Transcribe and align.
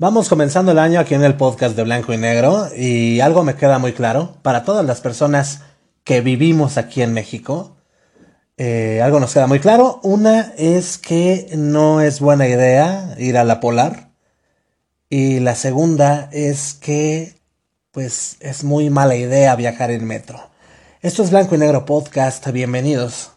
Vamos 0.00 0.30
comenzando 0.30 0.72
el 0.72 0.78
año 0.78 0.98
aquí 0.98 1.12
en 1.12 1.24
el 1.24 1.36
podcast 1.36 1.76
de 1.76 1.82
Blanco 1.84 2.14
y 2.14 2.16
Negro 2.16 2.68
y 2.74 3.20
algo 3.20 3.44
me 3.44 3.54
queda 3.54 3.78
muy 3.78 3.92
claro 3.92 4.34
para 4.40 4.64
todas 4.64 4.82
las 4.86 5.02
personas 5.02 5.60
que 6.04 6.22
vivimos 6.22 6.78
aquí 6.78 7.02
en 7.02 7.12
México. 7.12 7.76
Eh, 8.56 9.02
algo 9.04 9.20
nos 9.20 9.34
queda 9.34 9.46
muy 9.46 9.60
claro. 9.60 10.00
Una 10.02 10.54
es 10.56 10.96
que 10.96 11.50
no 11.54 12.00
es 12.00 12.18
buena 12.18 12.48
idea 12.48 13.14
ir 13.18 13.36
a 13.36 13.44
la 13.44 13.60
polar. 13.60 14.08
Y 15.10 15.40
la 15.40 15.54
segunda 15.54 16.30
es 16.32 16.72
que 16.72 17.34
pues 17.90 18.38
es 18.40 18.64
muy 18.64 18.88
mala 18.88 19.16
idea 19.16 19.54
viajar 19.54 19.90
en 19.90 20.06
metro. 20.06 20.40
Esto 21.02 21.22
es 21.22 21.30
Blanco 21.30 21.56
y 21.56 21.58
Negro 21.58 21.84
Podcast. 21.84 22.48
Bienvenidos. 22.48 23.32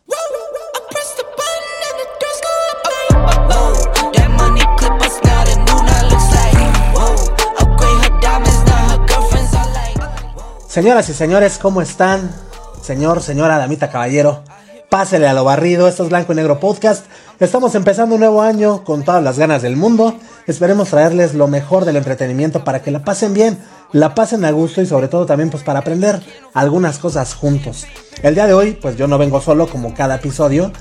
Señoras 10.73 11.07
y 11.07 11.13
señores, 11.13 11.59
¿cómo 11.59 11.83
están? 11.83 12.31
Señor, 12.81 13.21
señora, 13.21 13.59
damita, 13.59 13.91
caballero, 13.91 14.41
pásele 14.89 15.27
a 15.27 15.33
lo 15.33 15.43
barrido. 15.43 15.87
Esto 15.87 16.01
es 16.01 16.09
Blanco 16.09 16.33
y 16.33 16.35
Negro 16.35 16.59
Podcast. 16.59 17.05
Estamos 17.39 17.75
empezando 17.75 18.15
un 18.15 18.21
nuevo 18.21 18.41
año 18.41 18.83
con 18.83 19.03
todas 19.03 19.23
las 19.23 19.37
ganas 19.37 19.61
del 19.61 19.75
mundo. 19.75 20.17
Esperemos 20.47 20.89
traerles 20.89 21.35
lo 21.35 21.47
mejor 21.47 21.85
del 21.85 21.97
entretenimiento 21.97 22.63
para 22.63 22.81
que 22.81 22.89
la 22.89 23.03
pasen 23.03 23.35
bien, 23.35 23.59
la 23.91 24.15
pasen 24.15 24.45
a 24.45 24.49
gusto 24.49 24.81
y 24.81 24.87
sobre 24.87 25.09
todo 25.09 25.27
también 25.27 25.51
pues 25.51 25.61
para 25.61 25.77
aprender 25.77 26.19
algunas 26.55 26.97
cosas 26.97 27.35
juntos. 27.35 27.85
El 28.23 28.33
día 28.33 28.47
de 28.47 28.55
hoy, 28.55 28.71
pues 28.71 28.95
yo 28.95 29.07
no 29.07 29.19
vengo 29.19 29.41
solo 29.41 29.67
como 29.67 29.93
cada 29.93 30.15
episodio. 30.15 30.71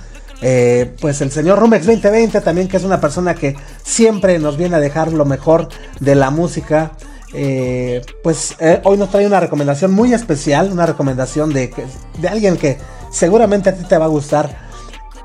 Eh, 0.40 0.96
pues 1.02 1.20
el 1.20 1.30
señor 1.30 1.58
Rumex 1.58 1.84
2020 1.84 2.40
también 2.40 2.66
que 2.66 2.78
es 2.78 2.84
una 2.84 2.98
persona 2.98 3.34
que 3.34 3.56
siempre 3.84 4.38
nos 4.38 4.56
viene 4.56 4.76
a 4.76 4.80
dejar 4.80 5.12
lo 5.12 5.26
mejor 5.26 5.68
de 6.00 6.14
la 6.14 6.30
música 6.30 6.92
eh, 7.34 8.02
pues 8.22 8.54
eh, 8.58 8.80
hoy 8.84 8.98
nos 8.98 9.10
trae 9.10 9.26
una 9.26 9.40
recomendación 9.40 9.92
muy 9.92 10.12
especial, 10.12 10.70
una 10.70 10.86
recomendación 10.86 11.52
de, 11.52 11.72
de 12.18 12.28
alguien 12.28 12.56
que 12.56 12.78
seguramente 13.10 13.70
a 13.70 13.74
ti 13.74 13.84
te 13.84 13.98
va 13.98 14.06
a 14.06 14.08
gustar. 14.08 14.70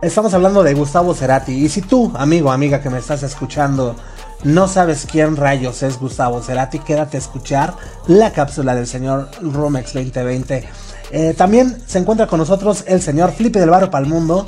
Estamos 0.01 0.33
hablando 0.33 0.63
de 0.63 0.73
Gustavo 0.73 1.13
Cerati. 1.13 1.53
Y 1.53 1.69
si 1.69 1.81
tú, 1.81 2.13
amigo, 2.15 2.51
amiga 2.51 2.81
que 2.81 2.89
me 2.89 2.99
estás 2.99 3.23
escuchando, 3.23 3.95
no 4.43 4.67
sabes 4.67 5.07
quién 5.09 5.35
rayos 5.35 5.81
es 5.83 5.99
Gustavo 5.99 6.41
Cerati, 6.41 6.79
quédate 6.79 7.17
a 7.17 7.19
escuchar 7.19 7.73
la 8.05 8.31
cápsula 8.31 8.75
del 8.75 8.85
señor 8.85 9.29
Rumex 9.41 9.93
2020. 9.93 10.67
Eh, 11.11 11.33
también 11.35 11.77
se 11.87 11.99
encuentra 11.99 12.27
con 12.27 12.39
nosotros 12.39 12.83
el 12.87 13.01
señor 13.01 13.31
Flippy 13.31 13.59
del 13.59 13.69
Barrio 13.69 13.89
Palmundo, 13.89 14.45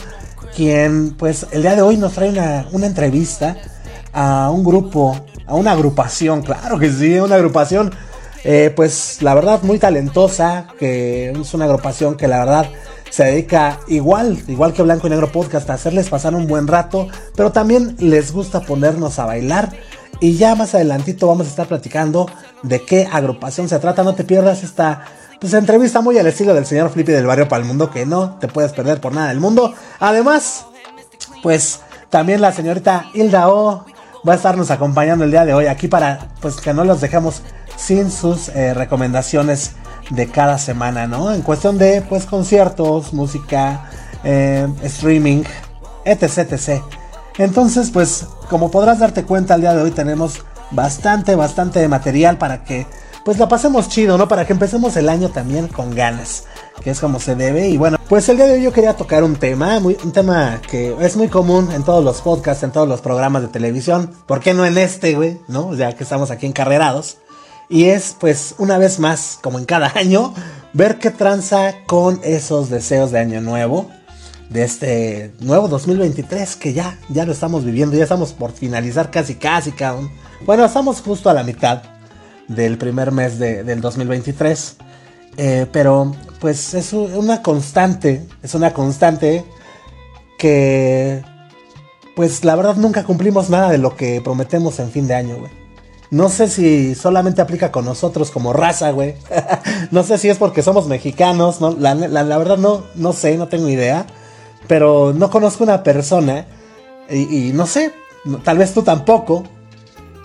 quien 0.56 1.16
pues 1.18 1.48
el 1.52 1.64
día 1.64 1.76
de 1.76 1.82
hoy 1.82 1.98
nos 1.98 2.14
trae 2.14 2.30
una, 2.30 2.68
una 2.72 2.86
entrevista 2.86 3.56
a 4.14 4.50
un 4.52 4.64
grupo 4.64 5.16
a 5.50 5.56
una 5.56 5.72
agrupación, 5.72 6.44
claro 6.44 6.78
que 6.78 6.92
sí, 6.92 7.20
una 7.20 7.36
agrupación, 7.36 7.92
eh, 8.44 8.72
pues 8.76 9.22
la 9.22 9.34
verdad 9.34 9.64
muy 9.64 9.80
talentosa, 9.80 10.68
que 10.78 11.32
es 11.32 11.54
una 11.54 11.66
agrupación 11.66 12.16
que 12.16 12.28
la 12.28 12.40
verdad 12.40 12.70
se 13.10 13.24
dedica 13.24 13.80
igual, 13.88 14.44
igual 14.48 14.74
que 14.74 14.84
Blanco 14.84 15.08
y 15.08 15.10
Negro 15.10 15.32
Podcast, 15.32 15.70
a 15.70 15.74
hacerles 15.74 16.10
pasar 16.10 16.36
un 16.36 16.48
buen 16.48 16.68
rato, 16.68 17.08
pero 17.36 17.52
también 17.52 17.96
les 18.00 18.32
gusta 18.32 18.62
ponernos 18.62 19.18
a 19.18 19.26
bailar. 19.26 19.72
Y 20.22 20.36
ya 20.36 20.54
más 20.54 20.76
adelantito 20.76 21.28
vamos 21.28 21.48
a 21.48 21.50
estar 21.50 21.68
platicando 21.68 22.30
de 22.62 22.84
qué 22.86 23.08
agrupación 23.12 23.70
se 23.70 23.80
trata. 23.80 24.04
No 24.04 24.16
te 24.16 24.26
pierdas 24.26 24.64
esta 24.64 25.06
pues, 25.40 25.54
entrevista 25.54 26.02
muy 26.02 26.18
al 26.18 26.28
estilo 26.28 26.54
del 26.54 26.66
señor 26.66 26.92
Flippy 26.92 27.12
del 27.12 27.26
Barrio 27.26 27.48
para 27.48 27.62
el 27.62 27.68
Mundo, 27.68 27.90
que 27.90 28.06
no 28.06 28.38
te 28.40 28.48
puedes 28.48 28.74
perder 28.74 29.02
por 29.02 29.14
nada 29.14 29.30
del 29.30 29.40
mundo. 29.40 29.74
Además, 30.00 30.66
pues 31.42 31.80
también 32.10 32.42
la 32.42 32.52
señorita 32.52 33.06
Hilda 33.14 33.50
O 33.50 33.86
va 34.28 34.34
a 34.34 34.36
estarnos 34.36 34.72
acompañando 34.72 35.26
el 35.26 35.32
día 35.32 35.46
de 35.46 35.54
hoy 35.54 35.68
aquí 35.68 35.88
para 35.88 36.28
pues 36.42 36.58
que 36.58 36.74
no 36.74 36.84
los 36.84 37.02
dejemos 37.02 37.42
sin 37.76 38.12
sus 38.12 38.50
eh, 38.50 38.74
recomendaciones 38.74 39.72
de 40.10 40.28
cada 40.28 40.58
semana, 40.58 41.08
¿no? 41.08 41.34
En 41.34 41.42
cuestión 41.42 41.78
de 41.78 42.02
pues 42.02 42.26
conciertos, 42.26 43.14
música, 43.14 43.90
eh, 44.24 44.68
streaming, 44.84 45.44
etc. 46.06 46.82
Entonces 47.38 47.92
pues 47.92 48.26
como 48.50 48.72
podrás 48.72 49.00
darte 49.00 49.24
cuenta 49.24 49.56
el 49.56 49.62
día 49.62 49.74
de 49.74 49.82
hoy 49.82 49.92
tenemos 49.92 50.44
bastante, 50.72 51.36
bastante 51.36 51.88
material 51.88 52.38
para 52.38 52.64
que 52.64 52.86
pues 53.24 53.38
la 53.38 53.48
pasemos 53.48 53.90
chido, 53.90 54.18
¿no? 54.18 54.28
Para 54.28 54.46
que 54.46 54.54
empecemos 54.54 54.96
el 54.98 55.08
año 55.08 55.30
también 55.30 55.68
con 55.68 55.94
ganas, 55.94 56.46
que 56.84 56.92
es 56.92 57.00
como 57.00 57.20
se 57.20 57.36
debe. 57.36 57.70
Y 57.70 57.78
bueno, 57.78 57.98
pues 58.08 58.30
el 58.30 58.38
día 58.38 58.48
de 58.48 58.54
hoy 58.54 58.64
yo 58.64 58.74
quería 58.74 58.96
tocar 58.96 59.24
un 59.24 59.36
tema, 59.36 59.78
un 59.78 60.12
tema 60.12 60.62
que 60.70 60.96
es 61.00 61.16
muy 61.16 61.28
común 61.28 61.72
en 61.72 61.84
todos 61.84 62.04
los 62.04 62.22
podcasts, 62.22 62.64
en 62.64 62.72
todos 62.72 62.88
los 62.88 63.02
programas 63.02 63.42
de 63.42 63.48
televisión. 63.50 64.12
¿Por 64.26 64.40
qué 64.40 64.54
no 64.54 64.66
en 64.66 64.78
este, 64.78 65.16
güey? 65.16 65.40
¿No? 65.48 65.74
Ya 65.76 65.96
que 65.96 66.04
estamos 66.04 66.32
aquí 66.32 66.46
encarrerados. 66.46 67.18
Y 67.70 67.86
es, 67.86 68.16
pues, 68.20 68.56
una 68.58 68.78
vez 68.80 69.00
más, 69.00 69.38
como 69.42 69.60
en 69.60 69.66
cada 69.66 69.92
año, 69.96 70.34
ver 70.74 70.98
qué 70.98 71.12
tranza 71.12 71.76
con 71.86 72.20
esos 72.24 72.70
deseos 72.70 73.12
de 73.12 73.20
año 73.20 73.42
nuevo. 73.42 73.90
De 74.50 74.64
este 74.64 75.32
nuevo 75.42 75.68
2023 75.68 76.56
que 76.56 76.74
ya, 76.74 76.98
ya 77.10 77.24
lo 77.24 77.34
estamos 77.34 77.64
viviendo, 77.64 77.96
ya 77.96 78.02
estamos 78.02 78.34
por 78.34 78.52
finalizar 78.52 79.12
casi, 79.12 79.36
casi, 79.36 79.72
cabrón. 79.72 80.10
Bueno, 80.44 80.66
estamos 80.66 81.02
justo 81.02 81.30
a 81.30 81.36
la 81.36 81.44
mitad 81.44 81.84
del 82.48 82.80
primer 82.80 83.12
mes 83.12 83.38
del 83.38 83.80
2023. 83.80 84.78
Eh, 85.42 85.68
pero 85.72 86.12
pues 86.42 86.74
es 86.74 86.92
una 86.92 87.42
constante, 87.42 88.28
es 88.44 88.56
una 88.56 88.74
constante 88.74 89.46
que 90.38 91.24
pues 92.14 92.44
la 92.44 92.58
verdad 92.58 92.76
nunca 92.76 93.06
cumplimos 93.06 93.50
nada 93.50 93.70
de 93.70 93.78
lo 93.78 93.96
que 93.96 94.20
prometemos 94.20 94.80
en 94.80 94.92
fin 94.92 95.08
de 95.08 95.16
año. 95.16 95.38
No 96.12 96.28
sé 96.28 96.50
si 96.50 96.94
solamente 96.94 97.42
aplica 97.42 97.72
con 97.72 97.86
nosotros 97.86 98.32
como 98.32 98.52
raza, 98.52 98.92
güey. 98.92 99.16
no 99.92 100.04
sé 100.04 100.18
si 100.18 100.28
es 100.28 100.38
porque 100.38 100.62
somos 100.62 100.88
mexicanos, 100.88 101.62
¿no? 101.62 101.72
La, 101.72 101.94
verdad 101.94 102.58
no, 102.58 102.84
no 102.96 103.14
sé, 103.14 103.38
no 103.38 103.48
tengo 103.48 103.70
idea. 103.70 104.08
Pero 104.68 105.14
no 105.14 105.30
conozco 105.30 105.64
una 105.64 105.84
persona, 105.84 106.48
y, 107.10 107.48
y 107.48 107.54
no 107.54 107.66
sé, 107.66 107.94
tal 108.44 108.58
vez 108.58 108.74
tú 108.74 108.84
tampoco, 108.84 109.46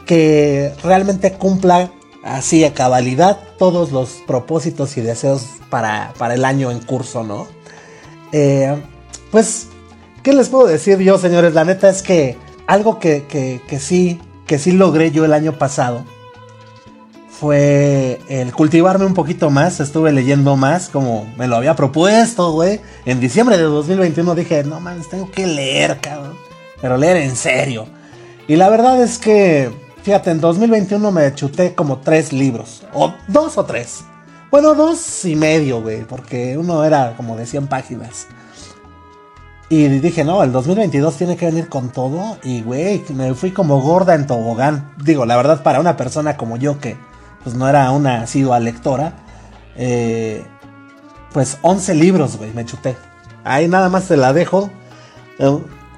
que 0.06 0.74
realmente 0.82 1.34
cumpla 1.34 1.92
así 2.24 2.64
a 2.64 2.72
cabalidad 2.72 3.38
todos 3.58 3.92
los 3.92 4.22
propósitos 4.26 4.96
y 4.96 5.02
deseos 5.02 5.46
para, 5.70 6.12
el 6.32 6.44
año 6.44 6.70
en 6.70 6.80
curso, 6.80 7.22
¿no? 7.22 7.46
Eh, 8.32 8.74
pues, 9.30 9.68
¿qué 10.22 10.32
les 10.32 10.48
puedo 10.48 10.66
decir 10.66 10.98
yo, 10.98 11.18
señores? 11.18 11.54
La 11.54 11.64
neta 11.64 11.88
es 11.88 12.02
que 12.02 12.36
algo 12.66 12.98
que, 12.98 13.24
que, 13.26 13.78
sí, 13.78 14.20
que 14.46 14.58
sí 14.58 14.72
logré 14.72 15.10
yo 15.10 15.24
el 15.24 15.34
año 15.34 15.58
pasado 15.58 16.04
fue 17.28 18.20
el 18.28 18.52
cultivarme 18.54 19.04
un 19.04 19.14
poquito 19.14 19.50
más, 19.50 19.80
estuve 19.80 20.12
leyendo 20.12 20.56
más 20.56 20.88
como 20.88 21.30
me 21.36 21.46
lo 21.46 21.56
había 21.56 21.76
propuesto, 21.76 22.52
güey. 22.52 22.80
En 23.04 23.20
diciembre 23.20 23.58
de 23.58 23.64
2021 23.64 24.34
dije, 24.34 24.64
no 24.64 24.80
mames, 24.80 25.08
tengo 25.08 25.30
que 25.30 25.46
leer, 25.46 26.00
cabrón. 26.00 26.36
Pero 26.80 26.96
leer 26.96 27.18
en 27.18 27.36
serio. 27.36 27.86
Y 28.46 28.56
la 28.56 28.70
verdad 28.70 29.02
es 29.02 29.18
que 29.18 29.70
Fíjate, 30.04 30.32
en 30.32 30.40
2021 30.40 31.10
me 31.10 31.34
chuté 31.34 31.74
como 31.74 32.00
tres 32.00 32.30
libros. 32.30 32.82
O 32.92 33.14
dos 33.26 33.56
o 33.56 33.64
tres. 33.64 34.04
Bueno, 34.50 34.74
dos 34.74 35.24
y 35.24 35.34
medio, 35.34 35.80
güey. 35.80 36.04
Porque 36.04 36.58
uno 36.58 36.84
era 36.84 37.16
como 37.16 37.36
de 37.36 37.46
100 37.46 37.68
páginas. 37.68 38.26
Y 39.70 39.88
dije, 39.88 40.22
no, 40.22 40.42
el 40.42 40.52
2022 40.52 41.16
tiene 41.16 41.38
que 41.38 41.46
venir 41.46 41.70
con 41.70 41.88
todo. 41.88 42.36
Y, 42.44 42.60
güey, 42.60 43.02
me 43.14 43.32
fui 43.32 43.52
como 43.52 43.80
gorda 43.80 44.14
en 44.14 44.26
tobogán. 44.26 44.92
Digo, 45.02 45.24
la 45.24 45.38
verdad, 45.38 45.62
para 45.62 45.80
una 45.80 45.96
persona 45.96 46.36
como 46.36 46.58
yo 46.58 46.78
que 46.78 46.98
pues 47.42 47.56
no 47.56 47.66
era 47.66 47.90
una 47.90 48.20
asidua 48.20 48.60
lectora. 48.60 49.14
Eh, 49.74 50.44
pues 51.32 51.56
11 51.62 51.94
libros, 51.94 52.36
güey, 52.36 52.52
me 52.52 52.66
chuté. 52.66 52.94
Ahí 53.42 53.68
nada 53.68 53.88
más 53.88 54.06
te 54.06 54.18
la 54.18 54.34
dejo. 54.34 54.68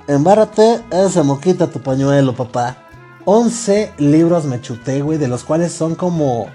Embárrate 0.06 0.80
ese 0.92 1.24
moquita 1.24 1.66
tu 1.66 1.80
pañuelo, 1.80 2.36
papá. 2.36 2.85
11 3.26 3.94
libros 3.98 4.44
me 4.44 4.60
chuté, 4.60 5.02
güey, 5.02 5.18
de 5.18 5.28
los 5.28 5.42
cuales 5.44 5.72
son 5.72 5.96
como. 5.96 6.46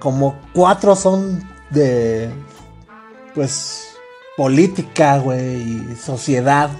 Como 0.00 0.40
cuatro 0.52 0.96
son 0.96 1.44
de. 1.70 2.30
Pues. 3.34 3.90
Política, 4.34 5.18
güey, 5.18 5.94
sociedad. 5.94 6.70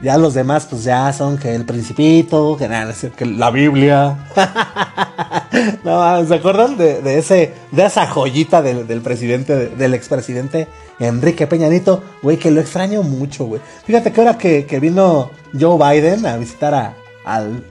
Ya 0.00 0.16
los 0.16 0.32
demás, 0.32 0.66
pues 0.70 0.84
ya 0.84 1.12
son 1.12 1.36
que 1.36 1.54
el 1.54 1.66
Principito, 1.66 2.56
que, 2.56 2.68
nada, 2.68 2.94
que 3.16 3.26
la 3.26 3.50
Biblia. 3.50 4.16
no, 5.84 6.24
¿se 6.24 6.34
acuerdan 6.36 6.78
de, 6.78 7.18
ese, 7.18 7.52
de 7.72 7.84
esa 7.84 8.06
joyita 8.06 8.62
del, 8.62 9.02
presidente, 9.02 9.66
del 9.70 9.92
expresidente 9.92 10.68
Enrique 11.00 11.48
Peñanito? 11.48 12.02
Güey, 12.22 12.38
que 12.38 12.52
lo 12.52 12.60
extraño 12.60 13.02
mucho, 13.02 13.46
güey. 13.46 13.60
Fíjate 13.84 14.12
que 14.12 14.20
ahora 14.20 14.38
que, 14.38 14.64
que 14.64 14.78
vino 14.78 15.30
Joe 15.58 15.76
Biden 15.76 16.24
a 16.24 16.36
visitar 16.36 16.72
a, 16.72 16.94
al, 17.24 17.64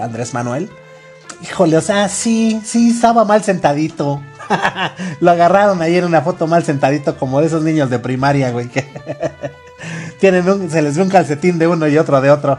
Andrés 0.00 0.34
Manuel. 0.34 0.70
Híjole, 1.42 1.76
o 1.76 1.80
sea, 1.80 2.08
sí, 2.08 2.60
sí, 2.64 2.90
estaba 2.90 3.24
mal 3.24 3.42
sentadito. 3.44 4.22
Lo 5.20 5.30
agarraron 5.30 5.82
ayer 5.82 6.02
en 6.02 6.08
una 6.08 6.22
foto 6.22 6.46
mal 6.46 6.64
sentadito, 6.64 7.18
como 7.18 7.40
de 7.40 7.48
esos 7.48 7.62
niños 7.62 7.90
de 7.90 7.98
primaria, 7.98 8.50
güey, 8.50 8.68
que 8.68 8.86
tienen 10.20 10.48
un, 10.48 10.70
se 10.70 10.82
les 10.82 10.96
ve 10.96 11.02
un 11.02 11.08
calcetín 11.10 11.58
de 11.58 11.66
uno 11.66 11.86
y 11.88 11.98
otro 11.98 12.20
de 12.20 12.30
otro. 12.30 12.58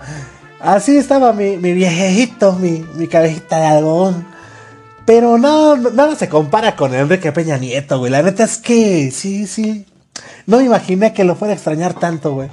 Así 0.59 0.97
estaba 0.97 1.33
mi, 1.33 1.57
mi 1.57 1.73
viejito, 1.73 2.53
mi, 2.53 2.85
mi 2.95 3.07
cabecita 3.07 3.59
de 3.59 3.65
algodón. 3.65 4.25
Pero 5.05 5.37
no, 5.37 5.77
nada 5.77 6.15
se 6.15 6.27
compara 6.27 6.75
con 6.75 6.93
Enrique 6.93 7.31
Peña 7.31 7.57
Nieto, 7.57 7.99
güey. 7.99 8.11
La 8.11 8.21
neta 8.21 8.43
es 8.43 8.57
que 8.57 9.09
sí, 9.11 9.47
sí. 9.47 9.85
No 10.45 10.57
me 10.57 10.65
imaginé 10.65 11.13
que 11.13 11.23
lo 11.23 11.35
fuera 11.35 11.53
a 11.53 11.55
extrañar 11.55 11.93
tanto, 11.93 12.33
güey. 12.33 12.49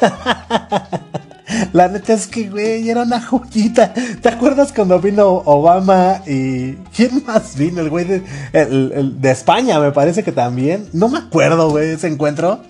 La 1.72 1.88
neta 1.88 2.12
es 2.12 2.26
que, 2.26 2.48
güey, 2.48 2.88
era 2.88 3.02
una 3.02 3.20
joyita. 3.20 3.92
¿Te 3.92 4.28
acuerdas 4.28 4.72
cuando 4.72 5.00
vino 5.00 5.42
Obama 5.44 6.22
y. 6.26 6.74
¿Quién 6.94 7.24
más 7.26 7.56
vino? 7.56 7.80
El 7.80 7.90
güey 7.90 8.04
de, 8.04 8.22
de 8.52 9.30
España, 9.30 9.78
me 9.80 9.92
parece 9.92 10.22
que 10.22 10.32
también. 10.32 10.88
No 10.92 11.08
me 11.08 11.18
acuerdo, 11.18 11.70
güey, 11.70 11.90
ese 11.90 12.08
encuentro. 12.08 12.60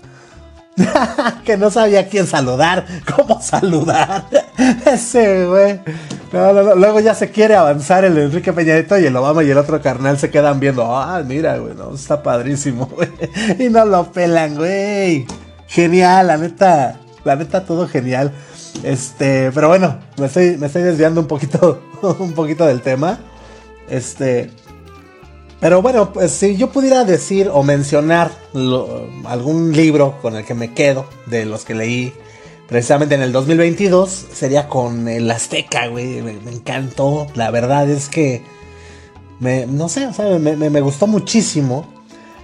que 1.44 1.56
no 1.56 1.70
sabía 1.70 2.08
quién 2.08 2.26
saludar, 2.26 2.84
cómo 3.14 3.40
saludar. 3.40 4.24
Ese, 4.86 5.46
güey. 5.46 5.80
luego 6.32 6.98
ya 6.98 7.14
se 7.14 7.30
quiere 7.30 7.54
avanzar 7.54 8.04
el 8.04 8.18
Enrique 8.18 8.52
Peñadito 8.52 8.98
y 8.98 9.06
el 9.06 9.14
Obama 9.14 9.44
y 9.44 9.50
el 9.50 9.58
otro 9.58 9.80
carnal 9.80 10.18
se 10.18 10.30
quedan 10.30 10.58
viendo. 10.58 10.84
Ah, 10.96 11.22
mira, 11.24 11.58
güey, 11.58 11.74
no, 11.74 11.94
está 11.94 12.22
padrísimo, 12.22 12.86
güey. 12.86 13.08
Y 13.58 13.68
no 13.68 13.84
lo 13.84 14.10
pelan, 14.10 14.56
güey. 14.56 15.26
Genial, 15.68 16.26
la 16.26 16.36
neta. 16.38 17.00
La 17.24 17.36
neta, 17.36 17.64
todo 17.64 17.88
genial. 17.88 18.32
Este, 18.82 19.50
pero 19.52 19.68
bueno, 19.68 19.98
me 20.18 20.26
estoy, 20.26 20.56
me 20.58 20.66
estoy 20.66 20.82
desviando 20.82 21.20
un 21.20 21.26
poquito, 21.26 21.82
un 22.18 22.32
poquito 22.32 22.66
del 22.66 22.82
tema. 22.82 23.20
Este, 23.88 24.50
pero 25.60 25.80
bueno, 25.80 26.12
pues 26.12 26.32
si 26.32 26.56
yo 26.56 26.70
pudiera 26.70 27.04
decir 27.04 27.50
o 27.52 27.62
mencionar 27.62 28.30
algún 29.24 29.72
libro 29.72 30.18
con 30.20 30.36
el 30.36 30.44
que 30.44 30.54
me 30.54 30.74
quedo 30.74 31.06
de 31.26 31.46
los 31.46 31.64
que 31.64 31.74
leí 31.74 32.12
precisamente 32.68 33.14
en 33.14 33.22
el 33.22 33.32
2022, 33.32 34.10
sería 34.32 34.68
con 34.68 35.08
el 35.08 35.30
Azteca, 35.30 35.86
güey. 35.86 36.20
Me, 36.22 36.32
encantó. 36.50 37.28
La 37.34 37.50
verdad 37.50 37.88
es 37.88 38.08
que, 38.08 38.42
me, 39.40 39.66
no 39.66 39.88
sé, 39.88 40.12
sea, 40.12 40.38
me, 40.38 40.80
gustó 40.80 41.06
muchísimo. 41.06 41.86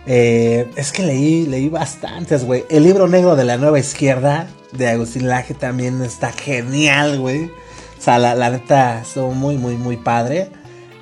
Eh, 0.06 0.70
es 0.76 0.92
que 0.92 1.02
leí, 1.02 1.44
leí 1.46 1.68
bastantes, 1.68 2.44
güey. 2.44 2.64
El 2.70 2.84
libro 2.84 3.06
negro 3.06 3.36
de 3.36 3.44
la 3.44 3.58
nueva 3.58 3.78
izquierda 3.78 4.48
de 4.72 4.88
Agustín 4.88 5.28
Laje 5.28 5.54
también 5.54 6.02
está 6.02 6.32
genial, 6.32 7.18
güey. 7.18 7.46
O 7.46 8.02
sea, 8.02 8.18
la, 8.18 8.34
la 8.34 8.50
neta 8.50 9.02
estuvo 9.02 9.32
muy, 9.32 9.56
muy, 9.56 9.76
muy 9.76 9.96
padre. 9.96 10.50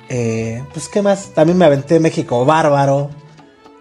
Eh, 0.09 0.63
pues, 0.73 0.89
¿qué 0.89 1.01
más? 1.01 1.29
También 1.33 1.57
me 1.57 1.65
aventé 1.65 1.99
México 1.99 2.43
Bárbaro. 2.43 3.11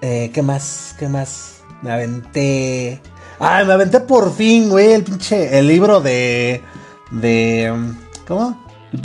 Eh, 0.00 0.30
¿Qué 0.32 0.42
más? 0.42 0.94
¿Qué 0.98 1.08
más? 1.08 1.62
Me 1.82 1.90
aventé. 1.90 3.00
Ay, 3.38 3.64
me 3.66 3.72
aventé 3.72 4.00
por 4.00 4.34
fin, 4.34 4.68
güey, 4.68 4.92
el 4.92 5.04
pinche. 5.04 5.58
El 5.58 5.66
libro 5.66 6.00
de. 6.00 6.62
De. 7.10 7.72
¿Cómo? 8.26 8.62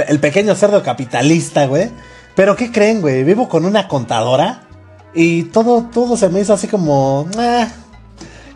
El 0.07 0.19
pequeño 0.19 0.53
cerdo 0.56 0.83
capitalista, 0.83 1.65
güey. 1.65 1.89
Pero, 2.36 2.56
¿qué 2.56 2.71
creen, 2.71 3.01
güey? 3.01 3.24
Vivo 3.24 3.47
con 3.47 3.65
una 3.65 3.88
contadora. 3.88 4.68
Y 5.13 5.44
todo, 5.44 5.89
todo 5.94 6.18
se 6.18 6.29
me 6.29 6.41
hizo 6.41 6.53
así 6.53 6.68
como. 6.68 7.27
Eh, 7.39 7.68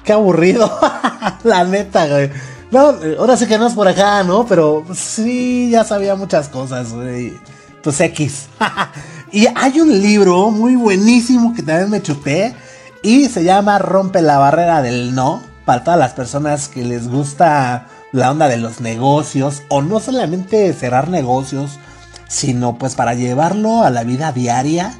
qué 0.07 0.13
aburrido. 0.13 0.71
La 1.43 1.63
neta, 1.65 2.07
güey. 2.07 2.31
No, 2.71 2.95
ahora 3.19 3.37
sí 3.37 3.45
que 3.45 3.57
no 3.57 3.67
es 3.67 3.73
por 3.73 3.87
acá, 3.87 4.23
¿no? 4.23 4.45
Pero 4.47 4.85
sí, 4.95 5.69
ya 5.69 5.83
sabía 5.83 6.15
muchas 6.15 6.49
cosas, 6.49 6.93
güey. 6.93 7.37
Pues 7.83 7.99
X. 7.99 8.47
y 9.31 9.47
hay 9.53 9.79
un 9.79 10.01
libro 10.01 10.49
muy 10.49 10.75
buenísimo 10.75 11.53
que 11.53 11.61
también 11.61 11.91
me 11.91 12.01
chupé. 12.01 12.55
Y 13.03 13.27
se 13.29 13.43
llama 13.43 13.77
Rompe 13.77 14.21
la 14.21 14.39
barrera 14.39 14.81
del 14.81 15.13
no. 15.13 15.43
Para 15.65 15.83
todas 15.83 15.99
las 15.99 16.13
personas 16.13 16.69
que 16.69 16.83
les 16.83 17.09
gusta 17.09 17.87
la 18.13 18.31
onda 18.31 18.47
de 18.47 18.57
los 18.57 18.79
negocios. 18.79 19.63
O 19.67 19.81
no 19.81 19.99
solamente 19.99 20.73
cerrar 20.73 21.09
negocios. 21.09 21.79
Sino 22.29 22.77
pues 22.77 22.95
para 22.95 23.13
llevarlo 23.13 23.83
a 23.83 23.89
la 23.89 24.03
vida 24.03 24.31
diaria. 24.31 24.93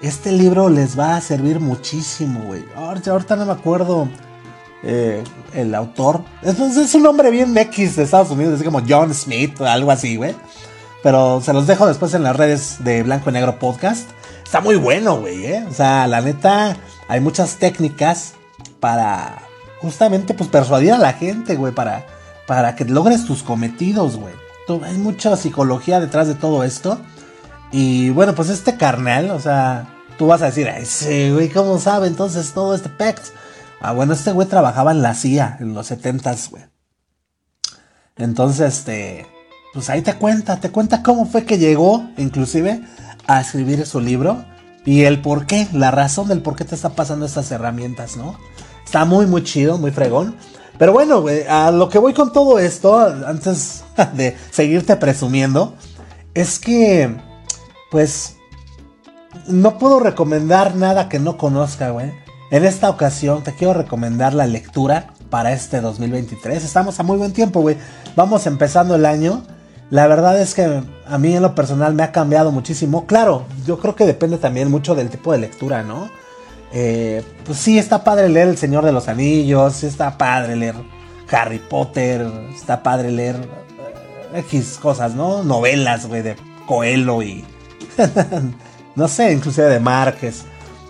Este 0.00 0.32
libro 0.32 0.68
les 0.68 0.98
va 0.98 1.16
a 1.16 1.20
servir 1.22 1.60
muchísimo, 1.60 2.40
güey. 2.44 2.64
Ahorita, 2.76 3.36
no 3.36 3.46
me 3.46 3.52
acuerdo 3.52 4.08
eh, 4.82 5.22
el 5.54 5.74
autor. 5.74 6.22
Es, 6.42 6.58
es, 6.58 6.94
un 6.94 7.02
nombre 7.02 7.30
bien 7.30 7.56
X 7.56 7.96
de 7.96 8.04
Estados 8.04 8.30
Unidos, 8.30 8.54
así 8.54 8.64
como 8.64 8.82
John 8.86 9.12
Smith 9.14 9.60
o 9.60 9.66
algo 9.66 9.90
así, 9.90 10.16
güey. 10.16 10.34
Pero 11.02 11.40
se 11.40 11.52
los 11.52 11.66
dejo 11.66 11.86
después 11.86 12.14
en 12.14 12.22
las 12.22 12.36
redes 12.36 12.84
de 12.84 13.02
Blanco 13.02 13.30
y 13.30 13.32
Negro 13.32 13.58
Podcast. 13.58 14.10
Está 14.44 14.60
muy 14.60 14.76
bueno, 14.76 15.18
güey, 15.18 15.44
¿eh? 15.46 15.64
O 15.68 15.72
sea, 15.72 16.06
la 16.06 16.20
neta, 16.20 16.76
hay 17.08 17.20
muchas 17.20 17.56
técnicas 17.56 18.34
para 18.80 19.42
justamente 19.80 20.34
pues 20.34 20.48
persuadir 20.48 20.92
a 20.92 20.98
la 20.98 21.12
gente, 21.12 21.56
güey, 21.56 21.72
para, 21.72 22.06
para 22.46 22.76
que 22.76 22.84
logres 22.84 23.24
tus 23.24 23.42
cometidos, 23.42 24.16
güey. 24.16 24.34
Hay 24.84 24.98
mucha 24.98 25.36
psicología 25.36 26.00
detrás 26.00 26.26
de 26.26 26.34
todo 26.34 26.64
esto. 26.64 26.98
Y 27.72 28.10
bueno, 28.10 28.34
pues 28.34 28.48
este 28.48 28.76
carnal, 28.76 29.30
o 29.30 29.40
sea, 29.40 29.86
tú 30.18 30.26
vas 30.26 30.42
a 30.42 30.46
decir, 30.46 30.66
ese 30.68 31.32
güey, 31.32 31.48
¿cómo 31.48 31.78
sabe 31.78 32.08
entonces 32.08 32.52
todo 32.52 32.74
este 32.74 32.88
pex? 32.88 33.32
Ah, 33.80 33.92
bueno, 33.92 34.14
este 34.14 34.32
güey 34.32 34.48
trabajaba 34.48 34.92
en 34.92 35.02
la 35.02 35.14
CIA 35.14 35.58
en 35.60 35.74
los 35.74 35.90
70s, 35.90 36.50
güey. 36.50 36.64
Entonces, 38.16 38.78
este, 38.78 39.26
pues 39.74 39.90
ahí 39.90 40.02
te 40.02 40.14
cuenta, 40.14 40.58
te 40.58 40.70
cuenta 40.70 41.02
cómo 41.02 41.26
fue 41.26 41.44
que 41.44 41.58
llegó, 41.58 42.08
inclusive, 42.16 42.82
a 43.26 43.40
escribir 43.40 43.84
su 43.86 44.00
libro 44.00 44.44
y 44.86 45.02
el 45.02 45.20
por 45.20 45.46
qué, 45.46 45.68
la 45.72 45.90
razón 45.90 46.28
del 46.28 46.40
por 46.40 46.56
qué 46.56 46.64
te 46.64 46.74
está 46.74 46.90
pasando 46.90 47.26
estas 47.26 47.50
herramientas, 47.50 48.16
¿no? 48.16 48.38
Está 48.84 49.04
muy, 49.04 49.26
muy 49.26 49.42
chido, 49.42 49.78
muy 49.78 49.90
fregón. 49.90 50.36
Pero 50.78 50.92
bueno, 50.92 51.20
güey, 51.20 51.42
a 51.48 51.70
lo 51.70 51.88
que 51.88 51.98
voy 51.98 52.14
con 52.14 52.32
todo 52.32 52.58
esto, 52.58 52.98
antes 53.26 53.84
de 54.14 54.36
seguirte 54.50 54.96
presumiendo, 54.96 55.74
es 56.34 56.58
que, 56.58 57.16
pues, 57.90 58.36
no 59.48 59.78
puedo 59.78 60.00
recomendar 60.00 60.74
nada 60.76 61.08
que 61.08 61.18
no 61.18 61.36
conozca, 61.36 61.90
güey. 61.90 62.12
En 62.50 62.64
esta 62.64 62.90
ocasión 62.90 63.42
te 63.42 63.54
quiero 63.54 63.74
recomendar 63.74 64.34
la 64.34 64.46
lectura 64.46 65.08
para 65.30 65.52
este 65.52 65.80
2023. 65.80 66.64
Estamos 66.64 66.98
a 67.00 67.02
muy 67.02 67.16
buen 67.16 67.32
tiempo, 67.32 67.60
güey. 67.60 67.76
Vamos 68.14 68.46
empezando 68.46 68.94
el 68.94 69.06
año 69.06 69.42
la 69.90 70.08
verdad 70.08 70.40
es 70.40 70.54
que 70.54 70.82
a 71.06 71.18
mí 71.18 71.36
en 71.36 71.42
lo 71.42 71.54
personal 71.54 71.94
me 71.94 72.02
ha 72.02 72.10
cambiado 72.10 72.50
muchísimo. 72.50 73.06
Claro, 73.06 73.46
yo 73.64 73.78
creo 73.78 73.94
que 73.94 74.04
depende 74.04 74.36
también 74.38 74.70
mucho 74.70 74.96
del 74.96 75.10
tipo 75.10 75.30
de 75.30 75.38
lectura, 75.38 75.84
¿no? 75.84 76.10
Eh, 76.72 77.22
pues 77.44 77.58
sí, 77.58 77.78
está 77.78 78.02
padre 78.02 78.28
leer 78.28 78.48
El 78.48 78.58
Señor 78.58 78.84
de 78.84 78.90
los 78.90 79.06
Anillos, 79.06 79.84
está 79.84 80.18
padre 80.18 80.56
leer 80.56 80.74
Harry 81.30 81.60
Potter, 81.60 82.26
está 82.52 82.82
padre 82.82 83.12
leer 83.12 83.36
eh, 83.36 84.40
X 84.40 84.78
cosas, 84.82 85.14
¿no? 85.14 85.44
Novelas, 85.44 86.06
güey, 86.06 86.22
de 86.22 86.36
Coelho 86.66 87.22
y... 87.22 87.44
no 88.96 89.06
sé, 89.06 89.32
inclusive 89.32 89.68
de 89.68 89.78
Márquez 89.78 90.44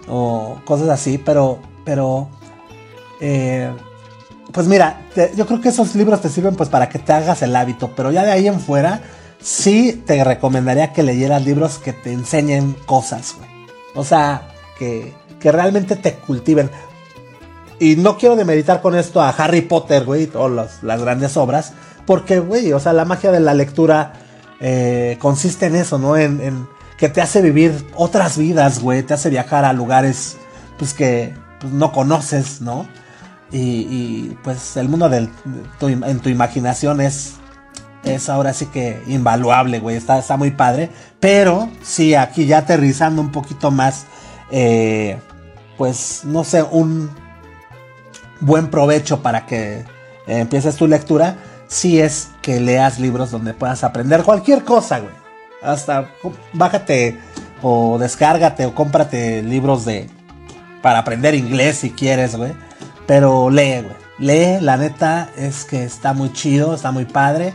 o 0.09 0.59
cosas 0.65 0.89
así, 0.89 1.19
pero... 1.19 1.59
pero 1.85 2.29
eh, 3.21 3.71
pues 4.53 4.69
mira, 4.69 5.03
yo 5.35 5.47
creo 5.47 5.61
que 5.61 5.69
esos 5.69 5.95
libros 5.95 6.23
te 6.23 6.29
sirven 6.29 6.55
pues 6.55 6.69
para 6.69 6.89
que 6.89 6.99
te 6.99 7.13
hagas 7.13 7.43
el 7.43 7.55
hábito, 7.55 7.91
pero 7.95 8.11
ya 8.11 8.25
de 8.25 8.33
ahí 8.33 8.47
en 8.47 8.61
fuera, 8.61 9.03
sí 9.41 10.03
te 10.07 10.23
recomendaría 10.25 10.93
que 10.93 11.03
leyeras 11.03 11.45
libros 11.45 11.79
que 11.79 11.93
te 11.93 12.13
enseñen 12.13 12.75
cosas, 12.87 13.35
güey. 13.37 13.51
O 13.95 14.05
sea, 14.05 14.49
que, 14.79 15.15
que 15.41 15.53
realmente 15.53 15.97
te 15.97 16.15
cultiven. 16.15 16.71
Y 17.79 17.97
no 17.97 18.17
quiero 18.17 18.37
demeditar 18.37 18.81
con 18.81 18.95
esto 18.95 19.21
a 19.21 19.31
Harry 19.31 19.63
Potter, 19.63 20.05
güey, 20.05 20.31
o 20.35 20.49
las 20.49 20.81
grandes 20.83 21.37
obras, 21.37 21.75
porque, 22.07 22.39
güey, 22.39 22.73
o 22.73 22.81
sea, 22.81 22.93
la 22.93 23.05
magia 23.05 23.33
de 23.33 23.41
la 23.41 23.53
lectura 23.53 24.15
eh, 24.61 25.19
consiste 25.21 25.67
en 25.67 25.77
eso, 25.77 25.99
¿no? 25.99 26.17
En, 26.17 26.69
que 26.97 27.09
te 27.09 27.21
hace 27.21 27.43
vivir 27.43 27.87
otras 27.95 28.39
vidas, 28.39 28.81
güey, 28.81 29.03
te 29.03 29.15
hace 29.15 29.31
viajar 29.31 29.65
a 29.65 29.73
lugares, 29.73 30.37
pues 30.79 30.95
que 30.95 31.35
pues, 31.61 31.73
no 31.73 31.93
conoces, 31.93 32.61
¿no? 32.61 32.87
Y, 33.53 34.37
pues 34.43 34.77
el 34.77 34.89
mundo 34.89 35.09
del, 35.09 35.31
en 35.81 36.19
tu 36.21 36.29
imaginación 36.29 37.01
es, 37.01 37.35
es 38.03 38.29
ahora 38.29 38.53
sí 38.53 38.67
que 38.67 39.03
invaluable, 39.07 39.79
güey. 39.79 39.97
Está, 39.97 40.19
está 40.19 40.37
muy 40.37 40.51
padre. 40.51 40.91
Pero 41.21 41.71
sí, 41.83 42.15
aquí 42.15 42.47
ya 42.47 42.59
aterrizando 42.59 43.23
un 43.23 43.31
poquito 43.31 43.71
más, 43.71 44.05
eh, 44.51 45.19
pues 45.79 46.23
no 46.25 46.45
sé, 46.45 46.63
un 46.65 47.09
buen 48.41 48.69
provecho 48.69 49.23
para 49.23 49.47
que 49.47 49.85
empieces 50.27 50.77
tu 50.77 50.87
lectura. 50.87 51.37
Sí 51.69 52.01
es 52.01 52.29
que 52.43 52.61
leas 52.61 52.99
libros 52.99 53.31
donde 53.31 53.55
puedas 53.55 53.85
aprender 53.85 54.23
cualquier 54.23 54.65
cosa, 54.65 54.99
güey. 54.99 55.26
Hasta 55.63 56.11
bájate 56.53 57.19
o 57.63 57.99
descárgate 57.99 58.67
o 58.67 58.75
cómprate 58.75 59.43
libros 59.43 59.85
de 59.85 60.09
para 60.83 61.01
aprender 61.01 61.35
inglés 61.35 61.79
si 61.79 61.91
quieres, 61.91 62.37
güey. 62.37 62.53
Pero 63.07 63.51
lee, 63.51 63.83
güey. 63.83 63.97
Lee, 64.19 64.61
la 64.61 64.77
neta 64.77 65.31
es 65.37 65.65
que 65.65 65.85
está 65.85 66.13
muy 66.13 66.33
chido, 66.33 66.75
está 66.75 66.91
muy 66.91 67.05
padre. 67.05 67.55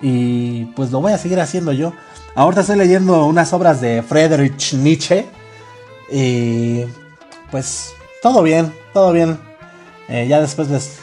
Y 0.00 0.66
pues 0.76 0.90
lo 0.90 1.00
voy 1.00 1.12
a 1.12 1.18
seguir 1.18 1.40
haciendo 1.40 1.72
yo. 1.72 1.92
Ahorita 2.34 2.60
estoy 2.60 2.76
leyendo 2.76 3.26
unas 3.26 3.52
obras 3.52 3.80
de 3.80 4.02
Friedrich 4.02 4.74
Nietzsche. 4.74 5.26
Y 6.10 6.84
pues 7.50 7.92
todo 8.22 8.42
bien, 8.42 8.72
todo 8.92 9.12
bien. 9.12 9.38
Eh, 10.08 10.26
ya 10.28 10.40
después 10.40 10.68
les 10.70 10.98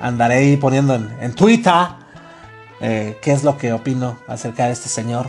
andaré 0.00 0.56
poniendo 0.58 0.94
en, 0.94 1.34
Twitter 1.34 1.72
eh, 2.80 3.18
qué 3.22 3.32
es 3.32 3.44
lo 3.44 3.56
que 3.56 3.72
opino 3.72 4.18
acerca 4.26 4.66
de 4.66 4.72
este 4.72 4.88
señor. 4.88 5.28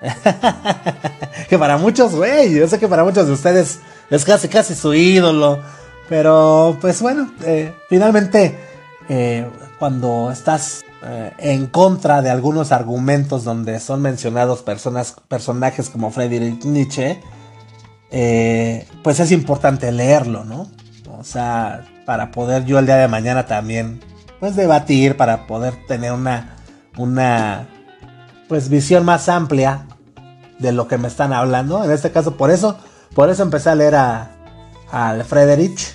que 1.48 1.58
para 1.58 1.76
muchos, 1.78 2.14
güey, 2.14 2.54
yo 2.54 2.68
sé 2.68 2.78
que 2.78 2.88
para 2.88 3.04
muchos 3.04 3.26
de 3.26 3.32
ustedes 3.32 3.80
es 4.10 4.24
casi 4.24 4.48
casi 4.48 4.74
su 4.74 4.94
ídolo. 4.94 5.60
Pero 6.08 6.78
pues 6.80 7.02
bueno, 7.02 7.30
eh, 7.44 7.74
finalmente 7.88 8.58
eh, 9.08 9.46
cuando 9.78 10.30
estás 10.32 10.84
en 11.38 11.68
contra 11.68 12.22
de 12.22 12.30
algunos 12.30 12.72
argumentos 12.72 13.44
donde 13.44 13.78
son 13.78 14.02
mencionados 14.02 14.62
personas, 14.62 15.14
personajes 15.28 15.90
como 15.90 16.10
Friedrich 16.10 16.64
Nietzsche, 16.64 17.20
pues 19.04 19.20
es 19.20 19.30
importante 19.30 19.92
leerlo, 19.92 20.44
¿no? 20.44 20.68
O 21.18 21.24
sea, 21.24 21.84
para 22.08 22.30
poder 22.30 22.64
yo 22.64 22.78
el 22.78 22.86
día 22.86 22.96
de 22.96 23.08
mañana 23.08 23.44
también, 23.46 24.00
pues 24.40 24.56
debatir, 24.56 25.16
para 25.16 25.46
poder 25.46 25.74
tener 25.86 26.12
una, 26.12 26.56
una, 26.96 27.68
pues 28.48 28.68
visión 28.68 29.04
más 29.04 29.28
amplia 29.28 29.86
de 30.58 30.72
lo 30.72 30.88
que 30.88 30.98
me 30.98 31.08
están 31.08 31.32
hablando. 31.32 31.84
En 31.84 31.90
este 31.90 32.10
caso, 32.10 32.36
por 32.36 32.50
eso, 32.50 32.78
por 33.14 33.30
eso 33.30 33.42
empecé 33.42 33.70
a 33.70 33.74
leer 33.74 33.94
a, 33.94 34.30
al 34.90 35.24
Frederich. 35.24 35.94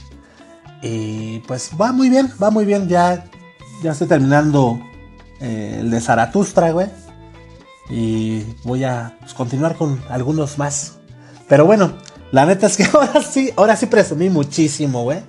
Y 0.82 1.40
pues 1.40 1.72
va 1.80 1.92
muy 1.92 2.10
bien, 2.10 2.32
va 2.42 2.50
muy 2.50 2.66
bien. 2.66 2.88
Ya, 2.88 3.26
ya 3.82 3.92
estoy 3.92 4.08
terminando 4.08 4.80
eh, 5.40 5.78
el 5.80 5.90
de 5.92 6.00
Zaratustra, 6.00 6.72
güey. 6.72 6.88
Y 7.90 8.44
voy 8.64 8.84
a 8.84 9.18
pues, 9.20 9.34
continuar 9.34 9.76
con 9.76 10.02
algunos 10.10 10.58
más. 10.58 10.94
Pero 11.48 11.66
bueno, 11.66 11.94
la 12.32 12.46
neta 12.46 12.68
es 12.68 12.78
que 12.78 12.84
ahora 12.94 13.22
sí, 13.22 13.52
ahora 13.56 13.76
sí 13.76 13.88
presumí 13.88 14.30
muchísimo, 14.30 15.04
güey. 15.04 15.20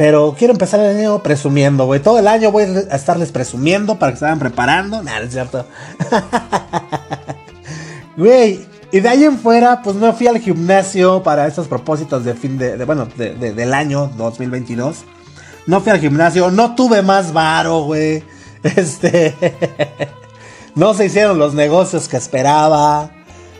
Pero 0.00 0.34
quiero 0.34 0.54
empezar 0.54 0.80
el 0.80 0.96
año 0.96 1.22
presumiendo, 1.22 1.84
güey. 1.84 2.00
Todo 2.00 2.18
el 2.18 2.26
año 2.26 2.50
voy 2.50 2.62
a 2.62 2.96
estarles 2.96 3.32
presumiendo 3.32 3.98
para 3.98 4.12
que 4.12 4.18
se 4.18 4.24
vayan 4.24 4.38
preparando. 4.38 5.02
Nada, 5.02 5.20
es 5.20 5.32
cierto. 5.32 5.66
Güey, 8.16 8.66
y 8.92 9.00
de 9.00 9.08
ahí 9.08 9.24
en 9.24 9.38
fuera, 9.38 9.82
pues 9.82 9.96
no 9.96 10.10
fui 10.14 10.26
al 10.26 10.38
gimnasio 10.38 11.22
para 11.22 11.46
esos 11.46 11.68
propósitos 11.68 12.24
de 12.24 12.32
fin 12.32 12.56
de, 12.56 12.82
bueno, 12.86 13.08
del 13.14 13.74
año 13.74 14.10
2022. 14.16 15.04
No 15.66 15.82
fui 15.82 15.92
al 15.92 16.00
gimnasio, 16.00 16.50
no 16.50 16.74
tuve 16.74 17.02
más 17.02 17.34
varo, 17.34 17.82
güey. 17.82 18.24
Este, 18.62 19.34
no 20.74 20.94
se 20.94 21.06
hicieron 21.06 21.38
los 21.38 21.52
negocios 21.52 22.08
que 22.08 22.16
esperaba. 22.16 23.10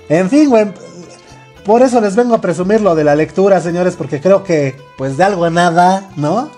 En 0.08 0.30
fin, 0.30 0.48
güey, 0.48 0.72
por 1.64 1.82
eso 1.82 2.00
les 2.00 2.16
vengo 2.16 2.34
a 2.34 2.40
presumir 2.40 2.80
lo 2.80 2.94
de 2.94 3.04
la 3.04 3.14
lectura, 3.14 3.60
señores, 3.60 3.96
porque 3.96 4.20
creo 4.20 4.44
que, 4.44 4.76
pues 4.96 5.16
de 5.16 5.24
algo 5.24 5.44
a 5.44 5.50
nada, 5.50 6.08
¿no? 6.16 6.50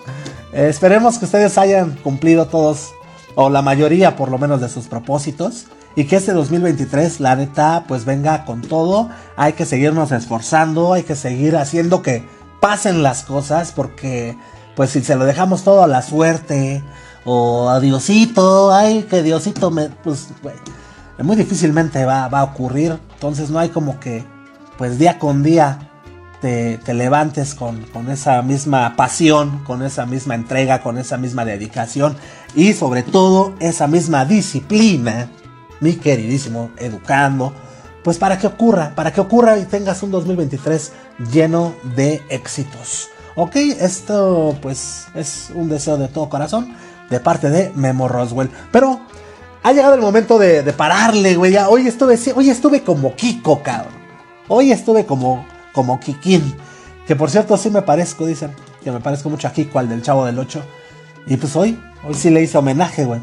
Eh, 0.51 0.67
esperemos 0.69 1.17
que 1.17 1.25
ustedes 1.25 1.57
hayan 1.57 1.95
cumplido 2.03 2.47
todos, 2.47 2.91
o 3.35 3.49
la 3.49 3.61
mayoría 3.61 4.15
por 4.15 4.29
lo 4.29 4.37
menos 4.37 4.61
de 4.61 4.69
sus 4.69 4.87
propósitos 4.87 5.65
y 5.95 6.05
que 6.05 6.15
este 6.15 6.33
2023, 6.33 7.19
la 7.19 7.35
neta, 7.35 7.85
pues 7.87 8.05
venga 8.05 8.45
con 8.45 8.61
todo. 8.61 9.09
Hay 9.35 9.53
que 9.53 9.65
seguirnos 9.65 10.11
esforzando, 10.11 10.93
hay 10.93 11.03
que 11.03 11.15
seguir 11.15 11.55
haciendo 11.55 12.01
que 12.01 12.27
pasen 12.59 13.03
las 13.03 13.23
cosas, 13.23 13.71
porque 13.71 14.35
pues 14.75 14.89
si 14.89 15.01
se 15.03 15.15
lo 15.15 15.25
dejamos 15.25 15.63
todo 15.63 15.83
a 15.83 15.87
la 15.87 16.01
suerte 16.01 16.83
o 17.25 17.69
a 17.69 17.79
Diosito, 17.79 18.73
ay, 18.73 19.03
que 19.03 19.21
Diosito 19.21 19.69
me, 19.69 19.89
pues, 19.89 20.29
muy 21.19 21.35
difícilmente 21.35 22.05
va, 22.05 22.27
va, 22.27 22.39
a 22.39 22.43
ocurrir. 22.43 22.97
Entonces 23.13 23.51
no 23.51 23.59
hay 23.59 23.69
como 23.69 23.99
que, 23.99 24.25
pues 24.77 24.99
día 24.99 25.19
con 25.19 25.43
día 25.43 25.89
te, 26.41 26.77
te 26.77 26.93
levantes 26.93 27.55
con, 27.55 27.81
con 27.93 28.09
esa 28.09 28.41
misma 28.41 28.95
pasión, 28.95 29.63
con 29.63 29.81
esa 29.81 30.05
misma 30.05 30.35
entrega, 30.35 30.81
con 30.81 30.97
esa 30.97 31.17
misma 31.17 31.45
dedicación 31.45 32.15
y 32.55 32.73
sobre 32.73 33.03
todo 33.03 33.53
esa 33.59 33.87
misma 33.87 34.25
disciplina 34.25 35.29
mi 35.83 35.95
queridísimo 35.95 36.71
Educando, 36.77 37.53
pues 38.03 38.17
para 38.17 38.39
que 38.39 38.47
ocurra, 38.47 38.93
para 38.95 39.11
que 39.11 39.21
ocurra 39.21 39.59
y 39.59 39.65
tengas 39.65 40.01
un 40.01 40.11
2023 40.11 40.93
lleno 41.31 41.75
de 41.95 42.21
éxitos. 42.29 43.09
Ok, 43.35 43.55
esto 43.55 44.55
pues 44.61 45.07
es 45.13 45.51
un 45.53 45.69
deseo 45.69 45.97
de 45.97 46.07
todo 46.07 46.29
corazón 46.29 46.75
de 47.09 47.19
parte 47.19 47.49
de 47.49 47.71
Memo 47.75 48.07
Roswell. 48.07 48.49
Pero 48.71 49.01
ha 49.61 49.73
llegado 49.73 49.95
el 49.95 50.01
momento 50.01 50.39
de, 50.39 50.63
pararle, 50.73 51.35
güey. 51.35 51.55
Hoy 51.57 51.87
estuve, 51.87 52.17
hoy 52.33 52.49
estuve 52.49 52.83
como 52.83 53.15
Kiko, 53.15 53.61
cabrón. 53.61 54.02
Hoy 54.47 54.71
estuve 54.71 55.05
como, 55.05 55.45
como 55.73 55.99
Kikín. 55.99 56.55
Que 57.07 57.15
por 57.15 57.29
cierto 57.29 57.57
sí 57.57 57.69
me 57.69 57.81
parezco, 57.81 58.25
dicen. 58.25 58.51
Que 58.83 58.91
me 58.91 58.99
parezco 58.99 59.29
mucho 59.29 59.47
a 59.47 59.51
Kiko, 59.51 59.79
al 59.79 59.89
del 59.89 60.01
Chavo 60.01 60.25
del 60.25 60.39
8. 60.39 60.63
Y 61.27 61.37
pues 61.37 61.55
hoy, 61.55 61.79
hoy 62.03 62.13
sí 62.13 62.29
le 62.29 62.41
hice 62.41 62.57
homenaje, 62.57 63.05
güey. 63.05 63.21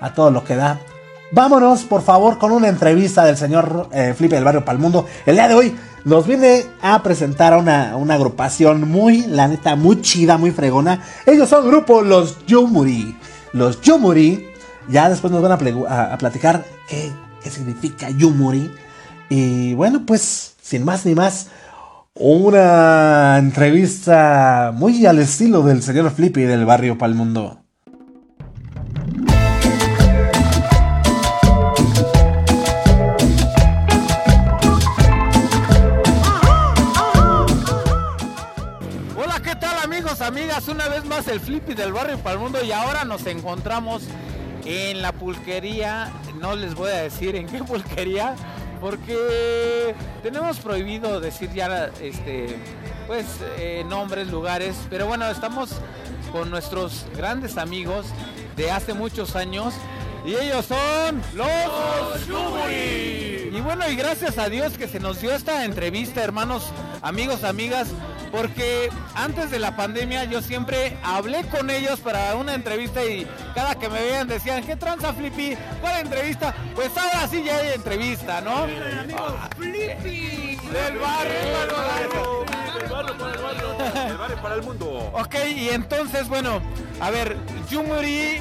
A 0.00 0.12
todo 0.12 0.30
lo 0.30 0.44
que 0.44 0.56
da. 0.56 0.80
Vámonos, 1.30 1.82
por 1.82 2.02
favor, 2.02 2.38
con 2.38 2.52
una 2.52 2.68
entrevista 2.68 3.24
del 3.24 3.36
señor 3.36 3.88
eh, 3.92 4.14
Flipe 4.16 4.34
del 4.34 4.44
Barrio 4.44 4.64
Palmundo. 4.64 5.06
El 5.26 5.34
día 5.34 5.48
de 5.48 5.54
hoy 5.54 5.76
nos 6.04 6.26
viene 6.26 6.64
a 6.80 7.02
presentar 7.02 7.52
a 7.52 7.58
una, 7.58 8.14
agrupación 8.14 8.88
muy, 8.88 9.26
la 9.26 9.46
neta, 9.46 9.76
muy 9.76 10.00
chida, 10.00 10.38
muy 10.38 10.52
fregona. 10.52 11.02
Ellos 11.26 11.48
son 11.48 11.66
grupo 11.66 12.02
Los 12.02 12.46
Yumuri. 12.46 13.16
Los 13.52 13.80
Yumuri, 13.82 14.48
ya 14.88 15.10
después 15.10 15.30
nos 15.30 15.42
van 15.42 15.52
a, 15.52 16.18
platicar 16.18 16.64
qué, 16.88 17.12
qué 17.42 17.50
significa 17.50 18.08
Yumuri. 18.08 18.70
Y 19.28 19.74
bueno, 19.74 20.04
pues, 20.06 20.54
sin 20.68 20.84
más 20.84 21.06
ni 21.06 21.14
más, 21.14 21.48
una 22.12 23.38
entrevista 23.38 24.70
muy 24.74 25.06
al 25.06 25.18
estilo 25.18 25.62
del 25.62 25.82
señor 25.82 26.10
Flippy 26.10 26.42
del 26.42 26.66
Barrio 26.66 26.98
Palmundo. 26.98 27.62
amigas, 40.20 40.68
una 40.68 40.88
vez 40.88 41.06
más 41.06 41.26
el 41.28 41.40
Flippy 41.40 41.72
del 41.72 41.92
barrio 41.92 42.18
para 42.18 42.34
el 42.34 42.40
mundo 42.40 42.58
y 42.62 42.70
ahora 42.70 43.04
nos 43.04 43.26
encontramos 43.26 44.02
en 44.66 45.00
la 45.00 45.12
pulquería. 45.12 46.12
No 46.38 46.54
les 46.54 46.74
voy 46.74 46.90
a 46.90 47.02
decir 47.02 47.34
en 47.34 47.46
qué 47.46 47.64
pulquería, 47.64 48.34
porque 48.80 49.94
tenemos 50.22 50.58
prohibido 50.58 51.20
decir 51.20 51.50
ya 51.52 51.90
este 52.00 52.56
pues 53.06 53.26
eh, 53.58 53.84
nombres, 53.88 54.28
lugares, 54.28 54.76
pero 54.90 55.06
bueno, 55.06 55.28
estamos 55.30 55.70
con 56.30 56.50
nuestros 56.50 57.06
grandes 57.16 57.56
amigos 57.56 58.06
de 58.56 58.70
hace 58.70 58.92
muchos 58.92 59.34
años 59.34 59.74
y 60.26 60.34
ellos 60.34 60.66
son 60.66 61.22
los 61.34 62.26
Yumuri. 62.26 63.50
Y 63.50 63.60
bueno, 63.62 63.88
y 63.90 63.96
gracias 63.96 64.36
a 64.36 64.50
Dios 64.50 64.76
que 64.76 64.86
se 64.86 65.00
nos 65.00 65.20
dio 65.20 65.32
esta 65.32 65.64
entrevista, 65.64 66.22
hermanos, 66.22 66.66
amigos, 67.00 67.44
amigas, 67.44 67.88
porque 68.30 68.90
antes 69.14 69.50
de 69.50 69.58
la 69.58 69.76
pandemia 69.76 70.24
yo 70.24 70.42
siempre 70.42 70.96
hablé 71.02 71.44
con 71.44 71.70
ellos 71.70 72.00
para 72.00 72.34
una 72.34 72.54
entrevista 72.54 73.04
y 73.04 73.26
cada 73.54 73.74
que 73.74 73.88
me 73.88 74.00
veían 74.00 74.28
decían, 74.28 74.64
¿qué 74.64 74.76
tranza 74.76 75.12
Flippy? 75.12 75.56
¿Cuál 75.80 76.00
entrevista? 76.00 76.54
Pues 76.74 76.96
ahora 76.96 77.26
sí 77.28 77.42
ya 77.44 77.56
hay 77.56 77.72
entrevista, 77.74 78.40
¿no? 78.40 78.66
Flippy. 79.56 80.58
Del 80.68 80.98
barrio, 80.98 81.32
del 81.58 82.90
barrio 82.90 83.16
para 83.16 83.32
el 83.32 83.42
barrio, 83.42 84.04
del 84.06 84.18
barrio 84.18 84.42
para 84.42 84.54
el 84.56 84.62
mundo. 84.62 85.10
Ok, 85.14 85.34
y 85.56 85.70
entonces, 85.70 86.28
bueno, 86.28 86.60
a 87.00 87.10
ver, 87.10 87.36
Yumuri, 87.70 88.40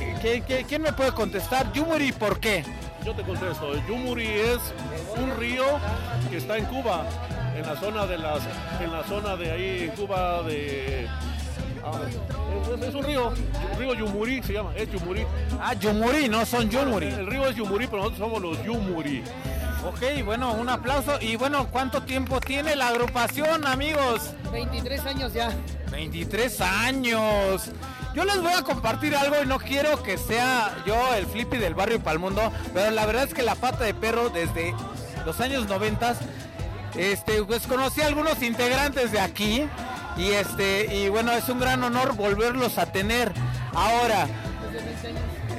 quién 0.68 0.82
me 0.82 0.92
puede 0.92 1.14
contestar? 1.14 1.72
Yumuri, 1.72 2.12
¿por 2.12 2.40
qué? 2.40 2.66
Yo 3.06 3.16
te 3.16 3.24
contesto, 3.24 3.74
Yumuri 3.88 4.28
es 4.28 4.60
un 5.16 5.38
río 5.38 5.64
que 6.30 6.38
está 6.38 6.58
en 6.58 6.66
Cuba 6.66 7.06
en 7.58 7.66
la 7.66 7.76
zona 7.76 8.06
de 8.06 8.18
las 8.18 8.40
en 8.80 8.92
la 8.92 9.04
zona 9.04 9.36
de 9.36 9.52
ahí 9.52 9.92
Cuba 9.96 10.44
de 10.44 11.08
ah, 11.84 11.92
es, 12.86 12.94
un 12.94 13.04
río, 13.04 13.34
río 13.78 13.94
Yumuri 13.96 14.44
se 14.44 14.54
llama, 14.54 14.72
es 14.76 14.92
Yumuri. 14.92 15.26
Ah, 15.60 15.74
Yumuri, 15.74 16.28
no 16.28 16.46
son 16.46 16.70
Yumuri. 16.70 17.08
El, 17.08 17.28
río 17.28 17.48
es 17.48 17.56
Yumuri, 17.56 17.88
pero 17.88 18.04
nosotros 18.04 18.20
somos 18.20 18.42
los 18.42 18.64
Yumuri. 18.64 19.24
Ok, 19.86 20.24
bueno, 20.26 20.54
un 20.54 20.70
aplauso. 20.70 21.18
Y 21.22 21.38
bueno, 21.38 21.68
¿cuánto 21.72 22.04
tiempo 22.04 22.40
tiene 22.42 22.76
la 22.76 22.90
agrupación, 22.90 23.66
amigos? 23.66 24.34
23 24.52 25.06
años 25.06 25.34
ya. 25.34 25.52
23 25.92 26.62
años. 26.62 27.72
Yo 28.14 28.26
les 28.26 28.42
voy 28.42 28.54
a 28.54 28.64
compartir 28.64 29.16
algo 29.16 29.36
y 29.42 29.46
no 29.46 29.60
quiero 29.60 30.04
que 30.04 30.18
sea 30.18 30.76
yo 30.86 31.16
el 31.16 31.26
flippy 31.26 31.58
del 31.58 31.74
barrio 31.74 32.02
Palmundo, 32.02 32.52
pero 32.74 32.92
la 32.92 33.06
verdad 33.06 33.24
es 33.24 33.34
que 33.34 33.44
la 33.44 33.56
pata 33.56 33.86
de 33.86 33.94
perro 33.94 34.30
desde 34.30 34.74
los 35.26 35.40
años 35.40 35.68
90 35.68 36.16
este, 36.98 37.44
pues 37.44 37.68
conocí 37.68 38.02
a 38.02 38.08
algunos 38.08 38.42
integrantes 38.42 39.12
de 39.12 39.20
aquí 39.20 39.68
y 40.18 40.32
este 40.32 40.96
y 40.96 41.10
bueno, 41.10 41.32
es 41.32 41.48
un 41.48 41.60
gran 41.60 41.84
honor 41.84 42.16
volverlos 42.16 42.78
a 42.78 42.92
tener 42.92 43.32
ahora. 43.74 44.28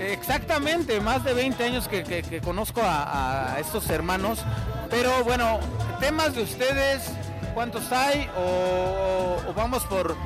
Exactamente, 0.00 1.00
más 1.00 1.24
de 1.24 1.34
20 1.34 1.64
años 1.64 1.88
que, 1.88 2.40
conozco 2.42 2.80
a, 2.84 3.56
estos 3.60 3.88
hermanos. 3.90 4.44
Pero 4.90 5.24
bueno, 5.24 5.58
temas 6.00 6.34
de 6.34 6.42
ustedes, 6.42 7.10
¿cuántos 7.54 7.90
hay? 7.92 8.28
O, 8.36 9.52
vamos 9.54 9.84
por. 9.84 10.16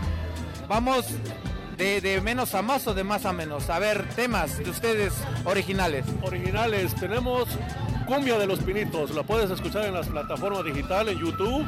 Vamos 0.68 1.06
de, 1.76 2.00
de 2.00 2.20
menos 2.20 2.54
a 2.54 2.62
más 2.62 2.86
o 2.86 2.94
de 2.94 3.04
más 3.04 3.24
a 3.24 3.32
menos. 3.32 3.70
A 3.70 3.78
ver, 3.78 4.08
temas 4.14 4.58
de 4.58 4.70
ustedes 4.70 5.14
originales. 5.44 6.04
Originales, 6.22 6.94
tenemos 6.94 7.48
Cumbia 8.12 8.36
de 8.36 8.46
los 8.46 8.58
Pinitos, 8.58 9.10
la 9.12 9.22
puedes 9.22 9.50
escuchar 9.50 9.86
en 9.86 9.94
las 9.94 10.06
plataformas 10.06 10.62
digitales, 10.66 11.14
en 11.14 11.20
YouTube. 11.20 11.64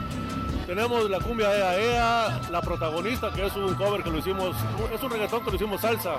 Tenemos 0.66 1.08
la 1.08 1.18
cumbia 1.18 1.50
Ea 1.50 1.78
Ea, 1.78 2.40
la 2.50 2.60
protagonista, 2.60 3.32
que 3.32 3.46
es 3.46 3.56
un 3.56 3.74
cover 3.76 4.02
que 4.02 4.10
lo 4.10 4.18
hicimos, 4.18 4.54
es 4.94 5.02
un 5.02 5.10
reggaetón 5.10 5.42
que 5.42 5.50
lo 5.52 5.56
hicimos 5.56 5.80
salsa. 5.80 6.16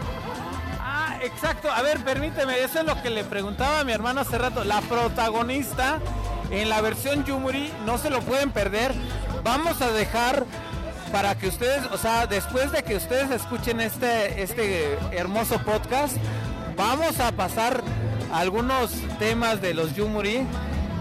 Ah, 0.81 1.19
exacto. 1.21 1.71
A 1.71 1.83
ver, 1.83 2.03
permíteme, 2.03 2.59
eso 2.59 2.79
es 2.79 2.85
lo 2.85 2.99
que 3.03 3.11
le 3.11 3.23
preguntaba 3.23 3.81
a 3.81 3.83
mi 3.83 3.91
hermano 3.91 4.21
hace 4.21 4.39
rato. 4.39 4.63
La 4.63 4.81
protagonista 4.81 5.99
en 6.49 6.69
la 6.69 6.81
versión 6.81 7.23
Yumuri, 7.23 7.71
no 7.85 7.99
se 7.99 8.09
lo 8.09 8.19
pueden 8.21 8.49
perder. 8.49 8.95
Vamos 9.43 9.79
a 9.83 9.91
dejar 9.91 10.43
para 11.11 11.37
que 11.37 11.49
ustedes, 11.49 11.85
o 11.91 11.99
sea, 11.99 12.25
después 12.25 12.71
de 12.71 12.81
que 12.81 12.95
ustedes 12.95 13.29
escuchen 13.29 13.79
este, 13.79 14.41
este 14.41 14.97
hermoso 15.11 15.59
podcast, 15.59 16.17
vamos 16.75 17.19
a 17.19 17.31
pasar 17.31 17.83
algunos 18.35 18.91
temas 19.17 19.61
de 19.61 19.73
los 19.73 19.95
Yumuri 19.95 20.45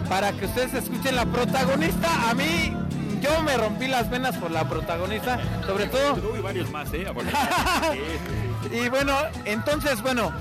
para 0.09 0.33
que 0.33 0.47
ustedes 0.47 0.75
escuchen 0.75 1.17
la 1.17 1.27
protagonista. 1.27 2.31
A 2.31 2.35
mí, 2.35 2.73
yo 3.21 3.43
me 3.43 3.57
rompí 3.57 3.89
las 3.89 4.09
venas 4.09 4.37
por 4.37 4.51
la 4.51 4.69
protagonista, 4.69 5.41
sobre 5.67 5.87
todo. 5.87 6.15
Tú 6.15 6.37
y 6.37 6.41
varios 6.41 6.71
más, 6.71 6.93
¿eh? 6.93 7.07
Y 8.73 8.89
bueno, 8.89 9.15
entonces, 9.45 10.01
bueno, 10.01 10.33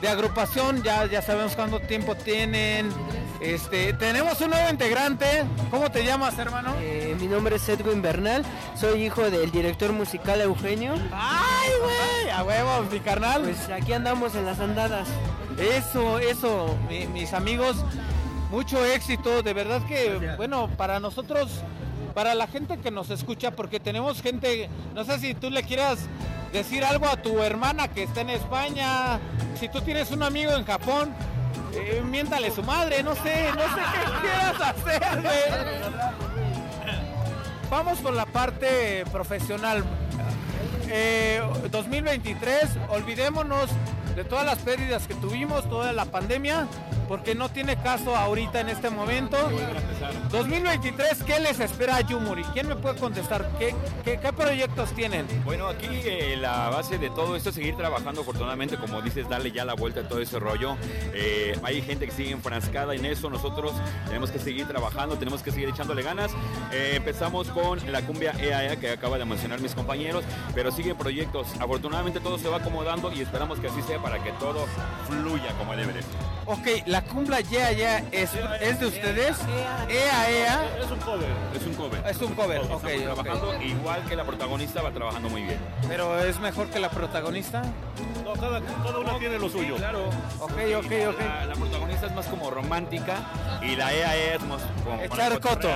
de 0.00 0.08
agrupación 0.08 0.82
ya, 0.82 1.06
ya 1.06 1.22
sabemos 1.22 1.56
cuánto 1.56 1.80
tiempo 1.80 2.14
tienen. 2.14 2.90
Este, 3.40 3.92
tenemos 3.94 4.40
un 4.40 4.50
nuevo 4.50 4.70
integrante. 4.70 5.44
¿Cómo 5.70 5.90
te 5.90 6.04
llamas, 6.04 6.38
hermano? 6.38 6.74
Eh, 6.80 7.16
mi 7.18 7.26
nombre 7.26 7.56
es 7.56 7.68
Edwin 7.68 8.00
Bernal, 8.00 8.44
soy 8.78 9.04
hijo 9.04 9.30
del 9.30 9.50
director 9.50 9.92
musical 9.92 10.40
Eugenio. 10.40 10.94
¡Ay, 11.12 11.70
güey! 11.80 12.30
A 12.30 12.42
huevo, 12.42 12.86
mi 12.90 13.00
carnal. 13.00 13.42
Pues 13.42 13.68
aquí 13.70 13.92
andamos 13.92 14.34
en 14.34 14.46
las 14.46 14.60
andadas. 14.60 15.08
Eso, 15.58 16.18
eso, 16.18 16.76
mi- 16.88 17.06
mis 17.06 17.32
amigos, 17.32 17.76
mucho 18.50 18.84
éxito. 18.84 19.42
De 19.42 19.52
verdad 19.54 19.82
que, 19.86 20.34
bueno, 20.36 20.68
para 20.76 21.00
nosotros, 21.00 21.50
para 22.14 22.34
la 22.34 22.46
gente 22.46 22.78
que 22.78 22.90
nos 22.90 23.10
escucha, 23.10 23.50
porque 23.52 23.80
tenemos 23.80 24.20
gente, 24.22 24.68
no 24.94 25.04
sé 25.04 25.18
si 25.18 25.34
tú 25.34 25.50
le 25.50 25.62
quieras 25.62 25.98
decir 26.52 26.84
algo 26.84 27.06
a 27.08 27.16
tu 27.16 27.42
hermana 27.42 27.88
que 27.88 28.04
está 28.04 28.20
en 28.20 28.30
España, 28.30 29.18
si 29.58 29.68
tú 29.68 29.80
tienes 29.80 30.10
un 30.10 30.22
amigo 30.22 30.52
en 30.52 30.64
Japón. 30.64 31.12
eh, 31.76 32.02
miéntale 32.04 32.50
su 32.52 32.62
madre, 32.62 33.02
no 33.02 33.14
sé, 33.16 33.46
no 33.56 33.62
sé 33.62 33.80
qué 33.92 34.10
quieras 34.22 34.60
hacer. 34.60 35.02
Vamos 37.70 37.98
con 37.98 38.14
la 38.16 38.26
parte 38.26 39.04
profesional. 39.10 39.82
Eh, 40.96 41.42
2023, 41.72 42.68
olvidémonos 42.88 43.68
de 44.14 44.22
todas 44.22 44.46
las 44.46 44.58
pérdidas 44.60 45.08
que 45.08 45.14
tuvimos, 45.14 45.68
toda 45.68 45.92
la 45.92 46.04
pandemia, 46.04 46.68
porque 47.08 47.34
no 47.34 47.48
tiene 47.48 47.76
caso 47.76 48.16
ahorita 48.16 48.60
en 48.60 48.68
este 48.68 48.90
momento. 48.90 49.36
2023, 50.30 51.22
¿qué 51.24 51.40
les 51.40 51.60
espera 51.60 51.96
a 51.96 52.00
Yumuri? 52.00 52.42
¿Quién 52.52 52.68
me 52.68 52.76
puede 52.76 52.96
contestar? 52.96 53.48
¿Qué, 53.58 53.74
qué, 54.04 54.32
proyectos 54.32 54.92
tienen? 54.92 55.26
Bueno, 55.44 55.68
aquí 55.68 55.86
eh, 55.88 56.36
la 56.36 56.70
base 56.70 56.98
de 56.98 57.10
todo 57.10 57.36
esto 57.36 57.50
es 57.50 57.54
seguir 57.54 57.76
trabajando, 57.76 58.22
afortunadamente, 58.22 58.76
como 58.76 59.00
dices, 59.02 59.28
darle 59.28 59.52
ya 59.52 59.64
la 59.64 59.74
vuelta 59.74 60.00
a 60.00 60.08
todo 60.08 60.20
ese 60.20 60.38
rollo. 60.38 60.76
Eh, 61.12 61.58
hay 61.62 61.82
gente 61.82 62.06
que 62.06 62.12
sigue 62.12 62.32
enfrascada 62.32 62.94
en 62.94 63.04
eso, 63.04 63.30
nosotros 63.30 63.72
tenemos 64.06 64.30
que 64.30 64.38
seguir 64.38 64.66
trabajando, 64.66 65.16
tenemos 65.16 65.42
que 65.42 65.50
seguir 65.50 65.68
echándole 65.68 66.02
ganas. 66.02 66.32
Eh, 66.72 66.94
empezamos 66.96 67.48
con 67.48 67.80
la 67.90 68.02
cumbia 68.02 68.32
EAE 68.32 68.78
que 68.78 68.90
acaba 68.90 69.18
de 69.18 69.24
mencionar 69.24 69.60
mis 69.60 69.74
compañeros, 69.74 70.24
pero 70.54 70.70
siguen 70.70 70.96
proyectos. 70.96 71.48
Afortunadamente 71.60 72.20
todo 72.20 72.38
se 72.38 72.48
va 72.48 72.58
acomodando 72.58 73.12
y 73.12 73.20
esperamos 73.20 73.58
que 73.58 73.68
así 73.68 73.82
sea 73.82 74.00
para 74.00 74.22
que 74.22 74.32
todo 74.32 74.66
fluya 75.08 75.52
como 75.58 75.76
debe 75.76 75.92
de 75.92 76.02
ser. 76.02 76.33
Ok, 76.46 76.66
la 76.86 77.02
cumbia 77.02 77.40
ya 77.40 77.72
ya 77.72 77.98
es, 78.12 78.30
es 78.60 78.80
de 78.80 78.86
ustedes. 78.86 79.36
Ea, 79.88 80.30
ea. 80.30 80.78
Es 80.78 80.90
un 80.90 80.98
cover. 80.98 81.28
Es 81.54 81.66
un 81.66 81.74
cover. 81.74 82.06
Es 82.06 82.20
un 82.20 82.34
cover, 82.34 82.58
ok, 82.60 82.72
ok. 82.74 83.02
trabajando 83.02 83.62
igual 83.62 84.04
que 84.04 84.16
la 84.16 84.24
protagonista 84.24 84.82
va 84.82 84.90
trabajando 84.90 85.30
muy 85.30 85.42
bien. 85.42 85.58
Pero 85.88 86.18
es 86.22 86.38
mejor 86.40 86.68
que 86.68 86.78
la 86.80 86.90
protagonista. 86.90 87.62
No, 88.24 88.32
cada, 88.34 88.60
cada 88.60 88.98
una 88.98 89.18
tiene 89.18 89.38
lo 89.38 89.48
suyo. 89.48 89.76
Claro. 89.76 90.10
Ok, 90.40 90.52
ok, 90.76 90.92
ok. 91.08 91.20
La, 91.20 91.44
la 91.46 91.54
protagonista 91.54 92.06
es 92.06 92.14
más 92.14 92.26
como 92.26 92.50
romántica 92.50 93.18
y 93.62 93.76
la 93.76 93.92
EAE 93.94 94.34
es 94.36 94.42
más 94.42 94.62
como 94.84 95.02
Echar 95.02 95.40
coto. 95.40 95.70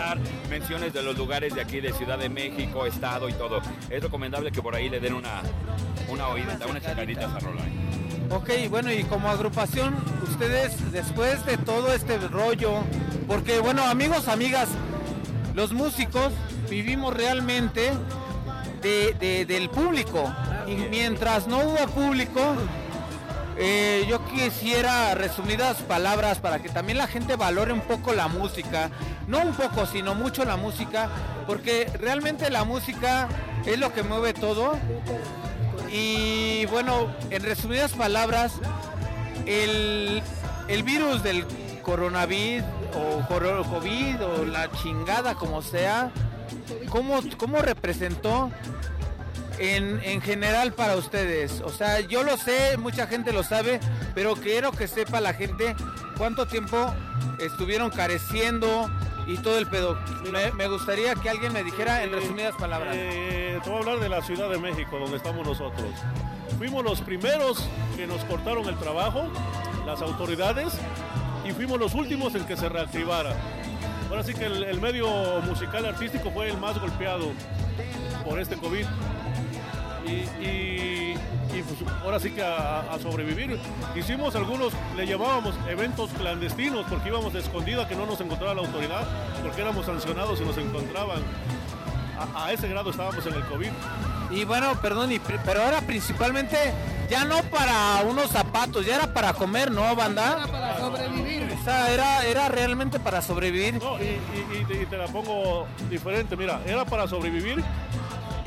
menciones 0.50 0.92
de 0.92 1.02
los 1.02 1.16
lugares 1.16 1.54
de 1.54 1.62
aquí 1.62 1.80
de 1.80 1.92
Ciudad 1.92 2.18
de 2.18 2.28
México, 2.28 2.84
estado 2.86 3.28
y 3.28 3.32
todo. 3.32 3.60
Es 3.88 4.02
recomendable 4.02 4.52
que 4.52 4.60
por 4.60 4.74
ahí 4.74 4.88
le 4.88 5.00
den 5.00 5.14
una 5.14 5.42
una 6.08 6.28
oída, 6.28 6.58
una 6.68 6.80
checadita 6.80 7.26
a 7.26 7.28
esa 7.28 7.38
rola. 7.40 7.62
Ok, 8.30 8.50
bueno, 8.70 8.92
y 8.92 9.04
como 9.04 9.28
agrupación, 9.30 9.94
ustedes 10.22 10.92
después 10.92 11.44
de 11.46 11.56
todo 11.56 11.92
este 11.94 12.18
rollo, 12.18 12.82
porque 13.26 13.60
bueno, 13.60 13.82
amigos, 13.84 14.28
amigas, 14.28 14.68
los 15.54 15.72
músicos 15.72 16.32
vivimos 16.68 17.14
realmente 17.14 17.92
de- 18.82 19.14
de- 19.18 19.46
del 19.46 19.70
público. 19.70 20.30
Y 20.66 20.74
mientras 20.74 21.46
no 21.46 21.58
hubo 21.60 21.86
público, 21.88 22.40
eh, 23.56 24.04
yo 24.08 24.22
quisiera 24.26 25.14
resumidas 25.14 25.78
palabras 25.78 26.38
para 26.38 26.58
que 26.60 26.68
también 26.68 26.98
la 26.98 27.06
gente 27.06 27.34
valore 27.34 27.72
un 27.72 27.80
poco 27.80 28.12
la 28.12 28.28
música. 28.28 28.90
No 29.26 29.38
un 29.40 29.54
poco, 29.54 29.86
sino 29.86 30.14
mucho 30.14 30.44
la 30.44 30.56
música, 30.56 31.08
porque 31.46 31.90
realmente 31.98 32.50
la 32.50 32.64
música 32.64 33.26
es 33.64 33.78
lo 33.78 33.92
que 33.92 34.02
mueve 34.02 34.34
todo. 34.34 34.78
Y 35.90 36.66
bueno, 36.66 37.08
en 37.30 37.42
resumidas 37.42 37.92
palabras, 37.92 38.54
el, 39.46 40.22
el 40.68 40.82
virus 40.82 41.22
del 41.22 41.44
coronavirus 41.82 42.66
o 42.94 43.26
COVID 43.70 44.22
o 44.22 44.44
la 44.44 44.70
chingada 44.72 45.34
como 45.34 45.62
sea, 45.62 46.10
¿cómo, 46.90 47.20
cómo 47.38 47.62
representó 47.62 48.50
en, 49.58 50.00
en 50.02 50.20
general 50.20 50.72
para 50.72 50.96
ustedes? 50.96 51.60
O 51.60 51.70
sea, 51.70 52.00
yo 52.00 52.22
lo 52.22 52.36
sé, 52.36 52.76
mucha 52.76 53.06
gente 53.06 53.32
lo 53.32 53.42
sabe, 53.42 53.80
pero 54.14 54.34
quiero 54.34 54.72
que 54.72 54.88
sepa 54.88 55.20
la 55.20 55.34
gente 55.34 55.74
cuánto 56.16 56.46
tiempo 56.46 56.94
estuvieron 57.38 57.90
careciendo 57.90 58.90
y 59.26 59.36
todo 59.38 59.58
el 59.58 59.66
pedo. 59.66 59.98
Me, 60.32 60.52
me 60.52 60.68
gustaría 60.68 61.14
que 61.14 61.28
alguien 61.28 61.52
me 61.52 61.62
dijera 61.62 62.02
en 62.02 62.12
resumidas 62.12 62.54
palabras. 62.56 62.94
Eh, 62.96 63.58
te 63.62 63.68
voy 63.70 63.78
a 63.78 63.80
hablar 63.82 64.00
de 64.00 64.08
la 64.08 64.22
Ciudad 64.22 64.48
de 64.48 64.58
México, 64.58 64.98
donde 64.98 65.18
estamos 65.18 65.46
nosotros. 65.46 65.90
Fuimos 66.56 66.82
los 66.82 67.00
primeros 67.02 67.68
que 67.96 68.06
nos 68.06 68.24
cortaron 68.24 68.66
el 68.68 68.76
trabajo, 68.78 69.28
las 69.86 70.00
autoridades, 70.02 70.72
y 71.46 71.52
fuimos 71.52 71.78
los 71.78 71.94
últimos 71.94 72.34
en 72.34 72.44
que 72.46 72.56
se 72.56 72.68
reactivara. 72.68 73.34
Ahora 74.10 74.22
sí 74.22 74.32
que 74.34 74.46
el, 74.46 74.64
el 74.64 74.80
medio 74.80 75.08
musical 75.42 75.84
artístico 75.84 76.30
fue 76.30 76.48
el 76.48 76.56
más 76.56 76.78
golpeado 76.80 77.30
por 78.24 78.40
este 78.40 78.56
COVID. 78.56 78.86
Y, 80.08 80.44
y- 80.44 81.14
y, 81.54 81.62
pues, 81.62 81.90
ahora 82.02 82.20
sí 82.20 82.30
que 82.30 82.42
a, 82.42 82.80
a 82.92 82.98
sobrevivir. 83.00 83.58
Hicimos 83.96 84.34
algunos, 84.36 84.72
le 84.96 85.06
llamábamos 85.06 85.54
eventos 85.68 86.10
clandestinos 86.16 86.86
porque 86.88 87.08
íbamos 87.08 87.32
de 87.32 87.40
escondida 87.40 87.88
que 87.88 87.96
no 87.96 88.06
nos 88.06 88.20
encontraba 88.20 88.54
la 88.54 88.60
autoridad, 88.60 89.06
porque 89.42 89.62
éramos 89.62 89.86
sancionados 89.86 90.40
y 90.40 90.44
nos 90.44 90.56
encontraban. 90.58 91.18
A, 92.34 92.46
a 92.46 92.52
ese 92.52 92.68
grado 92.68 92.90
estábamos 92.90 93.24
en 93.26 93.34
el 93.34 93.44
COVID. 93.44 93.70
Y 94.30 94.44
bueno, 94.44 94.72
perdón, 94.82 95.10
y 95.12 95.18
pero 95.20 95.62
ahora 95.62 95.80
principalmente 95.80 96.56
ya 97.08 97.24
no 97.24 97.42
para 97.44 98.02
unos 98.06 98.28
zapatos, 98.30 98.84
ya 98.84 98.96
era 98.96 99.14
para 99.14 99.32
comer, 99.32 99.70
¿no, 99.70 99.94
banda? 99.96 100.46
para 100.50 100.78
sobrevivir. 100.78 101.48
O 101.58 101.64
sea, 101.64 101.90
era, 101.90 102.26
era 102.26 102.48
realmente 102.48 103.00
para 103.00 103.22
sobrevivir. 103.22 103.74
No, 103.82 103.96
y, 103.98 104.02
y- 104.02 104.58
y 104.60 104.64
te- 104.66 104.82
y 104.82 104.86
te 104.86 104.96
la 104.98 105.06
pongo 105.06 105.66
diferente, 105.88 106.36
mira, 106.36 106.60
era 106.66 106.84
para 106.84 107.06
sobrevivir 107.08 107.64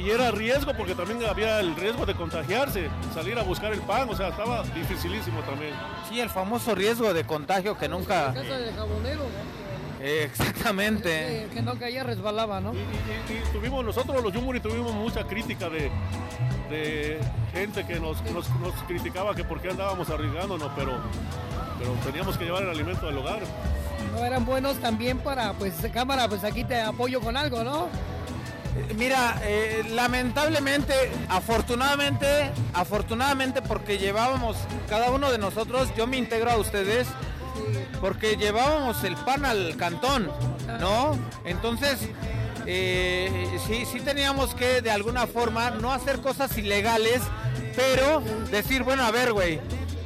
y 0.03 0.09
era 0.09 0.31
riesgo 0.31 0.73
porque 0.75 0.95
también 0.95 1.23
había 1.29 1.59
el 1.59 1.75
riesgo 1.75 2.05
de 2.05 2.15
contagiarse, 2.15 2.89
salir 3.13 3.37
a 3.37 3.43
buscar 3.43 3.71
el 3.71 3.81
pan, 3.81 4.09
o 4.09 4.15
sea, 4.15 4.29
estaba 4.29 4.63
dificilísimo 4.63 5.39
también. 5.41 5.73
Sí, 6.09 6.19
el 6.19 6.29
famoso 6.29 6.73
riesgo 6.75 7.13
de 7.13 7.23
contagio 7.23 7.77
que 7.77 7.87
nunca... 7.87 8.33
Casa 8.33 8.57
de 8.57 8.73
jabonero, 8.73 9.23
Eh, 10.01 10.23
exactamente. 10.23 11.47
que, 11.49 11.55
que 11.55 11.61
no 11.61 11.75
caía, 11.77 12.03
resbalaba, 12.03 12.59
¿no? 12.59 12.73
Y, 12.73 12.77
y- 12.77 13.37
y 13.37 13.41
tuvimos, 13.53 13.85
nosotros 13.85 14.23
los 14.23 14.33
Yumuri 14.33 14.59
tuvimos 14.59 14.93
mucha 14.93 15.23
crítica 15.25 15.69
de, 15.69 15.91
de 16.71 17.19
gente 17.53 17.85
que 17.85 17.99
nos, 17.99 18.21
nos, 18.31 18.49
nos 18.59 18.73
criticaba 18.87 19.35
que 19.35 19.43
por 19.43 19.61
qué 19.61 19.69
andábamos 19.69 20.09
arriesgándonos, 20.09 20.71
pero, 20.75 20.93
pero 21.77 21.91
teníamos 22.05 22.35
que 22.37 22.45
llevar 22.45 22.63
el 22.63 22.69
alimento 22.71 23.05
del 23.05 23.17
hogar. 23.19 23.41
No 24.11 24.25
eran 24.25 24.43
buenos 24.45 24.77
también 24.79 25.19
para, 25.19 25.53
pues, 25.53 25.73
cámara, 25.93 26.27
pues 26.27 26.43
aquí 26.43 26.63
te 26.63 26.81
apoyo 26.81 27.21
con 27.21 27.37
algo, 27.37 27.63
¿no? 27.63 27.87
Eh, 28.75 28.93
Mira, 28.95 29.41
eh, 29.43 29.83
lamentablemente, 29.89 30.93
afortunadamente, 31.29 32.51
afortunadamente 32.73 33.61
porque 33.61 33.97
llevábamos, 33.97 34.57
cada 34.89 35.11
uno 35.11 35.31
de 35.31 35.37
nosotros, 35.37 35.89
yo 35.95 36.07
me 36.07 36.17
integro 36.17 36.51
a 36.51 36.57
ustedes, 36.57 37.07
porque 37.99 38.35
llevábamos 38.37 39.03
el 39.03 39.15
pan 39.15 39.45
al 39.45 39.75
cantón, 39.77 40.31
¿no? 40.79 41.17
Entonces, 41.45 41.99
eh, 42.65 43.57
sí, 43.67 43.85
sí 43.85 43.99
teníamos 43.99 44.55
que 44.55 44.81
de 44.81 44.91
alguna 44.91 45.27
forma 45.27 45.71
no 45.71 45.91
hacer 45.91 46.21
cosas 46.21 46.57
ilegales 46.57 47.21
pero 47.75 48.21
decir, 48.49 48.83
bueno, 48.83 49.03
a 49.03 49.11
ver, 49.11 49.33
güey, 49.33 49.59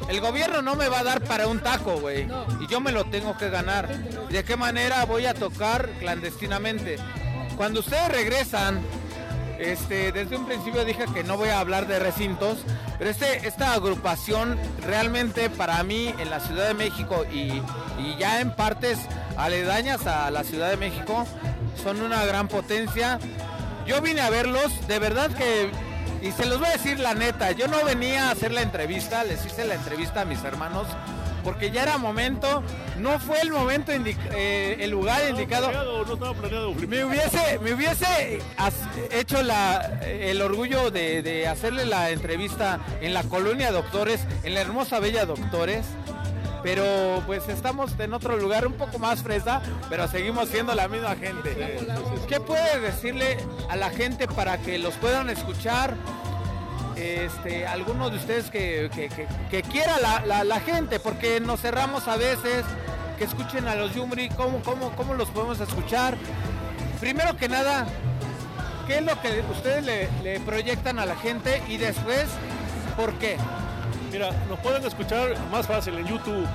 el 0.09 0.21
gobierno 0.21 0.61
no 0.61 0.75
me 0.75 0.87
va 0.87 0.99
a 0.99 1.03
dar 1.03 1.23
para 1.23 1.47
un 1.47 1.59
taco, 1.59 1.99
güey, 1.99 2.27
y 2.61 2.67
yo 2.67 2.79
me 2.79 2.91
lo 2.91 3.05
tengo 3.05 3.37
que 3.37 3.49
ganar. 3.49 3.87
¿De 4.29 4.43
qué 4.43 4.55
manera 4.55 5.05
voy 5.05 5.25
a 5.25 5.33
tocar 5.33 5.89
clandestinamente? 5.99 6.97
Cuando 7.57 7.79
ustedes 7.79 8.09
regresan, 8.09 8.81
este, 9.59 10.11
desde 10.11 10.35
un 10.37 10.45
principio 10.45 10.83
dije 10.83 11.05
que 11.13 11.23
no 11.23 11.37
voy 11.37 11.49
a 11.49 11.59
hablar 11.59 11.87
de 11.87 11.99
recintos, 11.99 12.57
pero 12.97 13.09
este, 13.09 13.47
esta 13.47 13.73
agrupación 13.73 14.57
realmente 14.81 15.49
para 15.49 15.81
mí 15.83 16.13
en 16.19 16.29
la 16.29 16.39
Ciudad 16.39 16.67
de 16.67 16.73
México 16.73 17.25
y, 17.31 17.61
y 17.97 18.15
ya 18.19 18.41
en 18.41 18.51
partes 18.51 18.99
aledañas 19.37 20.05
a 20.07 20.29
la 20.31 20.43
Ciudad 20.43 20.69
de 20.69 20.77
México 20.77 21.25
son 21.81 22.01
una 22.01 22.25
gran 22.25 22.47
potencia. 22.47 23.19
Yo 23.85 24.01
vine 24.01 24.21
a 24.21 24.29
verlos, 24.29 24.87
de 24.87 24.99
verdad 24.99 25.31
que, 25.31 25.69
y 26.21 26.31
se 26.31 26.45
los 26.45 26.59
voy 26.59 26.67
a 26.67 26.71
decir 26.71 26.99
la 26.99 27.13
neta, 27.13 27.51
yo 27.51 27.67
no 27.67 27.83
venía 27.85 28.29
a 28.29 28.31
hacer 28.31 28.51
la 28.51 28.61
entrevista, 28.61 29.23
les 29.23 29.45
hice 29.45 29.65
la 29.65 29.75
entrevista 29.75 30.21
a 30.21 30.25
mis 30.25 30.43
hermanos, 30.43 30.87
porque 31.45 31.69
ya 31.69 31.83
era 31.83 31.97
momento, 31.99 32.63
no 32.97 33.19
fue 33.19 33.39
el 33.39 33.51
momento, 33.51 33.91
eh, 33.93 34.77
el 34.79 34.89
lugar 34.89 35.21
indicado. 35.29 35.71
No 35.71 36.13
estaba 36.13 36.33
planeado. 36.33 36.73
Me 36.73 37.05
hubiese, 37.05 37.59
me 37.59 37.73
hubiese 37.73 38.41
hecho 39.11 39.43
la, 39.43 39.99
el 40.03 40.41
orgullo 40.41 40.89
de, 40.89 41.21
de 41.21 41.47
hacerle 41.47 41.85
la 41.85 42.09
entrevista 42.09 42.79
en 42.99 43.13
la 43.13 43.23
colonia 43.23 43.71
Doctores, 43.71 44.21
en 44.43 44.55
la 44.55 44.61
hermosa 44.61 44.99
bella 44.99 45.25
Doctores. 45.25 45.85
Pero 46.63 47.21
pues 47.27 47.47
estamos 47.47 47.91
en 47.99 48.15
otro 48.15 48.37
lugar 48.37 48.65
un 48.65 48.73
poco 48.73 48.97
más 48.97 49.21
fresa, 49.21 49.61
pero 49.87 50.07
seguimos 50.07 50.49
siendo 50.49 50.73
la 50.73 50.87
misma 50.87 51.15
gente. 51.15 51.77
¿Qué 52.27 52.39
puede 52.39 52.79
decirle 52.79 53.37
a 53.69 53.75
la 53.75 53.91
gente 53.91 54.27
para 54.27 54.57
que 54.57 54.79
los 54.79 54.95
puedan 54.95 55.29
escuchar? 55.29 55.95
Este, 56.95 57.67
algunos 57.67 58.11
de 58.11 58.17
ustedes 58.17 58.49
que, 58.49 58.89
que, 59.51 59.61
quiera 59.63 59.99
la, 59.99 60.25
la- 60.25 60.43
la 60.43 60.59
gente, 60.61 60.99
porque 60.99 61.39
nos 61.41 61.59
cerramos 61.61 62.07
a 62.07 62.15
veces, 62.15 62.63
que 63.17 63.25
escuchen 63.25 63.67
a 63.67 63.75
los 63.75 63.93
Yumri, 63.93 64.29
¿cómo, 64.29 64.61
cómo, 64.63 64.91
cómo 64.95 65.13
los 65.13 65.29
podemos 65.29 65.59
escuchar? 65.59 66.15
Primero 66.99 67.35
que 67.35 67.49
nada, 67.49 67.85
¿qué 68.87 68.97
es 68.99 69.03
lo 69.03 69.19
que 69.21 69.43
ustedes 69.51 69.83
le, 69.85 70.09
le 70.23 70.39
proyectan 70.39 70.99
a 70.99 71.05
la 71.05 71.15
gente? 71.17 71.61
Y 71.67 71.77
después, 71.77 72.25
¿por 72.95 73.13
qué? 73.15 73.37
Mira, 74.11 74.29
nos 74.49 74.59
pueden 74.59 74.85
escuchar 74.85 75.35
más 75.51 75.67
fácil 75.67 75.95
en 75.95 76.07
YouTube, 76.07 76.45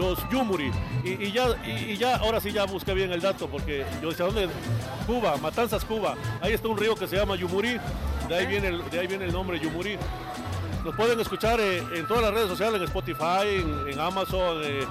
los 0.00 0.18
Yumuri. 0.30 0.70
Y, 1.04 1.26
y 1.26 1.32
ya, 1.32 1.46
y, 1.64 1.92
y 1.92 1.96
ya, 1.96 2.16
ahora 2.16 2.40
sí 2.40 2.50
ya 2.52 2.64
busqué 2.64 2.94
bien 2.94 3.12
el 3.12 3.20
dato, 3.20 3.48
porque 3.48 3.84
yo 4.02 4.10
decía, 4.10 4.26
¿dónde? 4.26 4.48
Cuba, 5.06 5.36
Matanzas, 5.36 5.84
Cuba. 5.84 6.14
Ahí 6.40 6.52
está 6.52 6.68
un 6.68 6.78
río 6.78 6.94
que 6.94 7.06
se 7.06 7.16
llama 7.16 7.36
Yumuri, 7.36 7.78
de 8.28 8.34
ahí 8.34 8.46
viene 8.46 8.68
el, 8.68 8.90
de 8.90 9.00
ahí 9.00 9.06
viene 9.06 9.24
el 9.26 9.32
nombre 9.32 9.58
Yumuri. 9.60 9.96
Nos 10.84 10.94
pueden 10.96 11.20
escuchar 11.20 11.60
eh, 11.60 11.82
en 11.94 12.06
todas 12.06 12.22
las 12.22 12.32
redes 12.32 12.48
sociales, 12.48 12.80
en 12.80 12.86
Spotify, 12.86 13.46
en, 13.60 13.88
en 13.92 14.00
Amazon. 14.00 14.62
eh. 14.64 14.86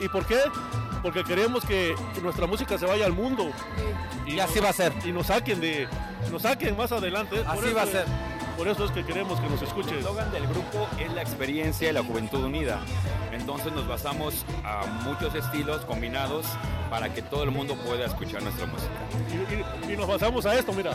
¿Y 0.00 0.08
por 0.08 0.24
qué? 0.24 0.38
Porque 1.02 1.22
queremos 1.22 1.64
que 1.64 1.94
nuestra 2.22 2.46
música 2.46 2.78
se 2.78 2.86
vaya 2.86 3.04
al 3.04 3.12
mundo. 3.12 3.50
Y 4.26 4.38
así 4.38 4.58
va 4.58 4.70
a 4.70 4.72
ser. 4.72 4.92
Y 5.04 5.12
nos 5.12 5.26
saquen 5.26 5.60
de, 5.60 5.86
nos 6.32 6.42
saquen 6.42 6.76
más 6.76 6.92
adelante. 6.92 7.44
Así 7.46 7.66
eso 7.66 7.74
va 7.76 7.82
a 7.82 7.86
ser. 7.86 8.04
Por 8.58 8.66
eso 8.68 8.84
es 8.84 8.90
que 8.90 9.04
queremos 9.04 9.40
que 9.40 9.48
nos 9.48 9.62
El 9.62 9.68
escuchen. 9.68 9.98
eslogan 9.98 10.30
del 10.32 10.46
grupo 10.48 10.86
es 10.98 11.12
la 11.14 11.22
experiencia 11.22 11.88
y 11.88 11.92
la 11.92 12.02
juventud 12.02 12.42
unida. 12.44 12.80
Entonces 13.32 13.72
nos 13.72 13.86
basamos 13.86 14.44
a 14.64 14.84
muchos 15.04 15.32
estilos 15.34 15.84
combinados 15.84 16.44
para 16.90 17.14
que 17.14 17.22
todo 17.22 17.44
el 17.44 17.52
mundo 17.52 17.76
pueda 17.76 18.06
escuchar 18.06 18.42
nuestra 18.42 18.66
música. 18.66 18.90
Y, 19.86 19.90
y- 19.90 19.94
y 19.94 19.96
nos 19.96 20.08
basamos 20.08 20.44
a 20.44 20.54
esto, 20.56 20.72
mira. 20.72 20.90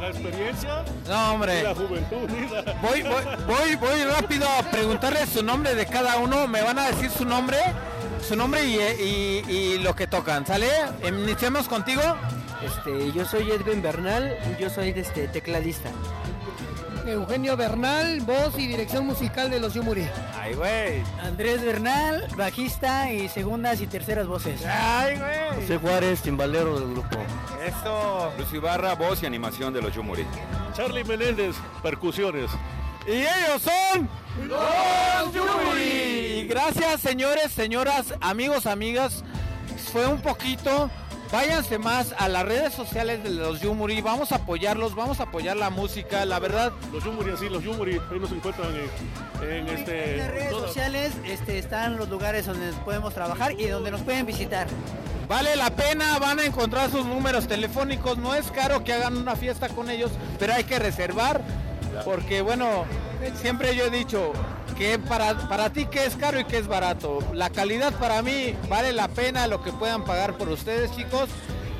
La 0.00 0.08
experiencia 0.08 0.84
No, 1.08 1.42
y 1.44 1.62
la 1.62 1.74
juventud 1.74 2.16
unida. 2.30 2.78
Voy, 2.82 3.02
voy, 3.02 3.24
voy, 3.46 3.76
voy 3.76 4.04
rápido 4.04 4.46
a 4.46 4.62
preguntarles 4.70 5.30
su 5.30 5.42
nombre 5.42 5.74
de 5.74 5.86
cada 5.86 6.18
uno. 6.18 6.46
Me 6.46 6.60
van 6.62 6.78
a 6.78 6.88
decir 6.88 7.10
su 7.10 7.24
nombre, 7.24 7.56
su 8.26 8.36
nombre 8.36 8.62
y, 8.66 8.76
y- 8.76 9.50
y 9.50 9.78
lo 9.78 9.96
que 9.96 10.06
tocan. 10.06 10.44
¿Sale? 10.46 10.68
Iniciamos 11.08 11.68
contigo. 11.68 12.02
Este, 12.62 13.12
yo 13.12 13.24
soy 13.24 13.50
Edwin 13.50 13.80
Bernal, 13.80 14.36
yo 14.58 14.68
soy 14.68 14.90
este, 14.96 15.28
tecladista. 15.28 15.88
Eugenio 17.06 17.56
Bernal, 17.56 18.20
voz 18.22 18.58
y 18.58 18.66
dirección 18.66 19.06
musical 19.06 19.50
de 19.50 19.60
los 19.60 19.74
Yumuri. 19.74 20.08
Ay, 20.34 20.54
güey. 20.54 21.02
Andrés 21.22 21.64
Bernal, 21.64 22.26
bajista 22.36 23.12
y 23.12 23.28
segundas 23.28 23.80
y 23.80 23.86
terceras 23.86 24.26
voces. 24.26 24.64
Ay, 24.66 25.16
güey. 25.16 25.60
José 25.60 25.78
Juárez, 25.78 26.22
timbalero 26.22 26.80
del 26.80 26.90
grupo. 26.90 27.16
Esto. 27.64 28.32
Lucio 28.38 28.58
Ibarra, 28.58 28.94
voz 28.94 29.22
y 29.22 29.26
animación 29.26 29.72
de 29.72 29.82
los 29.82 29.94
Yumuri. 29.94 30.26
Charlie 30.74 31.04
Menéndez, 31.04 31.54
percusiones. 31.82 32.50
Y 33.06 33.12
ellos 33.12 33.62
son 33.62 34.08
los 34.48 35.32
Yuri. 35.32 36.40
Y 36.40 36.46
gracias, 36.48 37.00
señores, 37.00 37.52
señoras, 37.52 38.14
amigos, 38.20 38.66
amigas. 38.66 39.22
Fue 39.92 40.06
un 40.06 40.20
poquito. 40.20 40.90
Váyanse 41.32 41.78
más 41.78 42.14
a 42.18 42.28
las 42.28 42.44
redes 42.46 42.72
sociales 42.72 43.22
de 43.22 43.30
los 43.30 43.60
Yumuri. 43.60 44.00
Vamos 44.00 44.32
a 44.32 44.36
apoyarlos, 44.36 44.94
vamos 44.94 45.20
a 45.20 45.24
apoyar 45.24 45.56
la 45.56 45.70
música. 45.70 46.24
La 46.24 46.38
verdad, 46.38 46.72
Los 46.92 47.04
Yumuri, 47.04 47.32
así, 47.32 47.48
los 47.48 47.62
Yumuri. 47.62 48.00
Ahí 48.10 48.18
nos 48.20 48.30
encuentran 48.32 48.68
en, 48.74 49.50
en 49.50 49.68
este. 49.68 50.12
En 50.12 50.18
las 50.18 50.30
redes 50.30 50.50
todas- 50.50 50.66
sociales 50.68 51.12
este, 51.24 51.58
están 51.58 51.96
los 51.96 52.08
lugares 52.08 52.46
donde 52.46 52.72
podemos 52.84 53.12
trabajar 53.12 53.52
y 53.58 53.66
donde 53.66 53.90
nos 53.90 54.02
pueden 54.02 54.24
visitar. 54.24 54.66
vale 55.28 55.56
la 55.56 55.70
pena. 55.70 56.18
Van 56.20 56.38
a 56.38 56.44
encontrar 56.46 56.90
sus 56.90 57.04
números 57.04 57.46
telefónicos. 57.48 58.16
No 58.18 58.34
es 58.34 58.50
caro 58.52 58.84
que 58.84 58.92
hagan 58.92 59.16
una 59.16 59.34
fiesta 59.34 59.68
con 59.68 59.90
ellos, 59.90 60.12
pero 60.38 60.54
hay 60.54 60.64
que 60.64 60.78
reservar. 60.78 61.40
Porque, 62.04 62.40
bueno, 62.40 62.84
siempre 63.40 63.74
yo 63.74 63.86
he 63.86 63.90
dicho 63.90 64.32
que 64.76 64.98
para, 64.98 65.48
para 65.48 65.70
ti 65.70 65.86
que 65.86 66.04
es 66.04 66.16
caro 66.16 66.38
y 66.40 66.44
que 66.44 66.58
es 66.58 66.66
barato. 66.66 67.20
La 67.32 67.50
calidad 67.50 67.92
para 67.94 68.22
mí 68.22 68.54
vale 68.68 68.92
la 68.92 69.08
pena 69.08 69.46
lo 69.46 69.62
que 69.62 69.72
puedan 69.72 70.04
pagar 70.04 70.36
por 70.36 70.48
ustedes, 70.48 70.94
chicos. 70.94 71.28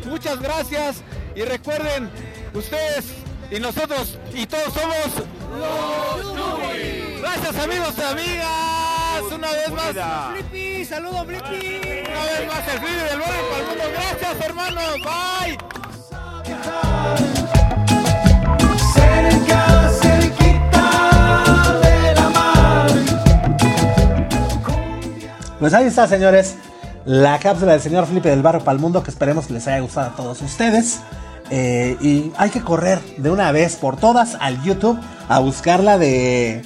Muchas 0.05 0.41
gracias 0.41 1.03
y 1.35 1.43
recuerden, 1.43 2.11
ustedes 2.55 3.13
y 3.51 3.61
nosotros 3.61 4.19
y 4.33 4.47
todos 4.47 4.73
somos 4.73 4.97
los 5.59 6.37
Yuri. 6.37 7.19
Gracias 7.21 7.57
amigos 7.59 7.95
y 7.99 8.03
amigas. 8.03 9.23
Una 9.33 9.51
vez 9.53 9.71
más. 9.71 9.95
Flippy, 10.33 10.85
saludos 10.85 11.27
Flippy. 11.27 11.81
Una 12.11 12.25
vez 12.25 12.47
más 12.47 12.69
el 12.69 12.81
vídeo 12.81 13.05
del 13.05 13.19
barrio 13.19 13.49
para 13.51 13.61
el 13.61 13.67
mundo. 13.69 13.85
Gracias 13.93 14.41
hermanos. 14.41 14.95
Bye. 15.03 15.59
Pues 25.59 25.73
ahí 25.73 25.87
está, 25.87 26.07
señores. 26.07 26.57
La 27.07 27.39
cápsula 27.39 27.73
del 27.73 27.81
señor 27.81 28.07
Felipe 28.07 28.29
del 28.29 28.43
Barrio 28.43 28.63
para 28.63 28.75
el 28.75 28.81
Mundo, 28.81 29.03
que 29.03 29.11
esperemos 29.11 29.47
que 29.47 29.55
les 29.55 29.67
haya 29.69 29.81
gustado 29.81 30.11
a 30.11 30.17
todos 30.17 30.43
ustedes. 30.43 31.01
Eh, 31.51 31.97
y 32.01 32.33
hay 32.37 32.51
que 32.51 32.61
correr 32.61 33.01
de 33.17 33.31
una 33.31 33.53
vez 33.53 33.77
por 33.77 33.97
todas 33.97 34.37
al 34.41 34.63
YouTube 34.63 34.99
a 35.29 35.39
buscar 35.39 35.83
la 35.83 35.97
de. 35.97 36.63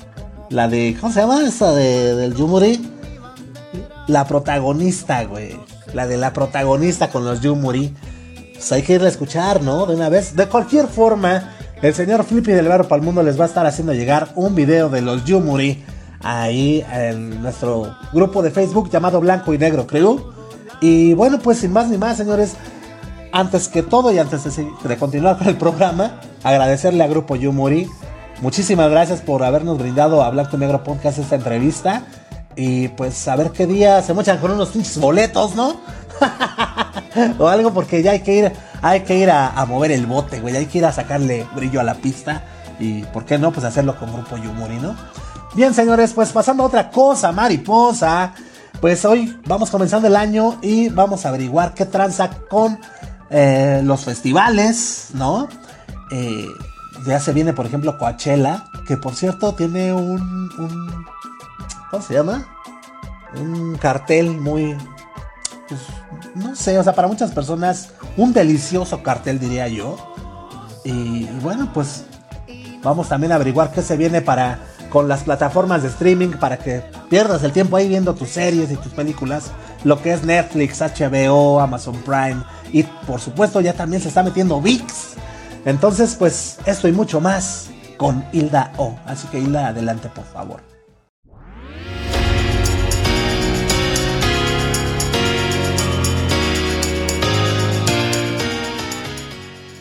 La 0.49 0.67
de. 0.67 0.97
¿Cómo 1.01 1.13
se 1.13 1.21
llama? 1.21 1.45
Esa 1.45 1.73
de, 1.73 2.17
del 2.17 2.35
Yumuri. 2.35 2.91
La 4.09 4.27
protagonista, 4.27 5.23
güey. 5.25 5.57
La 5.93 6.09
de 6.09 6.17
la 6.17 6.33
protagonista 6.33 7.11
con 7.11 7.25
los 7.25 7.41
Yumuri. 7.43 7.95
Pues 8.55 8.73
hay 8.73 8.83
que 8.83 8.95
irla 8.95 9.07
a 9.07 9.11
escuchar, 9.11 9.63
¿no? 9.63 9.87
De 9.87 9.95
una 9.95 10.09
vez. 10.09 10.35
De 10.35 10.47
cualquier 10.47 10.89
forma, 10.89 11.55
el 11.81 11.95
señor 11.95 12.25
Flippy 12.25 12.53
del 12.53 12.67
Barrio 12.67 12.89
para 12.89 12.99
el 12.99 13.05
Mundo 13.05 13.23
les 13.23 13.39
va 13.39 13.45
a 13.45 13.49
estar 13.49 13.67
haciendo 13.67 13.93
llegar 13.93 14.31
un 14.35 14.55
video 14.55 14.89
de 14.89 15.03
los 15.03 15.25
Yumuri 15.25 15.85
ahí 16.23 16.85
en 16.93 17.43
nuestro 17.43 17.97
grupo 18.13 18.43
de 18.43 18.51
Facebook 18.51 18.91
llamado 18.91 19.21
Blanco 19.21 19.55
y 19.55 19.59
Negro 19.59 19.87
Crew. 19.87 20.33
Y 20.81 21.15
bueno, 21.15 21.39
pues 21.39 21.59
sin 21.59 21.73
más 21.73 21.89
ni 21.89 21.99
más, 21.99 22.17
señores, 22.17 22.55
antes 23.33 23.69
que 23.69 23.83
todo 23.83 24.13
y 24.13 24.19
antes 24.19 24.45
de 24.55 24.97
continuar 24.97 25.39
con 25.39 25.49
el 25.49 25.57
programa, 25.57 26.21
agradecerle 26.43 27.05
a 27.05 27.09
Grupo 27.09 27.37
Yumuri. 27.37 27.89
Muchísimas 28.41 28.91
gracias 28.91 29.21
por 29.21 29.45
habernos 29.45 29.79
brindado 29.79 30.23
a 30.23 30.31
Blanco 30.31 30.57
y 30.57 30.61
Negro 30.61 30.83
Podcast 30.83 31.19
esta 31.19 31.37
entrevista. 31.37 32.05
Y 32.57 32.89
pues 32.89 33.29
a 33.29 33.37
ver 33.37 33.51
qué 33.53 33.67
día 33.67 34.03
se 34.03 34.13
mochan 34.15 34.39
con 34.39 34.51
unos 34.51 34.71
pinches 34.71 34.99
boletos, 34.99 35.55
¿no? 35.55 35.81
o 37.39 37.49
algo 37.49 37.73
porque 37.73 38.03
ya 38.03 38.13
hay 38.13 38.21
que 38.21 38.35
ir, 38.35 38.53
hay 38.83 39.01
que 39.01 39.17
ir 39.17 39.31
a, 39.31 39.49
a 39.51 39.67
mover 39.67 39.93
el 39.93 40.07
bote, 40.07 40.41
güey. 40.41 40.57
Hay 40.57 40.67
que 40.67 40.79
ir 40.79 40.87
a 40.87 40.93
sacarle 40.93 41.47
brillo 41.55 41.81
a 41.81 41.85
la 41.85 41.95
pista. 41.95 42.43
Y 42.79 43.03
por 43.05 43.27
qué 43.27 43.39
no, 43.39 43.53
pues 43.53 43.65
hacerlo 43.65 43.97
con 43.99 44.13
Grupo 44.13 44.37
Yumuri, 44.39 44.79
¿no? 44.79 44.97
Bien, 45.55 45.75
señores, 45.75 46.13
pues 46.13 46.31
pasando 46.31 46.63
a 46.63 46.67
otra 46.67 46.91
cosa, 46.91 47.33
mariposa. 47.33 48.35
Pues 48.81 49.05
hoy 49.05 49.37
vamos 49.47 49.69
comenzando 49.71 50.07
el 50.07 50.15
año 50.15 50.59
y 50.63 50.89
vamos 50.91 51.27
a 51.27 51.31
averiguar 51.31 51.75
qué 51.75 51.87
tranza 51.87 52.31
con 52.49 52.79
eh, 53.31 53.81
los 53.85 54.05
festivales, 54.05 55.09
¿no? 55.15 55.49
Eh, 56.13 56.47
ya 57.05 57.19
se 57.19 57.33
viene, 57.33 57.53
por 57.53 57.67
ejemplo, 57.67 57.99
Coachella, 57.99 58.65
que 58.87 58.97
por 58.97 59.15
cierto 59.17 59.55
tiene 59.55 59.93
un, 59.93 60.21
un 60.57 61.05
¿cómo 61.91 62.03
se 62.03 62.15
llama? 62.15 62.47
Un 63.35 63.77
cartel 63.77 64.31
muy, 64.31 64.77
pues, 65.69 65.81
no 66.37 66.55
sé, 66.55 66.79
o 66.79 66.85
sea, 66.85 66.95
para 66.95 67.09
muchas 67.09 67.33
personas 67.33 67.91
un 68.17 68.33
delicioso 68.33 69.03
cartel 69.03 69.41
diría 69.41 69.67
yo. 69.67 69.97
Y, 70.85 71.25
y 71.25 71.39
bueno, 71.43 71.71
pues 71.75 72.05
Vamos 72.83 73.09
también 73.09 73.33
a 73.33 73.35
averiguar 73.35 73.73
qué 73.73 73.83
se 73.83 73.97
viene 73.97 74.23
para 74.23 74.59
con 74.91 75.09
las 75.09 75.23
plataformas 75.23 75.83
de 75.83 75.89
streaming 75.89 76.31
para 76.31 76.59
que 76.59 76.83
pierdas 77.09 77.43
el 77.45 77.53
tiempo 77.53 77.77
ahí 77.77 77.89
viendo 77.89 78.15
tus 78.15 78.29
series 78.29 78.71
y 78.71 78.77
tus 78.77 78.93
películas, 78.93 79.53
lo 79.85 80.03
que 80.03 80.13
es 80.13 80.25
Netflix, 80.25 80.81
HBO, 80.81 81.61
Amazon 81.61 81.97
Prime 82.05 82.43
y 82.73 82.83
por 82.83 83.21
supuesto 83.21 83.61
ya 83.61 83.73
también 83.73 84.03
se 84.03 84.09
está 84.09 84.23
metiendo 84.23 84.61
VIX. 84.61 84.85
Entonces, 85.65 86.17
pues 86.19 86.59
esto 86.67 86.89
y 86.89 86.93
mucho 86.93 87.21
más 87.21 87.71
con 87.97 88.25
Hilda 88.33 88.73
O. 88.77 88.99
Así 89.07 89.27
que 89.29 89.39
Hilda, 89.39 89.69
adelante 89.69 90.09
por 90.15 90.25
favor. 90.25 90.61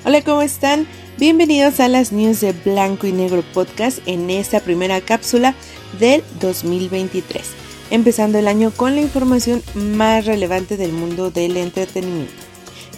Hola, 0.06 0.22
¿cómo 0.24 0.42
están? 0.42 0.88
Bienvenidos 1.20 1.82
a 1.82 1.90
las 1.90 2.14
news 2.14 2.40
de 2.40 2.54
Blanco 2.54 3.06
y 3.06 3.12
Negro 3.12 3.44
Podcast 3.54 4.00
en 4.06 4.30
esta 4.30 4.62
primera 4.62 5.02
cápsula 5.02 5.54
del 6.00 6.24
2023, 6.40 7.44
empezando 7.92 8.40
el 8.40 8.48
año 8.48 8.72
con 8.72 8.96
la 8.96 9.02
información 9.02 9.62
más 9.74 10.26
relevante 10.26 10.78
del 10.78 10.94
mundo 10.94 11.30
del 11.30 11.58
entretenimiento, 11.58 12.32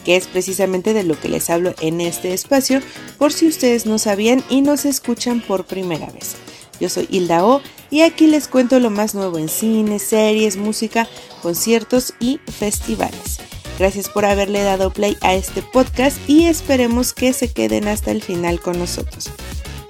que 0.06 0.18
es 0.18 0.28
precisamente 0.28 0.94
de 0.94 1.04
lo 1.04 1.20
que 1.20 1.30
les 1.30 1.50
hablo 1.50 1.74
en 1.82 2.00
este 2.00 2.32
espacio, 2.32 2.80
por 3.18 3.34
si 3.34 3.48
ustedes 3.48 3.88
no 3.88 3.98
sabían 3.98 4.44
y 4.52 4.62
nos 4.62 4.86
escuchan 4.86 5.42
por 5.42 5.66
primera 5.66 6.06
vez. 6.12 6.36
Yo 6.80 6.90
soy 6.90 7.08
Hilda 7.10 7.44
O 7.44 7.64
y 7.90 8.02
aquí 8.02 8.28
les 8.28 8.48
cuento 8.48 8.80
lo 8.80 8.92
más 8.92 9.16
nuevo 9.16 9.40
en 9.40 9.50
cine, 9.50 9.98
series, 9.98 10.58
música, 10.58 11.08
conciertos 11.42 12.14
y 12.20 12.40
festivales. 12.46 13.40
Gracias 13.82 14.10
por 14.10 14.26
haberle 14.26 14.62
dado 14.62 14.94
play 14.94 15.18
a 15.22 15.34
este 15.34 15.64
podcast 15.64 16.16
y 16.30 16.46
esperemos 16.46 17.14
que 17.14 17.34
se 17.34 17.52
queden 17.52 17.88
hasta 17.88 18.12
el 18.12 18.22
final 18.22 18.62
con 18.62 18.78
nosotros. 18.78 19.32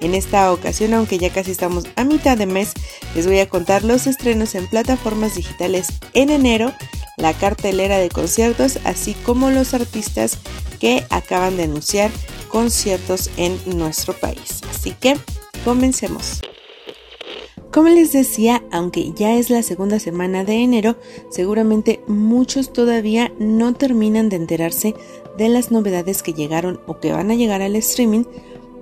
En 0.00 0.14
esta 0.14 0.50
ocasión, 0.50 0.94
aunque 0.94 1.18
ya 1.18 1.28
casi 1.28 1.50
estamos 1.50 1.84
a 1.96 2.04
mitad 2.04 2.38
de 2.38 2.46
mes, 2.46 2.72
les 3.14 3.26
voy 3.26 3.38
a 3.40 3.50
contar 3.50 3.84
los 3.84 4.06
estrenos 4.06 4.54
en 4.54 4.66
plataformas 4.66 5.34
digitales 5.34 5.88
en 6.14 6.30
enero, 6.30 6.72
la 7.18 7.34
cartelera 7.34 7.98
de 7.98 8.08
conciertos, 8.08 8.78
así 8.84 9.12
como 9.26 9.50
los 9.50 9.74
artistas 9.74 10.38
que 10.80 11.04
acaban 11.10 11.58
de 11.58 11.64
anunciar 11.64 12.10
conciertos 12.48 13.28
en 13.36 13.60
nuestro 13.76 14.14
país. 14.14 14.62
Así 14.70 14.92
que, 14.98 15.18
comencemos. 15.66 16.40
Como 17.72 17.88
les 17.88 18.12
decía, 18.12 18.62
aunque 18.70 19.12
ya 19.12 19.34
es 19.38 19.48
la 19.48 19.62
segunda 19.62 19.98
semana 19.98 20.44
de 20.44 20.62
enero, 20.62 20.96
seguramente 21.30 22.00
muchos 22.06 22.70
todavía 22.70 23.32
no 23.38 23.72
terminan 23.72 24.28
de 24.28 24.36
enterarse 24.36 24.94
de 25.38 25.48
las 25.48 25.70
novedades 25.70 26.22
que 26.22 26.34
llegaron 26.34 26.80
o 26.86 27.00
que 27.00 27.12
van 27.12 27.30
a 27.30 27.34
llegar 27.34 27.62
al 27.62 27.74
streaming, 27.76 28.24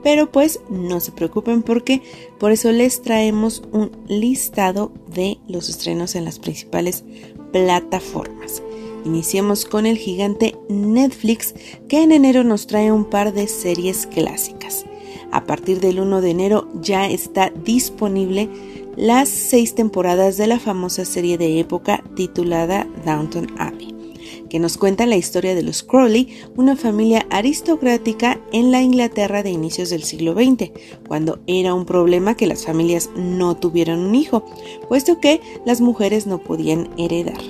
pero 0.02 0.32
pues 0.32 0.58
no 0.68 0.98
se 0.98 1.12
preocupen 1.12 1.62
porque 1.62 2.02
por 2.40 2.50
eso 2.50 2.72
les 2.72 3.00
traemos 3.00 3.62
un 3.70 3.92
listado 4.08 4.90
de 5.14 5.38
los 5.46 5.68
estrenos 5.68 6.16
en 6.16 6.24
las 6.24 6.40
principales 6.40 7.04
plataformas. 7.52 8.60
Iniciemos 9.04 9.66
con 9.66 9.86
el 9.86 9.98
gigante 9.98 10.56
Netflix 10.68 11.54
que 11.88 12.02
en 12.02 12.10
enero 12.10 12.42
nos 12.42 12.66
trae 12.66 12.90
un 12.90 13.04
par 13.04 13.32
de 13.34 13.46
series 13.46 14.08
clásicas. 14.08 14.84
A 15.32 15.44
partir 15.46 15.80
del 15.80 16.00
1 16.00 16.20
de 16.22 16.30
enero 16.30 16.68
ya 16.80 17.08
está 17.08 17.50
disponible 17.50 18.48
las 19.00 19.30
seis 19.30 19.74
temporadas 19.74 20.36
de 20.36 20.46
la 20.46 20.58
famosa 20.58 21.06
serie 21.06 21.38
de 21.38 21.58
época 21.58 22.04
titulada 22.16 22.86
Downton 23.06 23.46
Abbey, 23.56 23.94
que 24.50 24.58
nos 24.58 24.76
cuenta 24.76 25.06
la 25.06 25.16
historia 25.16 25.54
de 25.54 25.62
los 25.62 25.82
Crowley, 25.82 26.28
una 26.54 26.76
familia 26.76 27.26
aristocrática 27.30 28.38
en 28.52 28.70
la 28.70 28.82
Inglaterra 28.82 29.42
de 29.42 29.48
inicios 29.48 29.88
del 29.88 30.02
siglo 30.02 30.34
XX, 30.34 30.72
cuando 31.08 31.40
era 31.46 31.72
un 31.72 31.86
problema 31.86 32.36
que 32.36 32.46
las 32.46 32.66
familias 32.66 33.08
no 33.16 33.56
tuvieran 33.56 34.00
un 34.00 34.14
hijo, 34.14 34.44
puesto 34.86 35.18
que 35.18 35.40
las 35.64 35.80
mujeres 35.80 36.26
no 36.26 36.36
podían 36.36 36.90
heredar. 36.98 37.40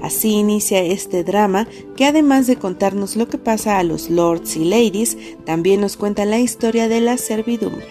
Así 0.00 0.30
inicia 0.30 0.82
este 0.82 1.22
drama 1.22 1.68
que 1.96 2.06
además 2.06 2.46
de 2.46 2.56
contarnos 2.56 3.14
lo 3.14 3.28
que 3.28 3.36
pasa 3.36 3.78
a 3.78 3.84
los 3.84 4.08
lords 4.08 4.56
y 4.56 4.64
ladies, 4.64 5.18
también 5.44 5.82
nos 5.82 5.98
cuenta 5.98 6.24
la 6.24 6.38
historia 6.38 6.88
de 6.88 7.02
la 7.02 7.18
servidumbre. 7.18 7.84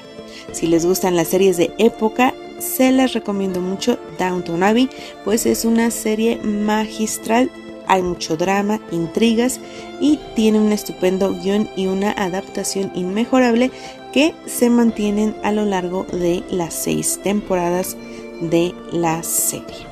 Si 0.51 0.65
les 0.67 0.85
gustan 0.85 1.15
las 1.15 1.29
series 1.29 1.57
de 1.57 1.73
época, 1.77 2.33
se 2.63 2.91
las 2.91 3.13
recomiendo 3.13 3.61
mucho 3.61 3.99
Downton 4.17 4.63
Abbey, 4.63 4.89
pues 5.23 5.45
es 5.45 5.65
una 5.65 5.91
serie 5.91 6.37
magistral. 6.37 7.51
Hay 7.87 8.01
mucho 8.01 8.37
drama, 8.37 8.79
intrigas 8.91 9.59
y 9.99 10.17
tiene 10.35 10.59
un 10.59 10.71
estupendo 10.71 11.33
guion 11.33 11.69
y 11.75 11.87
una 11.87 12.11
adaptación 12.11 12.91
inmejorable 12.95 13.71
que 14.13 14.33
se 14.45 14.69
mantienen 14.69 15.35
a 15.43 15.51
lo 15.51 15.65
largo 15.65 16.05
de 16.11 16.43
las 16.49 16.73
seis 16.73 17.19
temporadas 17.21 17.97
de 18.39 18.73
la 18.91 19.21
serie. 19.21 19.85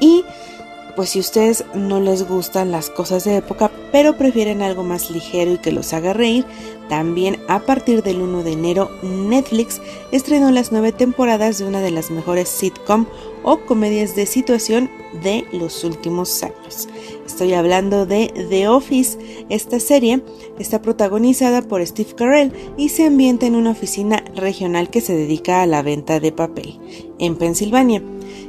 Y 0.00 0.24
pues 0.96 1.10
si 1.10 1.20
ustedes 1.20 1.64
no 1.74 2.00
les 2.00 2.26
gustan 2.26 2.70
las 2.70 2.90
cosas 2.90 3.24
de 3.24 3.36
época, 3.36 3.70
pero 3.92 4.16
prefieren 4.16 4.62
algo 4.62 4.82
más 4.82 5.10
ligero 5.10 5.52
y 5.52 5.58
que 5.58 5.72
los 5.72 5.92
haga 5.92 6.12
reír, 6.12 6.44
también 6.88 7.40
a 7.48 7.60
partir 7.60 8.02
del 8.02 8.20
1 8.20 8.42
de 8.42 8.52
enero 8.52 8.90
Netflix 9.02 9.80
estrenó 10.12 10.50
las 10.50 10.72
nueve 10.72 10.92
temporadas 10.92 11.58
de 11.58 11.64
una 11.64 11.80
de 11.80 11.90
las 11.90 12.10
mejores 12.10 12.48
sitcom 12.48 13.06
o 13.42 13.60
comedias 13.60 14.14
de 14.16 14.26
situación 14.26 14.90
de 15.22 15.46
los 15.52 15.84
últimos 15.84 16.42
años. 16.42 16.88
Estoy 17.26 17.54
hablando 17.54 18.06
de 18.06 18.32
The 18.50 18.68
Office. 18.68 19.18
Esta 19.48 19.80
serie 19.80 20.22
está 20.58 20.82
protagonizada 20.82 21.62
por 21.62 21.84
Steve 21.86 22.14
Carell 22.14 22.52
y 22.76 22.90
se 22.90 23.06
ambienta 23.06 23.46
en 23.46 23.54
una 23.54 23.70
oficina 23.70 24.22
regional 24.34 24.90
que 24.90 25.00
se 25.00 25.16
dedica 25.16 25.62
a 25.62 25.66
la 25.66 25.82
venta 25.82 26.20
de 26.20 26.32
papel 26.32 26.78
en 27.18 27.36
Pensilvania. 27.36 28.02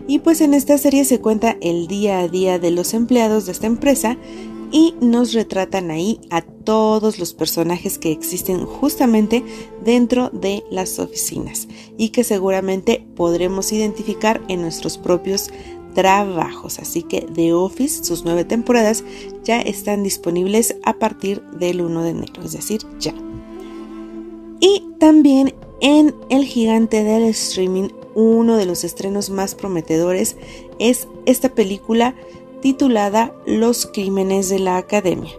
Y 0.07 0.19
pues 0.19 0.41
en 0.41 0.53
esta 0.53 0.77
serie 0.77 1.05
se 1.05 1.21
cuenta 1.21 1.57
el 1.61 1.87
día 1.87 2.19
a 2.19 2.27
día 2.27 2.59
de 2.59 2.71
los 2.71 2.93
empleados 2.93 3.45
de 3.45 3.53
esta 3.53 3.67
empresa 3.67 4.17
y 4.71 4.95
nos 4.99 5.33
retratan 5.33 5.89
ahí 5.89 6.19
a 6.29 6.41
todos 6.41 7.19
los 7.19 7.33
personajes 7.33 7.97
que 7.97 8.11
existen 8.11 8.65
justamente 8.65 9.43
dentro 9.83 10.29
de 10.31 10.63
las 10.69 10.99
oficinas 10.99 11.67
y 11.97 12.09
que 12.09 12.23
seguramente 12.23 13.05
podremos 13.15 13.71
identificar 13.71 14.41
en 14.47 14.61
nuestros 14.61 14.97
propios 14.97 15.49
trabajos. 15.95 16.77
Así 16.77 17.01
que 17.01 17.21
The 17.21 17.53
Office, 17.53 18.03
sus 18.03 18.23
nueve 18.23 18.45
temporadas, 18.45 19.03
ya 19.43 19.59
están 19.59 20.03
disponibles 20.03 20.75
a 20.83 20.93
partir 20.99 21.41
del 21.57 21.81
1 21.81 22.03
de 22.03 22.09
enero, 22.11 22.43
es 22.43 22.51
decir, 22.51 22.81
ya. 22.99 23.15
Y 24.59 24.83
también 24.99 25.55
en 25.81 26.13
el 26.29 26.45
gigante 26.45 27.03
del 27.03 27.23
streaming 27.23 27.89
uno 28.13 28.55
de 28.55 28.65
los 28.65 28.83
estrenos 28.83 29.29
más 29.29 29.55
prometedores 29.55 30.37
es 30.79 31.07
esta 31.25 31.49
película 31.49 32.15
titulada 32.61 33.35
Los 33.45 33.85
Crímenes 33.85 34.49
de 34.49 34.59
la 34.59 34.77
Academia, 34.77 35.33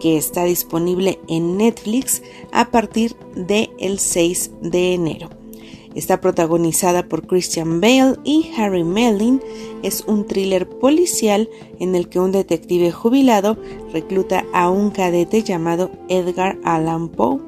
que 0.00 0.16
está 0.16 0.44
disponible 0.44 1.20
en 1.28 1.58
Netflix 1.58 2.22
a 2.50 2.70
partir 2.70 3.14
del 3.34 3.70
el 3.78 3.98
6 3.98 4.50
de 4.62 4.94
enero. 4.94 5.43
Está 5.94 6.20
protagonizada 6.20 7.08
por 7.08 7.26
Christian 7.26 7.80
Bale 7.80 8.16
y 8.24 8.50
Harry 8.56 8.84
Melling. 8.84 9.40
Es 9.82 10.04
un 10.06 10.26
thriller 10.26 10.68
policial 10.68 11.48
en 11.78 11.94
el 11.94 12.08
que 12.08 12.18
un 12.18 12.32
detective 12.32 12.90
jubilado 12.90 13.56
recluta 13.92 14.44
a 14.52 14.70
un 14.70 14.90
cadete 14.90 15.42
llamado 15.42 15.90
Edgar 16.08 16.58
Allan 16.64 17.08
Poe 17.08 17.40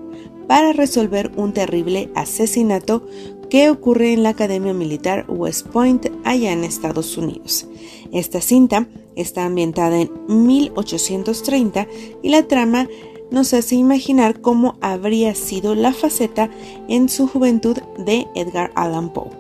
para 0.47 0.73
resolver 0.73 1.33
un 1.37 1.53
terrible 1.53 2.09
asesinato 2.15 3.07
que 3.51 3.71
ocurre 3.71 4.13
en 4.13 4.23
la 4.23 4.31
Academia 4.31 4.73
Militar 4.73 5.25
West 5.29 5.67
Point 5.69 6.07
allá 6.25 6.53
en 6.53 6.65
Estados 6.65 7.17
Unidos. 7.17 7.67
Esta 8.13 8.41
cinta 8.41 8.89
está 9.15 9.45
ambientada 9.45 10.01
en 10.01 10.11
1830 10.29 11.87
y 12.23 12.29
la 12.29 12.47
trama 12.47 12.89
nos 13.31 13.55
hace 13.55 13.75
imaginar 13.75 14.41
cómo 14.41 14.77
habría 14.81 15.35
sido 15.35 15.75
la 15.75 15.93
faceta 15.93 16.51
en 16.89 17.09
su 17.09 17.27
juventud 17.27 17.79
de 17.99 18.27
Edgar 18.35 18.73
Allan 18.75 19.13
Poe, 19.13 19.31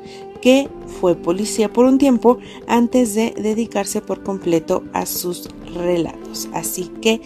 que 0.40 0.68
fue 1.00 1.14
policía 1.14 1.72
por 1.72 1.86
un 1.86 1.98
tiempo 1.98 2.38
antes 2.66 3.14
de 3.14 3.34
dedicarse 3.36 4.00
por 4.00 4.22
completo 4.22 4.84
a 4.92 5.06
sus 5.06 5.48
relatos. 5.74 6.48
Así 6.52 6.90
que 7.00 7.20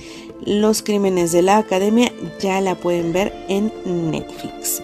los 0.44 0.82
crímenes 0.82 1.32
de 1.32 1.42
la 1.42 1.58
academia 1.58 2.12
ya 2.40 2.60
la 2.60 2.74
pueden 2.74 3.12
ver 3.12 3.32
en 3.48 3.72
Netflix. 4.10 4.82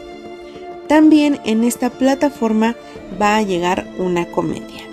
También 0.88 1.40
en 1.44 1.64
esta 1.64 1.90
plataforma 1.90 2.76
va 3.20 3.36
a 3.36 3.42
llegar 3.42 3.88
una 3.98 4.26
comedia, 4.26 4.84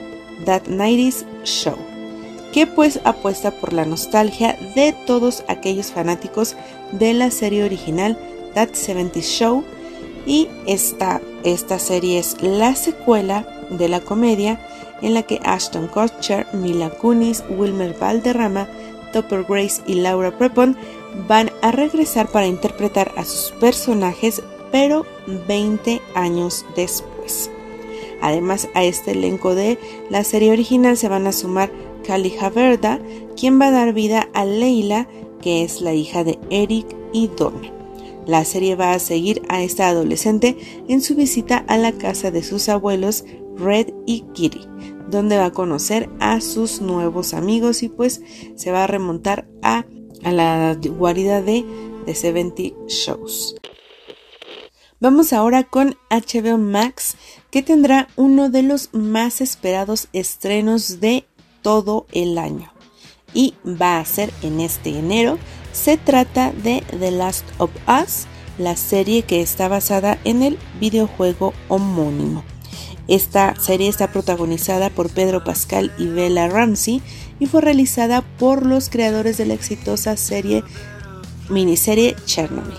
That 0.46 0.68
90 0.68 1.44
Show, 1.44 1.78
que 2.54 2.68
pues 2.68 3.00
apuesta 3.04 3.52
por 3.52 3.74
la 3.74 3.84
nostalgia 3.84 4.58
de 4.76 4.94
todos 5.06 5.44
aquellos 5.48 5.92
fanáticos 5.92 6.56
de 6.92 7.14
la 7.14 7.32
serie 7.32 7.64
original 7.64 8.18
That 8.54 8.74
70 8.74 9.20
Show 9.22 9.64
y 10.28 10.48
esta, 10.68 11.20
esta 11.44 11.80
serie 11.80 12.20
es 12.20 12.42
la 12.42 12.76
secuela 12.76 13.46
de 13.72 13.90
la 13.90 14.00
comedia 14.00 14.60
en 15.02 15.16
la 15.16 15.24
que 15.24 15.42
Ashton 15.44 15.88
Kutcher, 15.88 16.46
Mila 16.54 16.92
Kunis, 16.92 17.44
Wilmer 17.50 17.96
Valderrama, 18.00 18.68
Topper 19.12 19.44
Grace 19.44 19.82
y 19.88 19.96
Laura 19.96 20.38
Prepon 20.38 20.78
van 21.28 21.52
a 21.62 21.72
regresar 21.72 22.28
para 22.28 22.48
interpretar 22.48 23.12
a 23.18 23.26
sus 23.26 23.52
personajes 23.60 24.44
pero 24.72 25.06
20 25.48 26.02
años 26.16 26.66
después. 26.76 27.50
Además, 28.22 28.70
a 28.74 28.84
este 28.86 29.12
elenco 29.12 29.54
de 29.54 29.78
la 30.10 30.24
serie 30.24 30.52
original 30.52 30.96
se 30.96 31.10
van 31.10 31.28
a 31.28 31.34
sumar 31.34 31.70
Kali 32.06 32.34
Haverda, 32.38 33.00
quien 33.36 33.60
va 33.60 33.68
a 33.68 33.72
dar 33.72 33.94
vida 33.94 34.30
a 34.34 34.46
Leila, 34.46 35.08
que 35.42 35.64
es 35.64 35.82
la 35.82 35.94
hija 35.94 36.24
de 36.24 36.40
Eric 36.50 36.96
y 37.12 37.28
Donna. 37.28 37.72
La 38.26 38.46
serie 38.46 38.76
va 38.76 38.94
a 38.94 39.00
seguir 39.00 39.42
a 39.50 39.62
esta 39.62 39.88
adolescente 39.88 40.58
en 40.88 41.02
su 41.02 41.16
visita 41.16 41.58
a 41.68 41.78
la 41.78 41.92
casa 41.92 42.32
de 42.32 42.44
sus 42.44 42.70
abuelos 42.70 43.26
Red 43.58 43.94
y 44.06 44.22
Kitty, 44.34 44.62
donde 45.10 45.38
va 45.38 45.46
a 45.46 45.52
conocer 45.52 46.10
a 46.20 46.40
sus 46.42 46.82
nuevos 46.82 47.34
amigos 47.34 47.84
y 47.84 47.90
pues 47.90 48.22
se 48.56 48.72
va 48.72 48.86
a 48.86 48.88
remontar 48.88 49.48
a, 49.62 49.86
a 50.24 50.32
la 50.32 50.78
guarida 50.98 51.42
de 51.42 51.66
The 52.06 52.16
70 52.16 52.64
Shows. 52.88 53.56
Vamos 55.04 55.34
ahora 55.34 55.66
con 55.66 55.98
HBO 56.10 56.58
Max, 56.58 57.18
que 57.52 57.62
tendrá 57.62 58.08
uno 58.16 58.50
de 58.50 58.64
los 58.64 58.94
más 58.94 59.42
esperados 59.42 60.08
estrenos 60.14 61.02
de 61.02 61.26
todo 61.64 62.06
el 62.12 62.38
año. 62.38 62.72
Y 63.34 63.56
va 63.66 63.98
a 63.98 64.06
ser 64.06 64.32
en 64.44 64.60
este 64.60 64.92
enero. 65.00 65.40
Se 65.72 65.98
trata 65.98 66.52
de 66.52 66.84
The 67.00 67.10
Last 67.10 67.46
of 67.58 67.72
Us, 67.88 68.28
la 68.60 68.76
serie 68.76 69.24
que 69.24 69.42
está 69.42 69.68
basada 69.68 70.20
en 70.24 70.44
el 70.44 70.60
videojuego 70.80 71.54
homónimo. 71.68 72.44
Esta 73.08 73.56
serie 73.60 73.90
está 73.90 74.12
protagonizada 74.12 74.90
por 74.92 75.10
Pedro 75.10 75.44
Pascal 75.44 75.92
y 75.98 76.06
Bella 76.06 76.48
Ramsey 76.48 77.02
y 77.40 77.48
fue 77.48 77.62
realizada 77.62 78.22
por 78.38 78.66
los 78.66 78.90
creadores 78.90 79.38
de 79.38 79.46
la 79.46 79.56
exitosa 79.56 80.16
serie 80.16 80.64
miniserie 81.50 82.16
Chernobyl. 82.26 82.78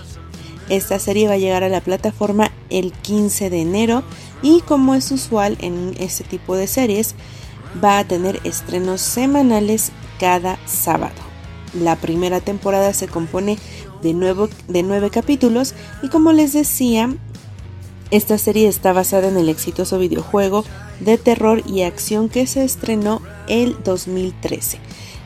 Esta 0.69 0.97
serie 0.97 1.27
va 1.27 1.33
a 1.33 1.37
llegar 1.37 1.63
a 1.63 1.69
la 1.69 1.81
plataforma 1.81 2.51
el 2.71 2.91
15 2.91 3.51
de 3.51 3.61
enero 3.61 4.03
y 4.41 4.61
como 4.61 4.95
es 4.95 5.11
usual 5.11 5.57
en 5.61 5.95
este 5.99 6.23
tipo 6.23 6.55
de 6.55 6.65
series, 6.65 7.13
va 7.83 7.99
a 7.99 8.03
tener 8.03 8.39
estrenos 8.43 9.01
semanales 9.01 9.91
cada 10.19 10.57
sábado. 10.65 11.13
La 11.73 11.95
primera 11.95 12.39
temporada 12.39 12.93
se 12.93 13.07
compone 13.07 13.57
de, 14.01 14.13
nuevo, 14.13 14.49
de 14.67 14.83
nueve 14.83 15.09
capítulos 15.09 15.73
y 16.01 16.09
como 16.09 16.31
les 16.31 16.53
decía, 16.53 17.13
esta 18.11 18.37
serie 18.37 18.67
está 18.67 18.93
basada 18.93 19.27
en 19.27 19.37
el 19.37 19.49
exitoso 19.49 19.99
videojuego 19.99 20.63
de 20.99 21.17
terror 21.17 21.61
y 21.65 21.81
acción 21.81 22.29
que 22.29 22.47
se 22.47 22.63
estrenó 22.63 23.21
el 23.47 23.75
2013. 23.83 24.79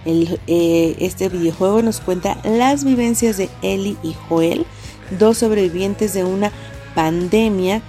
Eh, 0.05 0.95
este 0.99 1.29
videojuego 1.29 1.81
nos 1.81 1.99
cuenta 1.99 2.39
las 2.43 2.83
vivencias 2.83 3.37
de 3.37 3.49
Ellie 3.61 3.97
y 4.01 4.15
Joel, 4.27 4.65
dos 5.19 5.39
sobrevivientes 5.39 6.13
de 6.13 6.23
una 6.23 6.51
pandemia 6.95 7.81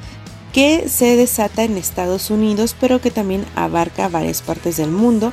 que 0.53 0.89
se 0.89 1.17
desata 1.17 1.65
en 1.65 1.77
Estados 1.77 2.31
Unidos, 2.31 2.75
pero 2.79 3.01
que 3.01 3.11
también 3.11 3.47
abarca 3.55 4.09
varias 4.09 4.43
partes 4.43 4.77
del 4.77 4.91
mundo 4.91 5.33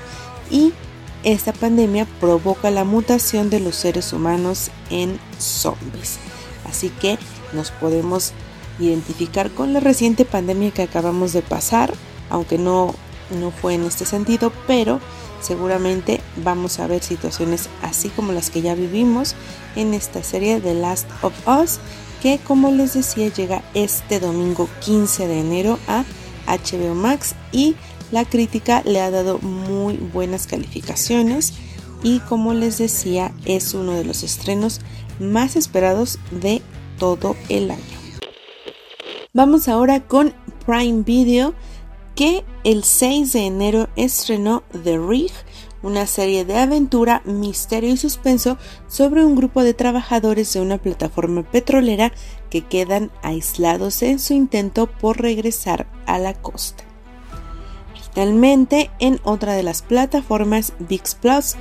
y 0.51 0.73
esta 1.23 1.53
pandemia 1.53 2.08
provoca 2.19 2.71
la 2.71 2.84
mutación 2.84 3.49
de 3.49 3.60
los 3.60 3.75
seres 3.75 4.13
humanos 4.13 4.71
en 4.89 5.19
zombies. 5.39 6.19
Así 6.65 6.89
que 6.89 7.17
nos 7.53 7.71
podemos 7.71 8.34
identificar 8.80 9.49
con 9.51 9.73
la 9.73 9.80
reciente 9.80 10.25
pandemia 10.25 10.71
que 10.71 10.84
acabamos 10.84 11.34
de 11.34 11.41
pasar, 11.41 11.93
aunque 12.30 12.58
no, 12.58 12.93
no 13.39 13.51
fue 13.51 13.73
en 13.73 13.84
este 13.84 14.06
sentido, 14.06 14.53
pero 14.67 14.99
seguramente 15.41 16.21
vamos 16.38 16.80
a 16.80 16.88
ver 16.88 17.03
situaciones 17.03 17.69
así 17.82 18.10
como 18.10 18.32
las 18.32 18.49
que 18.49 18.62
ya 18.62 18.75
vivimos 18.75 19.36
en 19.75 19.93
esta 19.93 20.23
serie 20.23 20.60
The 20.60 20.75
Last 20.75 21.08
of 21.21 21.34
Us, 21.47 21.80
que 22.21 22.39
como 22.39 22.71
les 22.71 22.93
decía 22.93 23.30
llega 23.30 23.63
este 23.73 24.19
domingo 24.19 24.69
15 24.82 25.27
de 25.27 25.39
enero 25.39 25.80
a 25.88 26.03
HBO 26.47 26.95
Max 26.95 27.36
y 27.51 27.75
la 28.12 28.25
crítica 28.25 28.82
le 28.86 29.01
ha 29.01 29.12
dado 29.12 29.39
muy 29.39 29.95
buenas 29.97 30.47
calificaciones 30.47 31.53
y 32.03 32.19
como 32.19 32.53
les 32.53 32.77
decía 32.77 33.34
es 33.45 33.73
uno 33.73 33.93
de 33.93 34.06
los 34.06 34.23
estrenos 34.23 34.82
más 35.19 35.56
esperados 35.56 36.19
de 36.32 36.62
todo 36.97 37.36
el 37.49 37.71
año. 37.71 37.82
Vamos 39.34 39.67
ahora 39.67 40.01
con 40.08 40.34
Prime 40.65 41.03
Video 41.03 41.53
que 42.15 42.43
el 42.63 42.84
6 42.84 43.34
de 43.34 43.45
enero 43.45 43.89
estrenó 43.95 44.63
The 44.84 44.97
Rig, 44.97 45.32
una 45.88 46.06
serie 46.06 46.43
de 46.43 46.58
aventura, 46.58 47.21
misterio 47.23 47.89
y 47.89 47.97
suspenso 47.97 48.58
sobre 48.88 49.26
un 49.26 49.38
grupo 49.38 49.63
de 49.63 49.73
trabajadores 49.73 50.54
de 50.54 50.60
una 50.60 50.78
plataforma 50.78 51.43
petrolera 51.43 52.12
que 52.50 52.62
quedan 52.62 53.10
aislados 53.23 54.04
en 54.04 54.19
su 54.19 54.34
intento 54.34 54.88
por 54.88 55.21
regresar 55.21 55.88
a 56.06 56.19
la 56.19 56.34
costa. 56.34 56.84
Finalmente, 58.13 58.91
en 59.00 59.21
otra 59.23 59.54
de 59.54 59.63
las 59.63 59.82
plataformas, 59.82 60.73
VIX 60.80 61.15
Plus, 61.15 61.56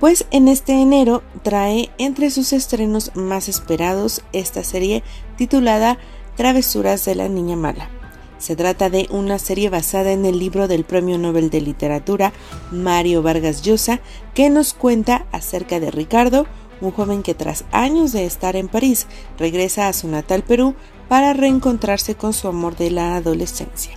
pues 0.00 0.24
en 0.30 0.48
este 0.48 0.72
enero 0.72 1.22
trae 1.42 1.90
entre 1.98 2.30
sus 2.30 2.54
estrenos 2.54 3.12
más 3.14 3.48
esperados 3.48 4.22
esta 4.32 4.64
serie 4.64 5.02
titulada 5.36 5.98
Travesuras 6.36 7.04
de 7.04 7.14
la 7.14 7.28
Niña 7.28 7.56
Mala. 7.56 8.01
Se 8.42 8.56
trata 8.56 8.90
de 8.90 9.06
una 9.10 9.38
serie 9.38 9.70
basada 9.70 10.10
en 10.10 10.26
el 10.26 10.40
libro 10.40 10.66
del 10.66 10.82
Premio 10.82 11.16
Nobel 11.16 11.48
de 11.48 11.60
Literatura 11.60 12.32
Mario 12.72 13.22
Vargas 13.22 13.62
Llosa, 13.62 14.00
que 14.34 14.50
nos 14.50 14.74
cuenta 14.74 15.26
acerca 15.30 15.78
de 15.78 15.92
Ricardo, 15.92 16.46
un 16.80 16.90
joven 16.90 17.22
que 17.22 17.34
tras 17.34 17.64
años 17.70 18.10
de 18.10 18.26
estar 18.26 18.56
en 18.56 18.66
París 18.66 19.06
regresa 19.38 19.86
a 19.86 19.92
su 19.92 20.08
natal 20.08 20.42
Perú 20.42 20.74
para 21.08 21.34
reencontrarse 21.34 22.16
con 22.16 22.32
su 22.32 22.48
amor 22.48 22.74
de 22.74 22.90
la 22.90 23.14
adolescencia. 23.14 23.96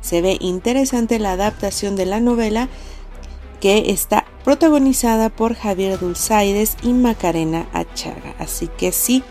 Se 0.00 0.22
ve 0.22 0.38
interesante 0.38 1.18
la 1.18 1.32
adaptación 1.32 1.96
de 1.96 2.06
la 2.06 2.20
novela 2.20 2.68
que 3.60 3.90
está 3.90 4.24
protagonizada 4.44 5.30
por 5.30 5.56
Javier 5.56 5.98
Dulzaides 5.98 6.76
y 6.84 6.92
Macarena 6.92 7.66
Achaga. 7.72 8.36
Así 8.38 8.68
que 8.68 8.92
si 8.92 9.24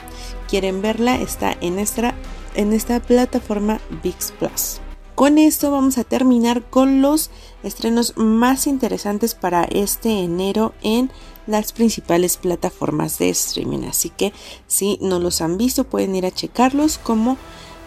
quieren 0.50 0.82
verla, 0.82 1.16
está 1.16 1.56
en 1.62 1.76
nuestra 1.76 2.14
en 2.56 2.74
esta 2.74 3.00
plataforma 3.00 3.80
VIX 4.04 4.34
Plus. 4.40 4.82
Con 5.16 5.38
esto 5.38 5.70
vamos 5.72 5.98
a 5.98 6.06
terminar 6.06 6.70
con 6.70 7.02
los 7.02 7.30
estrenos 7.62 8.14
más 8.16 8.68
interesantes 8.68 9.36
para 9.36 9.66
este 9.66 10.10
enero 10.24 10.74
en 10.82 11.12
las 11.46 11.74
principales 11.74 12.38
plataformas 12.38 13.20
de 13.20 13.30
streaming. 13.30 13.84
Así 13.84 14.10
que 14.10 14.32
si 14.68 14.98
no 15.02 15.20
los 15.20 15.42
han 15.42 15.58
visto 15.58 15.84
pueden 15.84 16.16
ir 16.16 16.26
a 16.26 16.32
checarlos 16.32 16.98
como 16.98 17.38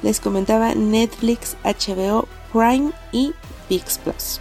les 0.02 0.20
comentaba 0.20 0.74
Netflix, 0.74 1.56
HBO, 1.64 2.28
Prime 2.52 2.92
y 3.12 3.32
VIX 3.70 3.98
Plus. 3.98 4.40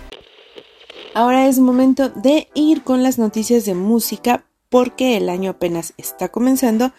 Ahora 1.13 1.47
es 1.47 1.59
momento 1.59 2.09
de 2.09 2.49
ir 2.53 2.83
con 2.83 3.03
las 3.03 3.17
noticias 3.17 3.65
de 3.65 3.73
música 3.73 4.45
porque 4.69 5.17
el 5.17 5.27
año 5.29 5.51
apenas 5.51 5.93
está 5.97 6.29
comenzando, 6.29 6.93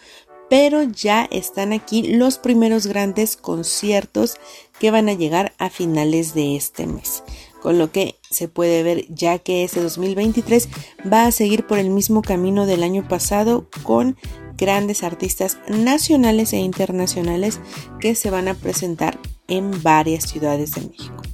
pero 0.53 0.83
ya 0.83 1.27
están 1.31 1.73
aquí 1.73 2.03
los 2.03 2.37
primeros 2.37 2.85
grandes 2.85 3.37
conciertos 3.37 4.35
que 4.79 4.91
van 4.91 5.09
a 5.09 5.13
llegar 5.13 5.55
a 5.57 5.71
finales 5.71 6.35
de 6.35 6.55
este 6.55 6.85
mes. 6.85 7.23
Con 7.59 7.79
lo 7.79 7.91
que 7.91 8.19
se 8.29 8.47
puede 8.47 8.83
ver 8.83 9.07
ya 9.09 9.39
que 9.39 9.63
este 9.63 9.81
2023 9.81 10.69
va 11.11 11.25
a 11.25 11.31
seguir 11.31 11.65
por 11.65 11.79
el 11.79 11.89
mismo 11.89 12.21
camino 12.21 12.67
del 12.67 12.83
año 12.83 13.07
pasado 13.07 13.67
con 13.81 14.15
grandes 14.55 15.01
artistas 15.01 15.57
nacionales 15.69 16.53
e 16.53 16.57
internacionales 16.57 17.59
que 17.99 18.13
se 18.13 18.29
van 18.29 18.47
a 18.47 18.53
presentar 18.53 19.17
en 19.47 19.81
varias 19.81 20.25
ciudades 20.25 20.75
de 20.75 20.81
México. 20.81 21.32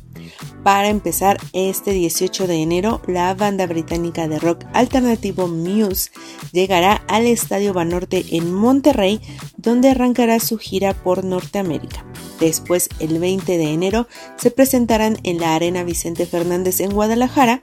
Para 0.64 0.90
empezar, 0.90 1.38
este 1.54 1.92
18 1.92 2.46
de 2.46 2.62
enero, 2.62 3.02
la 3.08 3.34
banda 3.34 3.66
británica 3.66 4.28
de 4.28 4.40
rock 4.40 4.66
alternativo 4.74 5.48
Muse 5.48 6.12
llegará 6.52 6.96
al 7.08 7.28
Estadio 7.28 7.74
Banorte 7.74 8.26
en 8.32 8.54
Monterrey, 8.54 9.22
donde 9.58 9.90
arrancará 9.90 10.40
su 10.40 10.58
gira 10.58 10.94
por 10.94 11.24
Norteamérica. 11.24 12.06
Después, 12.40 12.90
el 13.00 13.20
20 13.20 13.58
de 13.58 13.74
enero, 13.74 14.08
se 14.38 14.52
presentarán 14.52 15.18
en 15.24 15.40
la 15.40 15.56
Arena 15.56 15.84
Vicente 15.84 16.26
Fernández 16.26 16.82
en 16.82 16.92
Guadalajara 16.92 17.62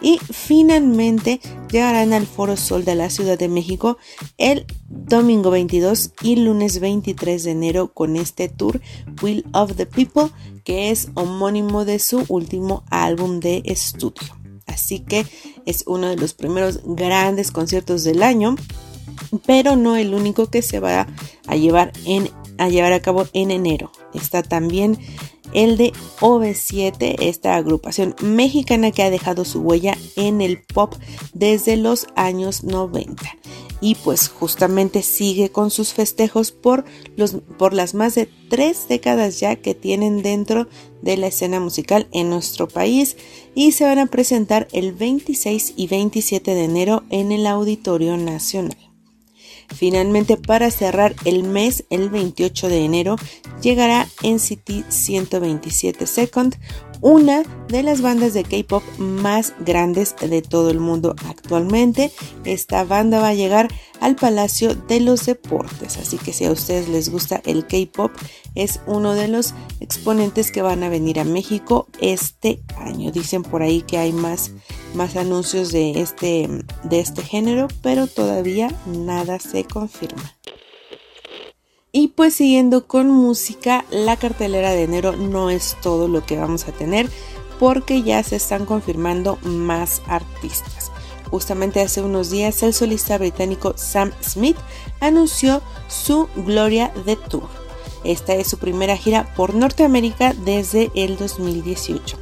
y 0.00 0.18
finalmente 0.30 1.40
llegarán 1.70 2.12
al 2.12 2.26
Foro 2.26 2.56
Sol 2.56 2.84
de 2.84 2.94
la 2.94 3.10
Ciudad 3.10 3.38
de 3.38 3.48
México 3.48 3.98
el 4.36 4.64
domingo 4.88 5.50
22 5.50 6.12
y 6.22 6.36
lunes 6.36 6.80
23 6.80 7.42
de 7.42 7.50
enero 7.50 7.92
con 7.92 8.16
este 8.16 8.48
tour 8.48 8.80
Will 9.22 9.44
of 9.52 9.74
the 9.76 9.86
People 9.86 10.30
que 10.68 10.90
es 10.90 11.08
homónimo 11.14 11.86
de 11.86 11.98
su 11.98 12.26
último 12.28 12.84
álbum 12.90 13.40
de 13.40 13.62
estudio. 13.64 14.36
Así 14.66 15.00
que 15.00 15.24
es 15.64 15.82
uno 15.86 16.10
de 16.10 16.16
los 16.16 16.34
primeros 16.34 16.80
grandes 16.84 17.50
conciertos 17.52 18.04
del 18.04 18.22
año, 18.22 18.54
pero 19.46 19.76
no 19.76 19.96
el 19.96 20.12
único 20.12 20.48
que 20.48 20.60
se 20.60 20.78
va 20.78 21.06
a 21.46 21.56
llevar, 21.56 21.92
en, 22.04 22.28
a, 22.58 22.68
llevar 22.68 22.92
a 22.92 23.00
cabo 23.00 23.26
en 23.32 23.50
enero. 23.50 23.92
Está 24.12 24.42
también 24.42 24.98
el 25.54 25.78
de 25.78 25.94
OV7, 26.20 27.16
esta 27.20 27.56
agrupación 27.56 28.14
mexicana 28.20 28.90
que 28.90 29.02
ha 29.02 29.08
dejado 29.08 29.46
su 29.46 29.62
huella 29.62 29.96
en 30.16 30.42
el 30.42 30.60
pop 30.64 30.92
desde 31.32 31.78
los 31.78 32.08
años 32.14 32.62
90. 32.62 33.22
Y 33.80 33.94
pues 33.96 34.28
justamente 34.28 35.02
sigue 35.02 35.50
con 35.50 35.70
sus 35.70 35.92
festejos 35.92 36.52
por, 36.52 36.84
los, 37.16 37.36
por 37.58 37.74
las 37.74 37.94
más 37.94 38.14
de 38.14 38.28
tres 38.48 38.86
décadas 38.88 39.40
ya 39.40 39.56
que 39.56 39.74
tienen 39.74 40.22
dentro 40.22 40.68
de 41.02 41.16
la 41.16 41.28
escena 41.28 41.60
musical 41.60 42.08
en 42.12 42.30
nuestro 42.30 42.68
país 42.68 43.16
y 43.54 43.72
se 43.72 43.84
van 43.84 43.98
a 43.98 44.06
presentar 44.06 44.68
el 44.72 44.92
26 44.92 45.74
y 45.76 45.86
27 45.86 46.54
de 46.54 46.64
enero 46.64 47.04
en 47.10 47.32
el 47.32 47.46
Auditorio 47.46 48.16
Nacional. 48.16 48.76
Finalmente, 49.74 50.38
para 50.38 50.70
cerrar 50.70 51.14
el 51.24 51.42
mes, 51.42 51.84
el 51.90 52.08
28 52.08 52.68
de 52.68 52.84
enero, 52.84 53.16
llegará 53.60 54.08
NCT 54.22 54.88
127 54.88 56.06
Second, 56.06 56.56
una 57.00 57.42
de 57.68 57.82
las 57.82 58.00
bandas 58.00 58.34
de 58.34 58.44
K-pop 58.44 58.82
más 58.98 59.54
grandes 59.60 60.14
de 60.16 60.42
todo 60.42 60.70
el 60.70 60.80
mundo 60.80 61.14
actualmente. 61.26 62.10
Esta 62.44 62.84
banda 62.84 63.20
va 63.20 63.28
a 63.28 63.34
llegar 63.34 63.68
al 64.00 64.16
Palacio 64.16 64.74
de 64.74 65.00
los 65.00 65.26
Deportes, 65.26 65.96
así 65.98 66.18
que 66.18 66.32
si 66.32 66.44
a 66.44 66.52
ustedes 66.52 66.88
les 66.88 67.10
gusta 67.10 67.40
el 67.44 67.66
K-pop, 67.66 68.12
es 68.54 68.80
uno 68.86 69.14
de 69.14 69.28
los 69.28 69.54
exponentes 69.80 70.50
que 70.50 70.62
van 70.62 70.82
a 70.82 70.88
venir 70.88 71.20
a 71.20 71.24
México 71.24 71.86
este 72.00 72.60
año. 72.76 73.12
Dicen 73.12 73.42
por 73.42 73.62
ahí 73.62 73.82
que 73.82 73.98
hay 73.98 74.12
más, 74.12 74.52
más 74.94 75.16
anuncios 75.16 75.72
de 75.72 76.00
este, 76.00 76.48
de 76.84 77.00
este 77.00 77.22
género, 77.22 77.68
pero 77.82 78.06
todavía 78.06 78.74
nada 78.86 79.38
se 79.38 79.64
confirma. 79.64 80.34
Y 81.90 82.08
pues 82.08 82.34
siguiendo 82.34 82.86
con 82.86 83.08
música, 83.08 83.84
la 83.90 84.16
cartelera 84.16 84.70
de 84.70 84.84
enero 84.84 85.16
no 85.16 85.48
es 85.48 85.76
todo 85.82 86.06
lo 86.06 86.24
que 86.24 86.36
vamos 86.36 86.68
a 86.68 86.72
tener 86.72 87.08
porque 87.58 88.02
ya 88.02 88.22
se 88.22 88.36
están 88.36 88.66
confirmando 88.66 89.38
más 89.42 90.02
artistas. 90.06 90.92
Justamente 91.30 91.80
hace 91.80 92.02
unos 92.02 92.30
días 92.30 92.62
el 92.62 92.74
solista 92.74 93.18
británico 93.18 93.74
Sam 93.76 94.12
Smith 94.22 94.56
anunció 95.00 95.62
su 95.88 96.28
Gloria 96.36 96.92
de 97.04 97.16
Tour. 97.16 97.48
Esta 98.04 98.34
es 98.34 98.48
su 98.48 98.58
primera 98.58 98.96
gira 98.96 99.34
por 99.34 99.54
Norteamérica 99.54 100.34
desde 100.34 100.90
el 100.94 101.16
2018. 101.16 102.16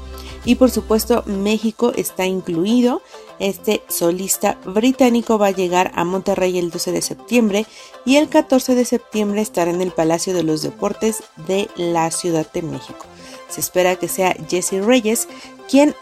Y 0.45 0.55
por 0.55 0.71
supuesto 0.71 1.23
México 1.27 1.93
está 1.97 2.25
incluido. 2.25 3.03
Este 3.39 3.83
solista 3.89 4.59
británico 4.65 5.39
va 5.39 5.49
a 5.49 5.53
llegar 5.53 5.93
a 5.95 6.05
Monterrey 6.05 6.59
el 6.59 6.71
12 6.71 6.93
de 6.93 7.03
septiembre 7.03 7.67
y 8.05 8.17
el 8.17 8.29
14 8.29 8.75
de 8.75 8.85
septiembre 8.85 9.43
estará 9.43 9.71
en 9.71 9.83
el 9.83 9.93
Palacio 9.93 10.35
de 10.35 10.43
los 10.43 10.63
Deportes 10.63 11.23
de 11.47 11.69
la 11.77 12.11
Ciudad 12.11 12.51
de 12.53 12.63
México. 12.63 13.05
Se 13.49 13.61
espera 13.61 13.97
que 13.97 14.09
sea 14.09 14.37
Jesse 14.49 14.85
Reyes 14.85 15.29
quien 15.69 15.95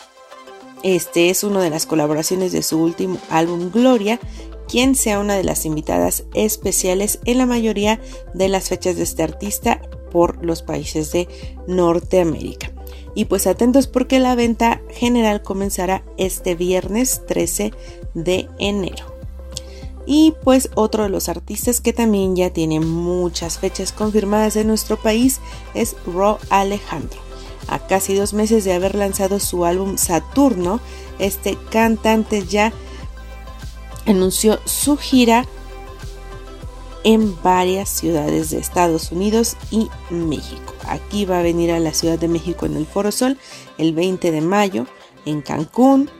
este 0.84 1.30
es 1.30 1.44
una 1.44 1.62
de 1.62 1.70
las 1.70 1.86
colaboraciones 1.86 2.52
de 2.52 2.62
su 2.62 2.78
último 2.78 3.16
álbum 3.30 3.70
Gloria, 3.70 4.20
quien 4.68 4.94
sea 4.94 5.18
una 5.18 5.34
de 5.34 5.42
las 5.42 5.64
invitadas 5.64 6.24
especiales 6.34 7.20
en 7.24 7.38
la 7.38 7.46
mayoría 7.46 8.00
de 8.34 8.48
las 8.48 8.68
fechas 8.68 8.96
de 8.96 9.04
este 9.04 9.22
artista 9.22 9.80
por 10.12 10.44
los 10.44 10.60
países 10.60 11.10
de 11.10 11.26
Norteamérica. 11.66 12.73
Y 13.14 13.26
pues 13.26 13.46
atentos 13.46 13.86
porque 13.86 14.18
la 14.18 14.34
venta 14.34 14.80
general 14.90 15.42
comenzará 15.42 16.02
este 16.16 16.54
viernes 16.54 17.22
13 17.26 17.72
de 18.14 18.48
enero. 18.58 19.14
Y 20.06 20.34
pues 20.42 20.70
otro 20.74 21.04
de 21.04 21.08
los 21.08 21.28
artistas 21.28 21.80
que 21.80 21.92
también 21.92 22.36
ya 22.36 22.50
tiene 22.50 22.80
muchas 22.80 23.58
fechas 23.58 23.92
confirmadas 23.92 24.56
en 24.56 24.66
nuestro 24.66 25.00
país 25.00 25.40
es 25.74 25.96
Ro 26.06 26.38
Alejandro. 26.50 27.20
A 27.68 27.78
casi 27.86 28.14
dos 28.14 28.34
meses 28.34 28.64
de 28.64 28.74
haber 28.74 28.94
lanzado 28.94 29.40
su 29.40 29.64
álbum 29.64 29.96
Saturno, 29.96 30.80
este 31.18 31.56
cantante 31.70 32.44
ya 32.44 32.72
anunció 34.06 34.58
su 34.66 34.98
gira 34.98 35.46
en 37.04 37.40
varias 37.42 37.88
ciudades 37.88 38.50
de 38.50 38.58
Estados 38.58 39.12
Unidos 39.12 39.56
y 39.70 39.88
México. 40.10 40.73
Aquí 40.88 41.24
va 41.24 41.38
a 41.38 41.42
venir 41.42 41.70
a 41.72 41.80
la 41.80 41.92
Ciudad 41.92 42.18
de 42.18 42.28
México 42.28 42.66
en 42.66 42.76
el 42.76 42.86
Foro 42.86 43.12
Sol 43.12 43.38
el 43.78 43.92
20 43.94 44.30
de 44.30 44.40
mayo, 44.40 44.86
en 45.24 45.42
Cancún 45.42 46.10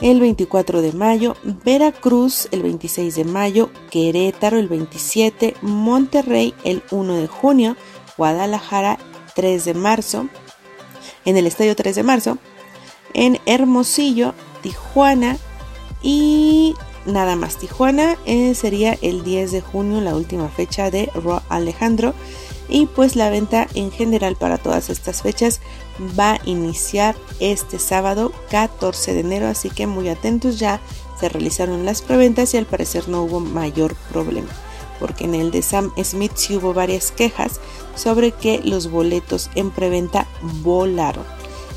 el 0.00 0.20
24 0.20 0.82
de 0.82 0.92
mayo, 0.92 1.36
Veracruz 1.44 2.48
el 2.50 2.62
26 2.62 3.14
de 3.14 3.24
mayo, 3.24 3.70
Querétaro 3.90 4.58
el 4.58 4.68
27, 4.68 5.54
Monterrey 5.62 6.54
el 6.64 6.82
1 6.90 7.14
de 7.14 7.28
junio, 7.28 7.76
Guadalajara 8.16 8.98
3 9.36 9.64
de 9.64 9.74
marzo, 9.74 10.28
en 11.24 11.36
el 11.36 11.46
Estadio 11.46 11.76
3 11.76 11.94
de 11.94 12.02
marzo, 12.02 12.38
en 13.14 13.38
Hermosillo, 13.46 14.34
Tijuana 14.60 15.38
y 16.02 16.74
nada 17.06 17.36
más. 17.36 17.56
Tijuana 17.56 18.16
eh, 18.26 18.54
sería 18.54 18.98
el 19.02 19.22
10 19.22 19.52
de 19.52 19.60
junio, 19.60 20.00
la 20.00 20.16
última 20.16 20.48
fecha 20.48 20.90
de 20.90 21.10
Ro 21.14 21.42
Alejandro. 21.48 22.14
Y 22.68 22.86
pues 22.86 23.16
la 23.16 23.30
venta 23.30 23.66
en 23.74 23.90
general 23.90 24.36
para 24.36 24.58
todas 24.58 24.88
estas 24.88 25.22
fechas 25.22 25.60
va 26.18 26.32
a 26.32 26.40
iniciar 26.44 27.14
este 27.40 27.78
sábado 27.78 28.32
14 28.50 29.14
de 29.14 29.20
enero. 29.20 29.48
Así 29.48 29.70
que 29.70 29.86
muy 29.86 30.08
atentos 30.08 30.58
ya 30.58 30.80
se 31.20 31.28
realizaron 31.28 31.84
las 31.84 32.02
preventas 32.02 32.54
y 32.54 32.56
al 32.56 32.66
parecer 32.66 33.08
no 33.08 33.22
hubo 33.22 33.40
mayor 33.40 33.94
problema. 34.10 34.48
Porque 34.98 35.24
en 35.24 35.34
el 35.34 35.50
de 35.50 35.62
Sam 35.62 35.92
Smith 36.02 36.32
sí 36.34 36.56
hubo 36.56 36.72
varias 36.72 37.10
quejas 37.10 37.60
sobre 37.94 38.32
que 38.32 38.60
los 38.62 38.90
boletos 38.90 39.50
en 39.54 39.70
preventa 39.70 40.26
volaron. 40.62 41.24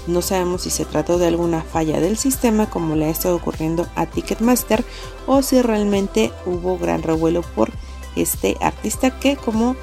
No 0.08 0.22
sabemos 0.22 0.62
si 0.62 0.70
se 0.70 0.86
trató 0.86 1.18
de 1.18 1.28
alguna 1.28 1.64
falla 1.64 2.00
del 2.00 2.18
sistema 2.18 2.70
como 2.70 2.96
le 2.96 3.06
ha 3.06 3.10
estado 3.10 3.36
ocurriendo 3.36 3.88
a 3.96 4.06
Ticketmaster 4.06 4.86
o 5.26 5.42
si 5.42 5.62
realmente 5.62 6.32
hubo 6.46 6.78
gran 6.78 7.02
revuelo 7.02 7.42
por 7.42 7.72
este 8.16 8.56
artista 8.62 9.20
que 9.20 9.36
como 9.36 9.76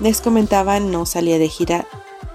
les 0.00 0.20
comentaba 0.20 0.80
no 0.80 1.06
salía 1.06 1.38
de 1.38 1.48
gira 1.48 1.86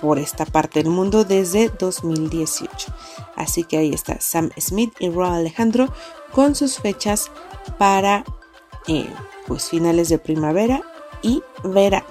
por 0.02 0.18
esta 0.18 0.46
parte 0.46 0.82
del 0.82 0.92
mundo 0.92 1.26
desde 1.26 1.70
2018. 1.70 2.94
Así 3.36 3.64
que 3.64 3.78
ahí 3.78 3.94
está 3.94 4.20
Sam 4.22 4.50
Smith 4.58 4.94
y 5.00 5.10
Roy 5.10 5.30
Alejandro 5.30 5.94
con 6.32 6.56
sus 6.56 6.78
fechas 6.78 7.32
para 7.78 8.24
eh, 8.88 9.10
pues 9.48 9.70
finales 9.70 10.10
de 10.10 10.20
primavera 10.20 10.82
y 11.22 11.44
verano. 11.64 12.08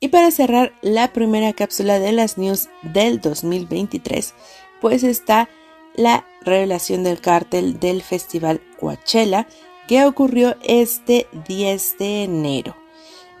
Y 0.00 0.08
para 0.08 0.30
cerrar 0.30 0.74
la 0.82 1.12
primera 1.12 1.52
cápsula 1.52 1.98
de 1.98 2.12
las 2.12 2.38
news 2.38 2.68
del 2.82 3.20
2023, 3.20 4.34
pues 4.80 5.04
está 5.04 5.48
la 5.94 6.26
revelación 6.42 7.02
del 7.02 7.20
cartel 7.20 7.80
del 7.80 8.02
festival 8.02 8.60
Coachella 8.78 9.46
que 9.88 10.04
ocurrió 10.04 10.56
este 10.62 11.28
10 11.46 11.98
de 11.98 12.24
enero 12.24 12.85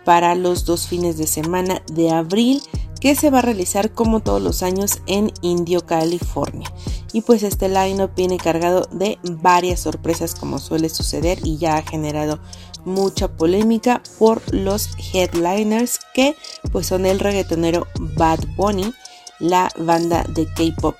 para 0.06 0.36
los 0.36 0.64
dos 0.64 0.86
fines 0.86 1.18
de 1.18 1.26
semana 1.26 1.82
de 1.92 2.12
abril 2.12 2.62
que 3.00 3.16
se 3.16 3.28
va 3.28 3.40
a 3.40 3.42
realizar 3.42 3.90
como 3.90 4.20
todos 4.20 4.40
los 4.40 4.62
años 4.62 5.00
en 5.08 5.32
Indio, 5.42 5.84
California. 5.84 6.72
Y 7.12 7.22
pues 7.22 7.42
este 7.42 7.68
line-up 7.68 8.12
viene 8.16 8.36
cargado 8.36 8.88
de 8.92 9.18
varias 9.24 9.80
sorpresas 9.80 10.36
como 10.36 10.60
suele 10.60 10.90
suceder 10.90 11.40
y 11.42 11.58
ya 11.58 11.76
ha 11.76 11.82
generado 11.82 12.38
mucha 12.84 13.26
polémica 13.26 14.00
por 14.16 14.40
los 14.54 14.90
headliners 15.12 15.98
que 16.14 16.36
pues 16.70 16.86
son 16.86 17.04
el 17.04 17.18
reggaetonero 17.18 17.88
Bad 18.16 18.46
Bunny, 18.56 18.94
la 19.40 19.70
banda 19.76 20.24
de 20.28 20.46
K-pop 20.46 20.94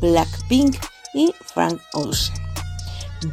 Blackpink 0.00 0.76
y 1.14 1.32
Frank 1.54 1.80
Ocean. 1.94 2.36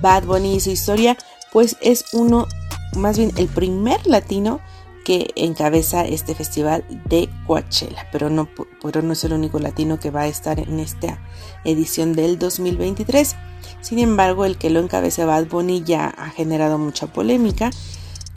Bad 0.02 0.26
Bunny 0.26 0.58
y 0.58 0.60
su 0.60 0.70
historia 0.70 1.18
pues 1.52 1.78
es 1.82 2.06
uno, 2.14 2.48
más 2.96 3.18
bien 3.18 3.32
el 3.38 3.48
primer 3.48 4.06
latino 4.06 4.62
que 5.06 5.32
encabeza 5.36 6.04
este 6.04 6.34
festival 6.34 6.84
de 7.06 7.30
Coachella, 7.46 8.10
pero 8.12 8.30
no, 8.30 8.50
pero 8.82 9.04
no 9.04 9.14
es 9.14 9.24
el 9.24 9.34
único 9.34 9.60
latino 9.60 10.00
que 10.00 10.10
va 10.10 10.22
a 10.22 10.28
estar 10.28 10.60
en 10.60 10.80
esta 10.82 11.22
edición 11.64 12.14
del 12.14 12.40
2023. 12.40 13.36
Sin 13.82 14.00
embargo, 14.00 14.46
el 14.46 14.58
que 14.58 14.72
lo 14.72 14.80
encabeza 14.80 15.26
Bad 15.26 15.46
Bunny 15.48 15.84
ya 15.84 16.08
ha 16.08 16.32
generado 16.32 16.78
mucha 16.80 17.08
polémica. 17.08 17.70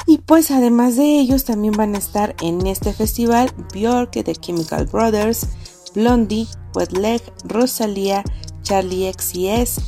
Y 0.07 0.19
pues 0.19 0.51
además 0.51 0.97
de 0.97 1.19
ellos 1.19 1.45
también 1.45 1.73
van 1.73 1.95
a 1.95 1.99
estar 1.99 2.37
en 2.43 2.67
este 2.67 2.93
festival 2.93 3.51
Björk, 3.73 4.11
The 4.13 4.37
Chemical 4.37 4.87
Brothers, 4.87 5.49
Blondie, 5.95 6.49
Wet 6.75 6.93
Leg, 6.93 7.23
Rosalía, 7.45 8.23
Charlie 8.63 9.11
XCS, 9.11 9.79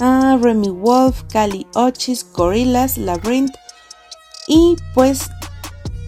uh, 0.00 0.36
Remy 0.36 0.70
Wolf, 0.70 1.22
Cali 1.30 1.66
Ochis, 1.74 2.26
Gorillaz, 2.32 2.98
Labyrinth 2.98 3.54
y 4.48 4.76
pues 4.94 5.28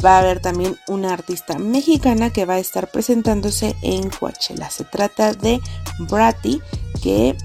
va 0.05 0.17
a 0.17 0.21
haber 0.21 0.41
también 0.41 0.77
una 0.89 1.13
artista 1.13 1.59
mexicana 1.59 2.31
que 2.31 2.45
va 2.45 2.55
a 2.55 2.59
estar 2.59 2.91
presentándose 2.91 3.75
en 3.83 4.11
Coachella. 4.11 4.71
Se 4.71 4.85
trata 4.85 5.33
de 5.33 5.61
Bratty, 5.99 6.61
que 7.03 7.37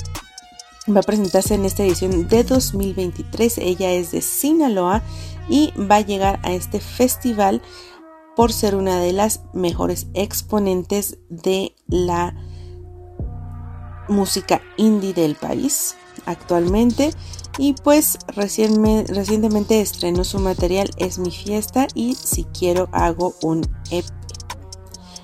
va 0.94 1.00
a 1.00 1.04
presentarse 1.04 1.56
en 1.56 1.66
esta 1.66 1.84
edición 1.84 2.28
de 2.28 2.44
2023. 2.44 3.60
Ella 3.60 3.92
es 3.92 4.12
de 4.12 4.22
Sinaloa 4.22 5.02
y 5.48 5.72
va 5.78 5.98
a 5.98 6.02
llegar 6.02 6.40
a 6.44 6.52
este 6.52 6.80
festival 6.80 7.62
por 8.36 8.54
ser 8.54 8.76
una 8.76 9.00
de 9.00 9.14
las 9.14 9.42
mejores 9.54 10.08
exponentes 10.14 11.18
de 11.30 11.76
la 11.88 12.36
música 14.08 14.62
indie 14.78 15.14
del 15.14 15.36
país. 15.36 15.96
Actualmente 16.26 17.12
y 17.58 17.74
pues 17.74 18.18
recientemente 18.28 19.82
estrenó 19.82 20.24
su 20.24 20.40
material 20.40 20.90
Es 20.98 21.20
mi 21.20 21.32
fiesta 21.32 21.88
y 21.94 22.16
si 22.16 22.46
quiero 22.46 22.90
hago 22.92 23.36
un 23.42 23.62
EP. 23.92 24.06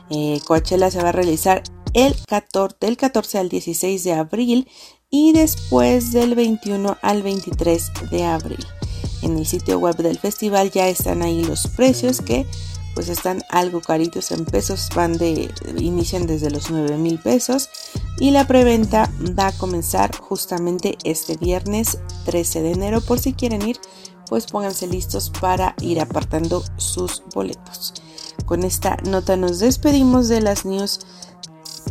Eh, 0.09 0.39
Coachella 0.45 0.91
se 0.91 1.01
va 1.01 1.09
a 1.09 1.13
realizar 1.13 1.63
el 1.93 2.15
14, 2.27 2.75
del 2.81 2.97
14 2.97 3.39
al 3.39 3.49
16 3.49 4.03
de 4.03 4.13
abril 4.13 4.67
y 5.09 5.31
después 5.31 6.11
del 6.11 6.35
21 6.35 6.97
al 7.01 7.23
23 7.23 7.91
de 8.11 8.25
abril. 8.25 8.65
En 9.21 9.37
el 9.37 9.45
sitio 9.45 9.79
web 9.79 9.95
del 9.95 10.19
festival 10.19 10.71
ya 10.71 10.87
están 10.87 11.21
ahí 11.21 11.43
los 11.43 11.67
precios 11.67 12.21
que 12.21 12.45
pues 12.95 13.09
están 13.09 13.43
algo 13.49 13.81
caritos 13.81 14.31
en 14.31 14.45
pesos, 14.45 14.89
van 14.95 15.17
de 15.17 15.53
inician 15.77 16.25
desde 16.25 16.49
los 16.49 16.71
9 16.71 16.97
mil 16.97 17.19
pesos 17.19 17.69
y 18.19 18.31
la 18.31 18.47
preventa 18.47 19.11
va 19.37 19.47
a 19.47 19.51
comenzar 19.51 20.15
justamente 20.15 20.97
este 21.03 21.37
viernes 21.37 21.99
13 22.25 22.61
de 22.61 22.71
enero 22.71 23.01
por 23.01 23.19
si 23.19 23.33
quieren 23.33 23.61
ir 23.67 23.77
pues 24.27 24.47
pónganse 24.47 24.87
listos 24.87 25.29
para 25.29 25.75
ir 25.81 25.99
apartando 25.99 26.63
sus 26.77 27.21
boletos. 27.33 27.93
Con 28.45 28.63
esta 28.63 28.97
nota 29.07 29.35
nos 29.35 29.59
despedimos 29.59 30.27
de 30.27 30.41
las 30.41 30.65
news 30.65 30.99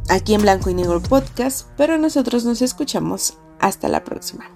aquí 0.09 0.35
en 0.35 0.43
Blanco 0.43 0.71
y 0.71 0.75
Negro 0.75 1.01
Podcast, 1.03 1.69
pero 1.77 1.99
nosotros 1.99 2.45
nos 2.45 2.63
escuchamos 2.63 3.35
hasta 3.61 3.89
la 3.89 4.05
próxima. 4.05 4.51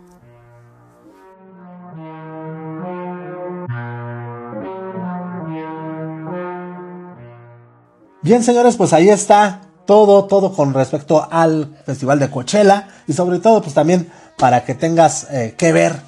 Bien, 8.28 8.44
señores, 8.44 8.76
pues 8.76 8.92
ahí 8.92 9.08
está 9.08 9.62
todo, 9.86 10.26
todo 10.26 10.52
con 10.52 10.74
respecto 10.74 11.26
al 11.30 11.74
Festival 11.86 12.18
de 12.18 12.28
Coachella 12.28 12.88
y 13.06 13.14
sobre 13.14 13.38
todo, 13.38 13.62
pues 13.62 13.72
también 13.72 14.10
para 14.36 14.66
que 14.66 14.74
tengas 14.74 15.26
eh, 15.30 15.54
que 15.56 15.72
ver 15.72 16.02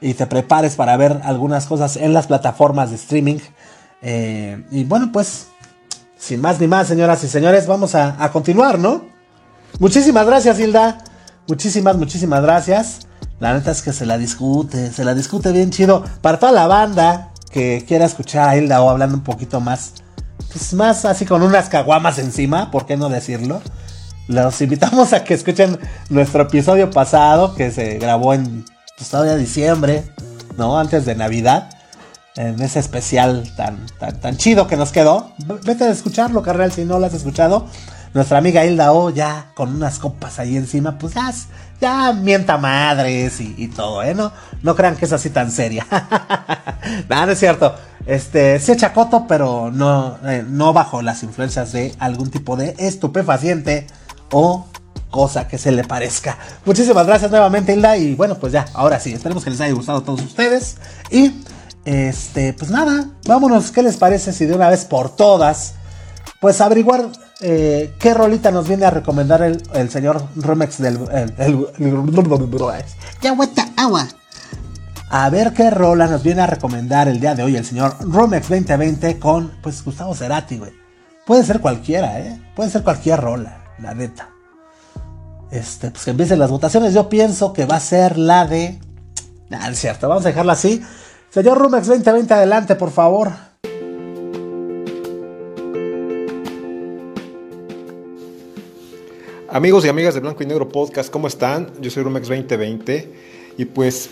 y 0.00 0.14
te 0.14 0.26
prepares 0.26 0.74
para 0.74 0.96
ver 0.96 1.20
algunas 1.22 1.66
cosas 1.66 1.94
en 1.96 2.12
las 2.12 2.26
plataformas 2.26 2.90
de 2.90 2.96
streaming. 2.96 3.38
Eh, 4.02 4.64
y 4.72 4.82
bueno, 4.82 5.10
pues 5.12 5.46
sin 6.18 6.40
más 6.40 6.58
ni 6.58 6.66
más, 6.66 6.88
señoras 6.88 7.22
y 7.22 7.28
señores, 7.28 7.68
vamos 7.68 7.94
a, 7.94 8.16
a 8.18 8.32
continuar, 8.32 8.80
¿no? 8.80 9.04
Muchísimas 9.78 10.26
gracias, 10.26 10.58
Hilda. 10.58 10.98
Muchísimas, 11.46 11.96
muchísimas 11.96 12.42
gracias. 12.42 13.06
La 13.38 13.54
neta 13.54 13.70
es 13.70 13.82
que 13.82 13.92
se 13.92 14.06
la 14.06 14.18
discute, 14.18 14.90
se 14.90 15.04
la 15.04 15.14
discute 15.14 15.52
bien 15.52 15.70
chido. 15.70 16.02
Para 16.20 16.40
toda 16.40 16.50
la 16.50 16.66
banda 16.66 17.30
que 17.52 17.84
quiera 17.86 18.06
escuchar 18.06 18.48
a 18.48 18.56
Hilda 18.56 18.82
o 18.82 18.90
hablando 18.90 19.16
un 19.16 19.22
poquito 19.22 19.60
más, 19.60 19.92
pues 20.48 20.74
más 20.74 21.04
así 21.04 21.26
con 21.26 21.42
unas 21.42 21.68
caguamas 21.68 22.18
encima, 22.18 22.70
¿por 22.70 22.86
qué 22.86 22.96
no 22.96 23.08
decirlo? 23.08 23.60
Los 24.28 24.60
invitamos 24.60 25.12
a 25.12 25.24
que 25.24 25.34
escuchen 25.34 25.78
nuestro 26.08 26.42
episodio 26.42 26.90
pasado 26.90 27.54
que 27.54 27.70
se 27.70 27.98
grabó 27.98 28.34
en 28.34 28.64
pues, 28.96 29.10
todavía 29.10 29.36
diciembre, 29.36 30.04
¿no? 30.56 30.78
Antes 30.78 31.04
de 31.04 31.14
Navidad 31.14 31.70
en 32.36 32.60
ese 32.62 32.78
especial 32.78 33.52
tan, 33.56 33.86
tan, 33.98 34.18
tan 34.20 34.36
chido 34.36 34.66
que 34.66 34.76
nos 34.76 34.92
quedó. 34.92 35.32
Vete 35.64 35.84
a 35.84 35.90
escucharlo, 35.90 36.42
carnal, 36.42 36.72
si 36.72 36.84
no 36.84 36.98
lo 36.98 37.06
has 37.06 37.14
escuchado. 37.14 37.66
Nuestra 38.12 38.38
amiga 38.38 38.64
Hilda 38.64 38.92
O 38.92 39.10
ya 39.10 39.52
con 39.54 39.74
unas 39.74 39.98
copas 39.98 40.38
ahí 40.38 40.56
encima, 40.56 40.98
pues 40.98 41.14
ya, 41.14 41.32
ya 41.80 42.12
mienta 42.12 42.58
madres 42.58 43.40
y, 43.40 43.68
todo, 43.68 44.02
¿eh? 44.02 44.14
No, 44.14 44.32
no 44.62 44.74
crean 44.74 44.96
que 44.96 45.04
es 45.04 45.12
así 45.12 45.30
tan 45.30 45.50
seria. 45.50 45.86
Nada, 47.08 47.26
no 47.26 47.32
es 47.32 47.38
cierto. 47.38 47.74
Este, 48.06 48.58
se 48.58 48.72
echa 48.72 48.92
coto, 48.92 49.26
pero 49.28 49.70
no, 49.72 50.18
eh, 50.26 50.44
no 50.46 50.72
bajo 50.72 51.02
las 51.02 51.22
influencias 51.22 51.72
de 51.72 51.94
algún 51.98 52.30
tipo 52.30 52.56
de 52.56 52.74
estupefaciente 52.78 53.86
o 54.32 54.66
cosa 55.10 55.46
que 55.46 55.58
se 55.58 55.70
le 55.70 55.84
parezca. 55.84 56.38
Muchísimas 56.64 57.06
gracias 57.06 57.30
nuevamente, 57.30 57.74
Hilda. 57.74 57.96
Y 57.96 58.14
bueno, 58.14 58.36
pues 58.36 58.52
ya, 58.52 58.66
ahora 58.74 58.98
sí, 58.98 59.12
esperemos 59.12 59.44
que 59.44 59.50
les 59.50 59.60
haya 59.60 59.74
gustado 59.74 59.98
a 59.98 60.04
todos 60.04 60.22
ustedes. 60.22 60.78
Y 61.10 61.32
este, 61.84 62.52
pues 62.52 62.70
nada, 62.70 63.08
vámonos, 63.26 63.70
¿qué 63.70 63.82
les 63.82 63.96
parece 63.96 64.32
si 64.32 64.46
de 64.46 64.54
una 64.54 64.68
vez 64.68 64.84
por 64.84 65.14
todas, 65.14 65.74
pues 66.40 66.60
averiguar 66.60 67.08
eh, 67.40 67.94
qué 67.98 68.14
rolita 68.14 68.50
nos 68.50 68.68
viene 68.68 68.84
a 68.84 68.90
recomendar 68.90 69.42
el, 69.42 69.90
señor 69.90 70.22
Romex 70.36 70.78
del... 70.78 70.98
El, 71.38 71.66
ya 73.54 73.72
agua. 73.76 74.06
A 75.08 75.28
ver 75.30 75.52
qué 75.52 75.70
rola 75.70 76.06
nos 76.06 76.22
viene 76.22 76.42
a 76.42 76.46
recomendar 76.46 77.08
el 77.08 77.18
día 77.18 77.34
de 77.34 77.42
hoy 77.42 77.56
el 77.56 77.64
señor 77.64 77.96
Romex 78.00 78.48
2020 78.48 79.18
con, 79.18 79.52
pues, 79.62 79.82
Gustavo 79.82 80.14
Cerati, 80.14 80.58
güey. 80.58 80.72
Puede 81.26 81.44
ser 81.44 81.60
cualquiera, 81.60 82.20
¿eh? 82.20 82.40
Puede 82.54 82.70
ser 82.70 82.82
cualquier 82.82 83.20
rola, 83.20 83.64
la 83.78 83.94
neta. 83.94 84.28
Este, 85.50 85.90
pues 85.90 86.04
que 86.04 86.10
empiecen 86.10 86.38
las 86.38 86.50
votaciones. 86.50 86.94
Yo 86.94 87.08
pienso 87.08 87.52
que 87.52 87.66
va 87.66 87.76
a 87.76 87.80
ser 87.80 88.18
la 88.18 88.46
de... 88.46 88.78
Ah, 89.50 89.68
es 89.70 89.80
cierto, 89.80 90.08
vamos 90.08 90.24
a 90.24 90.28
dejarla 90.28 90.52
así. 90.52 90.82
Señor 91.30 91.58
Rumex 91.58 91.86
2020, 91.86 92.34
adelante, 92.34 92.76
por 92.76 92.90
favor. 92.90 93.32
Amigos 99.52 99.84
y 99.84 99.88
amigas 99.88 100.14
de 100.14 100.20
Blanco 100.20 100.44
y 100.44 100.46
Negro 100.46 100.68
Podcast, 100.68 101.10
¿cómo 101.10 101.26
están? 101.26 101.72
Yo 101.80 101.90
soy 101.90 102.04
Rumex 102.04 102.28
2020 102.28 103.12
y 103.58 103.64
pues 103.64 104.08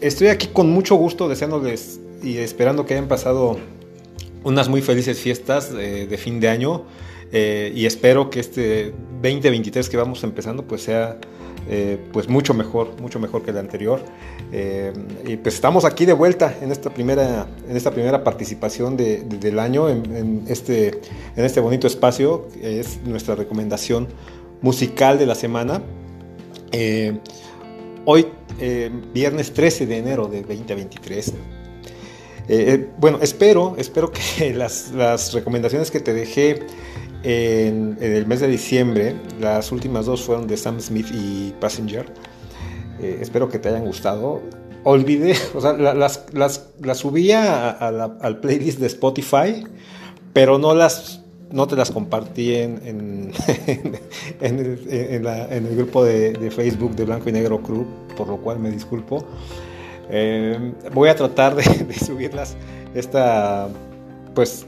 estoy 0.00 0.28
aquí 0.28 0.46
con 0.46 0.70
mucho 0.70 0.94
gusto 0.94 1.28
deseándoles 1.28 1.98
y 2.22 2.38
esperando 2.38 2.86
que 2.86 2.94
hayan 2.94 3.08
pasado 3.08 3.58
unas 4.44 4.68
muy 4.68 4.82
felices 4.82 5.18
fiestas 5.18 5.72
de, 5.72 6.16
fin 6.18 6.38
de 6.38 6.48
año 6.50 6.84
eh, 7.32 7.72
y 7.74 7.84
espero 7.84 8.30
que 8.30 8.38
este 8.38 8.94
2023 9.22 9.88
que 9.88 9.96
vamos 9.96 10.22
empezando 10.22 10.62
pues 10.62 10.84
sea 10.84 11.18
eh, 11.68 11.98
pues 12.12 12.28
mucho 12.28 12.54
mejor, 12.54 13.00
mucho 13.00 13.18
mejor 13.18 13.42
que 13.42 13.50
el 13.50 13.58
anterior. 13.58 14.00
Eh, 14.52 14.92
y 15.26 15.36
pues 15.36 15.56
estamos 15.56 15.84
aquí 15.84 16.04
de 16.04 16.12
vuelta 16.12 16.54
en 16.62 16.70
esta 16.70 16.90
primera, 16.90 17.48
en 17.68 17.76
esta 17.76 17.90
primera 17.90 18.22
participación 18.22 18.96
del 18.96 19.58
año 19.58 19.88
en, 19.88 20.44
este, 20.46 21.00
en 21.34 21.44
este 21.44 21.58
bonito 21.58 21.88
espacio, 21.88 22.46
es 22.62 23.00
nuestra 23.04 23.34
recomendación 23.34 24.06
musical 24.62 25.18
de 25.18 25.26
la 25.26 25.34
semana. 25.34 25.82
Eh, 26.72 27.18
hoy, 28.04 28.26
viernes 29.12 29.52
13 29.52 29.86
de 29.86 29.98
enero 29.98 30.26
de 30.26 30.42
2023. 30.42 31.34
bueno, 32.98 33.18
espero, 33.20 33.74
espero 33.78 34.10
que 34.10 34.54
las, 34.56 34.92
las 34.92 35.32
recomendaciones 35.32 35.90
que 35.90 36.00
te 36.00 36.12
dejé 36.12 36.66
en, 37.26 37.98
el 38.00 38.26
mes 38.26 38.40
de 38.40 38.48
diciembre. 38.48 39.16
Las 39.40 39.72
últimas 39.72 40.06
dos 40.06 40.22
fueron 40.22 40.46
de 40.46 40.56
Sam 40.56 40.80
Smith 40.80 41.08
y 41.12 41.52
Passenger. 41.60 42.06
Eh, 43.00 43.18
espero 43.20 43.48
que 43.48 43.58
te 43.58 43.68
hayan 43.68 43.84
gustado. 43.84 44.42
Olvidé, 44.84 45.34
o 45.54 45.60
sea, 45.60 45.72
las, 45.72 46.24
las, 46.32 46.68
las 46.80 46.98
subía 46.98 47.70
al 47.70 48.40
playlist 48.40 48.78
de 48.78 48.86
Spotify, 48.86 49.64
pero 50.32 50.58
no 50.58 50.74
las 50.74 51.22
no 51.50 51.66
te 51.66 51.76
las 51.76 51.90
compartí 51.90 52.54
en, 52.54 52.80
en, 52.84 53.32
el, 55.50 55.76
grupo 55.76 56.04
de, 56.04 56.50
Facebook 56.50 56.96
de 56.96 57.04
Blanco 57.04 57.28
y 57.28 57.32
Negro 57.32 57.62
Club, 57.62 57.86
por 58.16 58.28
lo 58.28 58.38
cual 58.38 58.58
me 58.58 58.70
disculpo. 58.70 59.24
Eh, 60.10 60.72
voy 60.92 61.08
a 61.08 61.16
tratar 61.16 61.54
de, 61.54 61.94
subirlas 62.04 62.56
esta, 62.94 63.68
pues, 64.34 64.66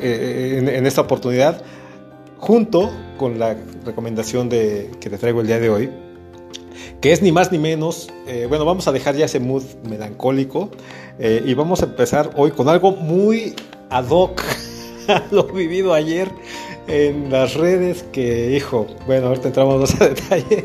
eh, 0.00 0.62
en, 0.74 0.86
esta 0.86 1.02
oportunidad 1.02 1.62
junto 2.38 2.90
con 3.18 3.38
la 3.38 3.56
recomendación 3.84 4.48
de, 4.48 4.90
que 5.00 5.10
te 5.10 5.18
traigo 5.18 5.40
el 5.40 5.46
día 5.46 5.58
de 5.58 5.68
hoy, 5.68 5.90
que 7.00 7.12
es 7.12 7.22
ni 7.22 7.32
más 7.32 7.52
ni 7.52 7.58
menos, 7.58 8.10
eh, 8.26 8.46
bueno, 8.48 8.64
vamos 8.64 8.88
a 8.88 8.92
dejar 8.92 9.14
ya 9.16 9.26
ese 9.26 9.40
mood 9.40 9.62
melancólico 9.88 10.70
y 11.18 11.52
vamos 11.52 11.82
a 11.82 11.84
empezar 11.84 12.30
hoy 12.34 12.50
con 12.50 12.70
algo 12.70 12.92
muy 12.92 13.54
ad 13.90 14.06
hoc 14.08 14.42
lo 15.30 15.46
vivido 15.46 15.94
ayer 15.94 16.30
en 16.86 17.30
las 17.30 17.54
redes 17.54 18.04
que, 18.12 18.56
hijo, 18.56 18.86
bueno, 19.06 19.28
ahorita 19.28 19.48
entramos 19.48 19.80
más 19.80 20.00
a 20.00 20.08
detalle, 20.14 20.64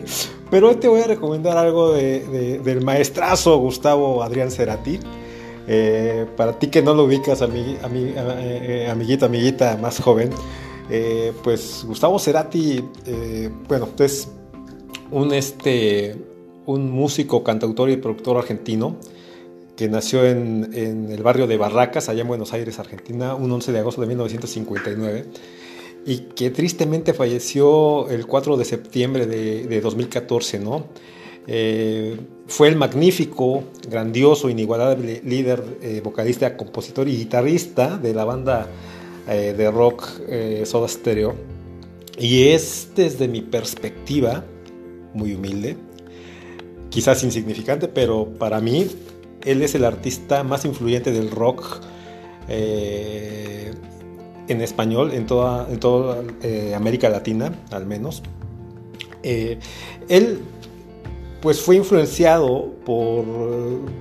pero 0.50 0.70
hoy 0.70 0.76
te 0.76 0.88
voy 0.88 1.02
a 1.02 1.08
recomendar 1.08 1.58
algo 1.58 1.94
del 1.94 2.82
maestrazo 2.84 3.58
Gustavo 3.58 4.24
Adrián 4.24 4.52
Cerati. 4.52 5.00
Eh, 5.68 6.28
para 6.38 6.60
ti 6.60 6.68
que 6.68 6.84
no 6.84 6.94
lo 6.94 7.06
ubicas, 7.06 7.42
amiguito, 7.42 9.26
amiguita 9.26 9.78
más 9.78 10.00
joven, 10.00 10.30
eh, 10.92 11.34
pues 11.44 11.84
Gustavo 11.88 12.20
Cerati, 12.20 12.84
eh, 13.08 13.50
bueno, 13.68 13.90
es 13.98 14.30
un, 15.10 15.34
este, 15.34 16.16
un 16.68 16.92
músico, 16.92 17.44
cantautor 17.44 17.90
y 17.90 17.98
productor 17.98 18.38
argentino 18.38 18.98
que 19.76 19.90
nació 19.90 20.26
en, 20.26 20.74
el 20.74 21.22
barrio 21.24 21.48
de 21.48 21.58
Barracas, 21.58 22.10
allá 22.10 22.22
en 22.22 22.28
Buenos 22.28 22.54
Aires, 22.54 22.80
Argentina, 22.80 23.36
un 23.36 23.52
11 23.52 23.72
de 23.72 23.80
agosto 23.80 24.02
de 24.02 24.08
1959, 24.08 25.26
y 26.06 26.18
que 26.36 26.50
tristemente 26.52 27.14
falleció 27.14 28.10
el 28.10 28.26
4 28.28 28.58
de 28.58 28.66
septiembre 28.66 29.26
de, 29.26 29.82
2014, 29.82 30.60
¿no? 30.60 30.86
Eh, 31.48 32.18
fue 32.48 32.70
el 32.70 32.76
magnífico, 32.76 33.64
grandioso, 33.90 34.50
inigualable 34.50 35.22
líder, 35.24 36.02
vocalista, 36.04 36.58
compositor 36.58 37.08
y 37.08 37.18
guitarrista 37.18 37.98
de 37.98 38.14
la 38.14 38.26
banda 38.26 38.68
eh, 39.28 39.56
de 39.58 39.72
rock 39.72 40.08
eh, 40.28 40.64
Soda 40.68 40.88
Stereo. 40.88 41.34
Y 42.20 42.50
es 42.50 42.90
desde 42.96 43.28
mi 43.28 43.42
perspectiva, 43.42 44.46
muy 45.16 45.34
humilde, 45.34 45.78
quizás 46.92 47.24
insignificante, 47.24 47.88
pero 47.88 48.28
para 48.38 48.62
mí 48.62 48.88
él 49.46 49.62
es 49.62 49.76
el 49.76 49.86
artista 49.86 50.44
más 50.44 50.66
influyente 50.66 51.12
del 51.12 51.32
rock 51.32 51.82
eh, 52.48 53.74
en 54.48 54.62
español 54.62 55.12
en 55.14 55.26
toda, 55.26 55.68
en 55.70 55.80
toda 55.80 56.24
eh, 56.44 56.74
América 56.76 57.10
Latina, 57.10 57.54
al 57.72 57.86
menos. 57.86 58.22
Eh, 59.24 59.58
él 60.08 60.40
pues 61.42 61.62
fue 61.62 61.76
influenciado 61.76 62.74
por 62.86 63.24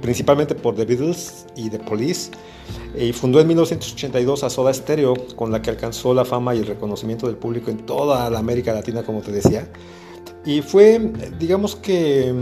principalmente 0.01 0.55
por 0.55 0.75
The 0.77 0.85
Beatles 0.85 1.47
y 1.57 1.69
The 1.69 1.79
Police 1.79 2.31
y 2.99 3.13
fundó 3.13 3.41
en 3.41 3.49
1982 3.49 4.45
a 4.45 4.51
Soda 4.51 4.73
Stereo 4.73 5.15
con 5.37 5.51
la 5.51 5.61
que 5.61 5.71
alcanzó 5.71 6.15
la 6.15 6.25
fama 6.25 6.55
y 6.55 6.61
el 6.61 6.67
reconocimiento 6.67 7.27
del 7.27 7.37
público 7.37 7.71
en 7.71 7.85
toda 7.85 8.31
la 8.31 8.39
América 8.39 8.73
Latina 8.73 9.03
como 9.03 9.21
te 9.21 9.31
decía 9.31 9.69
y 10.47 10.63
fue 10.63 11.13
digamos 11.39 11.77
que 11.77 12.33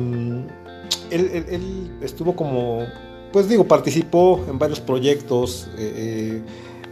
él, 1.11 1.91
estuvo 2.03 2.35
como 2.35 2.87
pues 3.33 3.49
digo 3.49 3.65
participó 3.65 4.45
en 4.49 4.59
varios 4.59 4.81
proyectos 4.81 5.69
eh, 5.79 6.43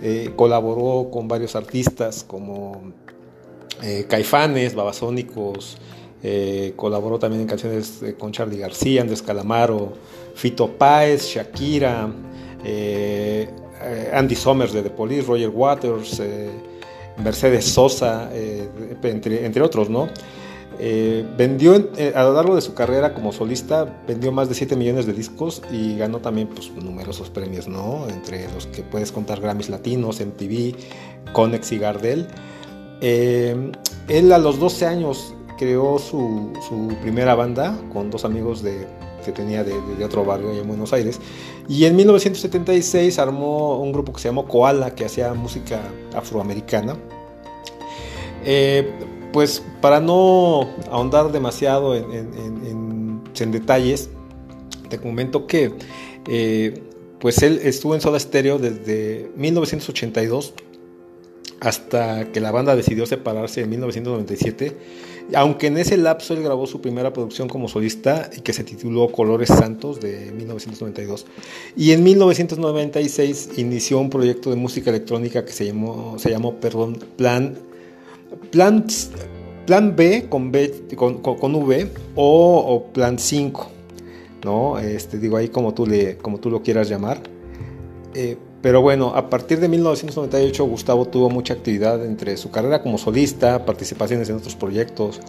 eh, 0.02 0.30
colaboró 0.34 1.10
con 1.10 1.28
varios 1.28 1.54
artistas 1.54 2.24
como 2.26 2.80
eh, 3.82 4.06
Caifanes, 4.08 4.74
Babasónicos, 4.74 5.76
eh, 6.22 6.72
colaboró 6.74 7.18
también 7.18 7.42
en 7.42 7.46
canciones 7.46 8.00
con 8.18 8.32
Charlie 8.32 8.56
García, 8.56 9.02
Andrés 9.02 9.20
Calamaro, 9.20 9.92
Fito 10.34 10.68
Páez, 10.68 11.26
Shakira, 11.26 12.10
Andy 14.14 14.34
Summers 14.34 14.72
de 14.72 14.82
The 14.82 14.90
Police, 14.90 15.26
Roger 15.26 15.50
Waters, 15.50 16.22
Mercedes 17.22 17.66
Sosa, 17.66 18.30
entre, 18.32 19.60
otros, 19.60 19.90
¿no? 19.90 20.08
Eh, 20.82 21.26
vendió 21.36 21.74
eh, 21.98 22.14
a 22.16 22.22
lo 22.22 22.32
largo 22.32 22.54
de 22.54 22.62
su 22.62 22.72
carrera 22.72 23.12
como 23.12 23.32
solista, 23.32 24.02
vendió 24.08 24.32
más 24.32 24.48
de 24.48 24.54
7 24.54 24.76
millones 24.76 25.04
de 25.04 25.12
discos 25.12 25.60
y 25.70 25.98
ganó 25.98 26.20
también 26.20 26.48
pues, 26.48 26.72
numerosos 26.72 27.28
premios, 27.28 27.68
¿no? 27.68 28.08
Entre 28.08 28.50
los 28.54 28.66
que 28.66 28.82
puedes 28.82 29.12
contar 29.12 29.42
Grammys 29.42 29.68
Latinos, 29.68 30.20
MTV, 30.20 30.74
Conex 31.34 31.72
y 31.72 31.78
Gardel. 31.78 32.28
Eh, 33.02 33.72
él 34.08 34.32
a 34.32 34.38
los 34.38 34.58
12 34.58 34.86
años 34.86 35.34
creó 35.58 35.98
su, 35.98 36.50
su, 36.66 36.88
primera 37.02 37.34
banda 37.34 37.78
con 37.92 38.10
dos 38.10 38.24
amigos 38.24 38.62
de, 38.62 38.86
que 39.22 39.32
tenía 39.32 39.62
de, 39.62 40.02
otro 40.02 40.24
barrio 40.24 40.50
en 40.52 40.66
Buenos 40.66 40.94
Aires. 40.94 41.20
Y 41.68 41.84
en 41.84 41.94
1976 41.94 43.18
armó 43.18 43.78
un 43.78 43.92
grupo 43.92 44.14
que 44.14 44.20
se 44.20 44.28
llamó 44.28 44.46
Koala, 44.46 44.94
que 44.94 45.04
hacía 45.04 45.34
música 45.34 45.82
afroamericana. 46.14 46.96
Eh, 48.46 48.90
pues 49.32 49.62
para 49.80 50.00
no 50.00 50.68
ahondar 50.90 51.32
demasiado 51.32 51.94
en, 51.94 53.52
detalles, 53.52 54.10
te 54.88 54.98
comento 54.98 55.46
que 55.46 55.72
eh, 56.28 56.82
pues 57.18 57.42
él 57.42 57.60
estuvo 57.62 57.94
en 57.94 58.00
Soda 58.00 58.18
Stereo 58.18 58.58
desde 58.58 59.30
1982 59.36 60.54
hasta 61.60 62.32
que 62.32 62.40
la 62.40 62.50
banda 62.50 62.74
decidió 62.74 63.06
separarse 63.06 63.60
en 63.60 63.70
1997, 63.70 64.76
aunque 65.34 65.66
en 65.66 65.76
ese 65.76 65.96
lapso 65.98 66.34
él 66.34 66.42
grabó 66.42 66.66
su 66.66 66.80
primera 66.80 67.12
producción 67.12 67.48
como 67.48 67.68
solista 67.68 68.30
y 68.36 68.40
que 68.40 68.52
se 68.52 68.64
tituló 68.64 69.12
Colores 69.12 69.48
Santos 69.48 70.00
de 70.00 70.32
1992. 70.32 71.26
Y 71.76 71.92
en 71.92 72.02
1996 72.02 73.50
inició 73.58 73.98
un 73.98 74.10
proyecto 74.10 74.50
de 74.50 74.56
música 74.56 74.90
electrónica 74.90 75.44
que 75.44 75.52
se 75.52 75.66
llamó, 75.66 76.18
se 76.18 76.30
llamó 76.30 76.54
perdón, 76.56 76.98
Plan 77.16 77.58
Plan, 78.50 78.86
plan 79.66 79.94
B 79.96 80.26
con, 80.28 80.50
B 80.50 80.86
con, 80.96 81.18
con 81.18 81.54
V 81.54 81.90
o, 82.16 82.84
plan 82.92 83.18
5, 83.18 83.70
¿no? 84.44 84.78
Este, 84.78 85.18
digo 85.18 85.36
ahí 85.36 85.48
como 85.48 85.74
tú, 85.74 85.86
le, 85.86 86.16
como 86.16 86.38
tú 86.38 86.50
lo 86.50 86.62
quieras 86.62 86.88
llamar. 86.88 87.20
Eh, 88.14 88.36
pero 88.62 88.82
bueno, 88.82 89.14
a 89.14 89.30
partir 89.30 89.58
de 89.58 89.68
1998 89.68 90.64
Gustavo 90.64 91.06
tuvo 91.06 91.30
mucha 91.30 91.54
actividad 91.54 92.04
entre 92.04 92.36
su 92.36 92.50
carrera 92.50 92.82
como 92.82 92.98
solista, 92.98 93.64
participaciones 93.64 94.28
en 94.28 94.36
otros 94.36 94.54
proyectos, 94.54 95.20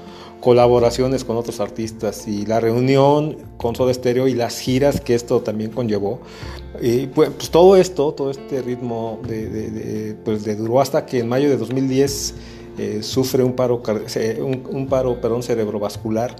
colaboraciones 0.41 1.23
con 1.23 1.37
otros 1.37 1.61
artistas 1.61 2.27
y 2.27 2.45
la 2.45 2.59
reunión 2.59 3.37
con 3.55 3.73
Soda 3.73 3.93
Stereo 3.93 4.27
y 4.27 4.33
las 4.33 4.59
giras 4.59 4.99
que 4.99 5.15
esto 5.15 5.39
también 5.39 5.71
conllevó. 5.71 6.19
Y 6.81 7.07
pues, 7.07 7.29
pues 7.29 7.49
todo 7.51 7.77
esto, 7.77 8.11
todo 8.13 8.31
este 8.31 8.61
ritmo 8.61 9.21
de, 9.25 10.17
pues 10.25 10.43
de 10.43 10.55
duró 10.57 10.81
hasta 10.81 11.05
que 11.05 11.19
en 11.19 11.29
mayo 11.29 11.49
de 11.49 11.55
2010 11.55 12.33
eh, 12.77 13.03
sufre 13.03 13.43
un 13.43 13.53
paro, 13.53 13.81
un, 14.39 14.87
paro 14.87 15.19
perdón, 15.19 15.43
cerebrovascular 15.43 16.35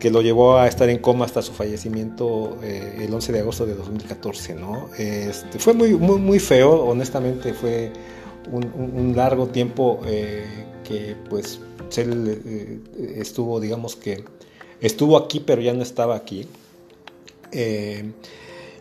que 0.00 0.10
lo 0.10 0.20
llevó 0.20 0.56
a 0.56 0.66
estar 0.66 0.88
en 0.88 0.98
coma 0.98 1.26
hasta 1.26 1.42
su 1.42 1.52
fallecimiento 1.52 2.58
eh, 2.62 3.04
el 3.06 3.14
11 3.14 3.32
de 3.32 3.40
agosto 3.40 3.66
de 3.66 3.74
2014. 3.74 4.54
¿no? 4.54 4.88
Este, 4.98 5.58
fue 5.58 5.74
muy, 5.74 5.94
muy, 5.94 6.18
muy 6.18 6.38
feo, 6.40 6.72
honestamente 6.84 7.52
fue 7.52 7.92
un, 8.50 9.12
largo 9.14 9.46
tiempo 9.46 10.00
eh, 10.06 10.44
que 10.82 11.14
pues 11.30 11.60
él 11.96 12.82
estuvo, 13.16 13.60
digamos 13.60 13.94
que 13.94 14.24
estuvo 14.80 15.16
aquí 15.16 15.40
pero 15.40 15.62
ya 15.62 15.72
no 15.72 15.82
estaba 15.82 16.16
aquí. 16.16 16.48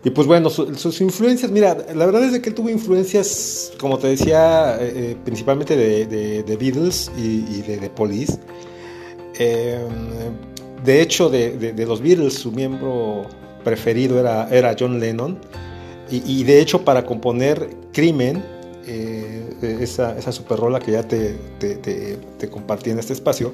Eh, 0.03 0.07
y 0.07 0.09
pues 0.09 0.27
bueno, 0.27 0.49
su, 0.49 0.73
sus 0.75 0.99
influencias, 1.01 1.51
mira, 1.51 1.77
la 1.93 2.05
verdad 2.05 2.23
es 2.23 2.39
que 2.39 2.49
él 2.49 2.55
tuvo 2.55 2.69
influencias, 2.69 3.71
como 3.79 3.97
te 3.97 4.07
decía, 4.07 4.77
eh, 4.79 5.15
principalmente 5.23 5.75
de, 5.75 6.05
de, 6.43 6.57
Beatles 6.57 7.11
y, 7.17 7.61
de, 7.61 7.77
de 7.77 7.89
Police. 7.89 8.39
Eh, 9.37 9.79
de 10.83 11.01
hecho, 11.01 11.29
de, 11.29 11.85
los 11.87 12.01
Beatles, 12.01 12.33
su 12.33 12.51
miembro 12.51 13.25
preferido 13.63 14.19
era, 14.19 14.47
era 14.49 14.75
John 14.77 14.99
Lennon. 14.99 15.39
Y, 16.09 16.43
de 16.43 16.59
hecho, 16.59 16.83
para 16.83 17.05
componer 17.05 17.69
Crimen, 17.93 18.43
eh, 18.85 19.77
esa, 19.79 20.17
esa 20.17 20.33
super 20.33 20.59
rola 20.59 20.79
que 20.79 20.91
ya 20.91 21.03
te, 21.03 21.35
te, 21.59 22.49
compartí 22.49 22.89
en 22.89 22.99
este 22.99 23.13
espacio, 23.13 23.53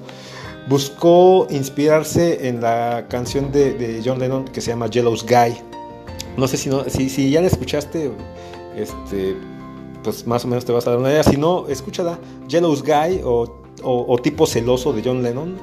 buscó 0.67 1.45
inspirarse 1.51 2.47
en 2.47 2.61
la 2.61 3.05
canción 3.09 3.51
de, 3.51 3.73
de 3.73 4.01
John 4.03 4.17
Lennon 4.17 4.45
que 4.45 4.59
se 4.59 4.71
llama 4.71 4.87
Jealous 4.89 5.23
Guy. 5.23 5.55
No 6.37 6.47
sé 6.47 6.57
si, 6.57 6.69
no, 6.69 6.87
si, 6.87 7.09
si 7.09 7.29
ya 7.29 7.41
la 7.41 7.47
escuchaste, 7.47 8.11
este, 8.75 9.35
pues 10.03 10.25
más 10.27 10.45
o 10.45 10.47
menos 10.47 10.65
te 10.65 10.71
vas 10.71 10.85
a 10.87 10.91
dar 10.91 10.99
una 10.99 11.09
idea. 11.09 11.23
Si 11.23 11.35
no, 11.35 11.67
escúchala, 11.67 12.19
Jealous 12.47 12.83
Guy 12.83 13.21
o, 13.23 13.63
o, 13.83 14.17
Tipo 14.19 14.45
Celoso 14.45 14.93
de 14.93 15.01
John 15.03 15.23
Lennon. 15.23 15.57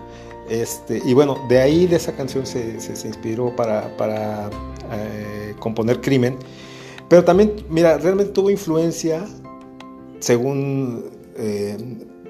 Este, 0.51 1.01
y 1.05 1.14
bueno, 1.14 1.39
de 1.49 1.61
ahí 1.61 1.87
de 1.87 1.97
esa 1.97 2.14
canción 2.14 2.45
se, 2.45 2.79
se, 2.81 2.97
se 2.97 3.09
inspiró 3.09 3.55
para, 3.57 3.97
para 3.97 4.51
eh, 4.93 5.55
componer 5.59 6.01
Crimen. 6.01 6.37
Pero 7.09 7.25
también, 7.25 7.55
mira, 7.68 7.97
realmente 7.99 8.33
tuvo 8.33 8.51
influencia, 8.51 9.25
según 10.18 11.05
eh, 11.37 11.77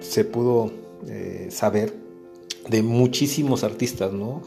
se 0.01 0.25
pudo 0.25 0.71
eh, 1.09 1.49
saber, 1.51 1.95
de 2.69 2.83
muchísimos 2.83 3.63
artistas, 3.63 4.13
¿no? 4.13 4.43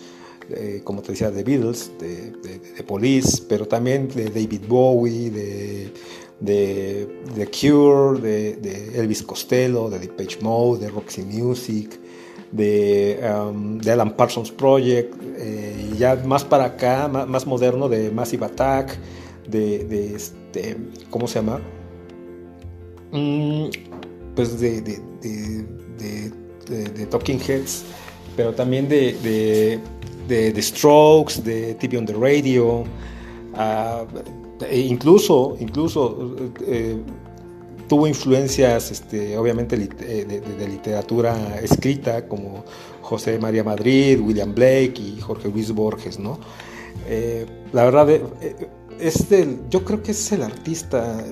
Como 0.83 1.01
te 1.01 1.11
decía, 1.11 1.29
de 1.29 1.43
Beatles, 1.43 1.91
de, 1.99 2.31
de, 2.31 2.59
de, 2.59 2.83
Police, 2.83 3.43
pero 3.49 3.67
también 3.67 4.07
de 4.07 4.25
David 4.25 4.61
Bowie, 4.67 5.29
de, 5.29 5.91
de, 6.39 7.07
de 7.35 7.47
Cure, 7.47 8.19
de, 8.19 8.99
Elvis 8.99 9.23
Costello, 9.23 9.89
de 9.89 9.99
Depeche 9.99 10.39
Mode, 10.41 10.85
de 10.85 10.89
Roxy 10.89 11.23
Music, 11.23 11.99
de, 12.51 13.19
um, 13.23 13.77
de 13.79 13.91
Alan 13.91 14.15
Parsons 14.15 14.51
Project, 14.51 15.13
eh, 15.37 15.93
ya 15.97 16.15
más 16.15 16.43
para 16.43 16.65
acá, 16.65 17.07
más, 17.07 17.27
más, 17.27 17.45
moderno, 17.45 17.89
de 17.89 18.11
Massive 18.11 18.45
Attack, 18.45 18.97
de, 19.47 20.15
este, 20.15 20.77
¿cómo 21.09 21.27
se 21.27 21.39
llama? 21.39 21.59
Mm, 23.11 23.69
pues 24.35 24.59
de, 24.59 24.81
de, 24.81 25.01
Talking 27.09 27.39
Heads, 27.39 27.83
pero 28.35 28.53
también 28.53 28.87
de 28.87 29.79
de 30.28 30.51
The 30.51 30.61
Strokes, 30.61 31.41
de 31.43 31.75
TV 31.75 31.97
on 31.97 32.05
the 32.05 32.13
Radio, 32.13 32.84
uh, 33.53 34.05
e 34.69 34.80
incluso, 34.80 35.55
incluso 35.59 36.51
eh, 36.65 36.97
tuvo 37.88 38.07
influencias, 38.07 38.91
este, 38.91 39.38
obviamente, 39.38 39.78
de, 39.78 40.25
de, 40.25 40.67
literatura 40.67 41.59
escrita, 41.61 42.28
como 42.28 42.65
José 43.01 43.39
María 43.39 43.63
Madrid, 43.63 44.19
William 44.19 44.53
Blake 44.53 44.95
y 44.97 45.19
Jorge 45.21 45.49
Luis 45.49 45.71
Borges, 45.71 46.19
¿no? 46.19 46.39
Eh, 47.07 47.45
la 47.71 47.86
verdad, 47.86 48.09
eh, 48.09 48.21
es 48.99 49.30
del, 49.30 49.59
yo 49.69 49.86
creo 49.86 50.01
que 50.01 50.11
es 50.11 50.32
el 50.32 50.43
artista, 50.43 51.23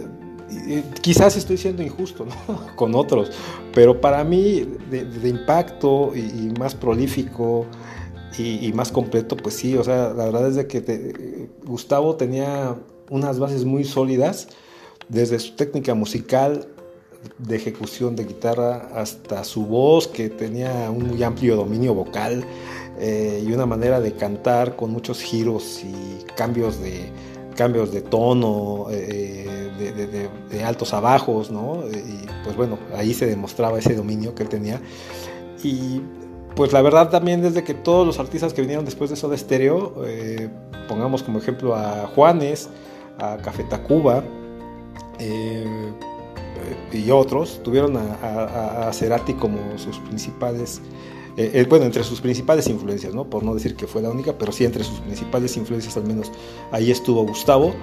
quizás 1.01 1.35
estoy 1.35 1.57
siendo 1.57 1.83
injusto 1.83 2.25
con 2.75 2.95
otros, 2.95 3.31
pero 3.73 3.99
para 3.99 4.23
mí 4.23 4.65
de, 4.89 5.27
impacto 5.27 6.13
y 6.15 6.53
más 6.59 6.75
prolífico, 6.75 7.65
y, 8.37 8.65
y, 8.65 8.73
más 8.73 8.91
completo, 8.91 9.37
pues 9.37 9.55
sí, 9.55 9.77
o 9.77 9.83
sea, 9.83 10.13
la 10.13 10.25
verdad 10.25 10.47
es 10.47 10.55
de 10.55 10.67
que 10.67 10.81
te, 10.81 11.47
Gustavo 11.65 12.15
tenía 12.15 12.75
unas 13.09 13.39
bases 13.39 13.65
muy 13.65 13.83
sólidas, 13.83 14.47
desde 15.09 15.39
su 15.39 15.55
técnica 15.55 15.93
musical, 15.93 16.67
de 17.37 17.55
ejecución 17.55 18.15
de 18.15 18.25
guitarra 18.25 18.89
hasta 18.93 19.43
su 19.43 19.65
voz, 19.65 20.07
que 20.07 20.29
tenía 20.29 20.89
un 20.91 21.07
muy 21.07 21.23
amplio 21.23 21.55
dominio 21.55 21.93
vocal 21.93 22.45
eh, 22.99 23.43
y 23.45 23.51
una 23.51 23.65
manera 23.65 23.99
de 23.99 24.13
cantar 24.13 24.75
con 24.75 24.91
muchos 24.91 25.21
giros 25.21 25.81
y 25.83 26.23
cambios 26.35 26.79
de, 26.79 27.09
cambios 27.55 27.91
de 27.91 28.01
tono, 28.01 28.87
eh, 28.91 29.71
de, 29.77 30.29
de, 30.49 30.63
altos 30.63 30.93
a 30.93 30.99
bajos, 30.99 31.51
¿no? 31.51 31.83
Y 31.89 32.25
pues 32.43 32.55
bueno, 32.55 32.77
ahí 32.95 33.13
se 33.13 33.25
demostraba 33.25 33.79
ese 33.79 33.95
dominio 33.95 34.33
que 34.33 34.43
él 34.43 34.49
tenía. 34.49 34.81
Y 35.63 36.01
pues 36.55 36.71
la 36.71 36.81
verdad 36.81 37.09
también 37.09 37.41
desde 37.41 37.63
que 37.63 37.73
todos 37.73 38.07
los 38.07 38.17
artistas 38.19 38.53
que 38.53 38.61
vinieron 38.61 38.85
después 38.85 39.09
de 39.09 39.15
Soda 39.15 39.37
Stereo, 39.37 40.03
eh, 40.05 40.49
pongamos 40.87 41.21
como 41.21 41.39
ejemplo 41.39 41.75
a 41.75 42.07
Juanes, 42.15 42.69
a 43.19 43.37
Café 43.37 43.63
Tacuba 43.65 44.23
eh, 45.19 45.91
y 46.93 47.11
otros, 47.11 47.61
tuvieron 47.61 47.97
a, 47.97 48.87
a, 48.87 48.93
Cerati 48.93 49.33
como 49.33 49.77
sus 49.77 49.97
principales, 49.99 50.81
eh, 51.35 51.65
bueno, 51.67 51.85
entre 51.85 52.03
sus 52.05 52.21
principales 52.21 52.67
influencias, 52.67 53.13
¿no? 53.13 53.29
Por 53.29 53.43
no 53.43 53.53
decir 53.53 53.75
que 53.75 53.85
fue 53.85 54.01
la 54.01 54.09
única, 54.09 54.37
pero 54.37 54.53
sí 54.53 54.63
entre 54.63 54.85
sus 54.85 55.01
principales 55.01 55.57
influencias 55.57 55.97
al 55.97 56.05
menos 56.05 56.31
ahí 56.71 56.89
estuvo 56.89 57.25
Gustavo. 57.25 57.73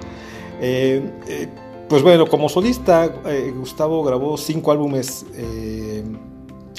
pues 1.89 2.01
bueno, 2.01 2.25
como 2.25 2.49
solista, 2.49 3.07
Gustavo 3.55 4.03
grabó 4.03 4.35
cinco 4.35 4.71
álbumes 4.71 5.27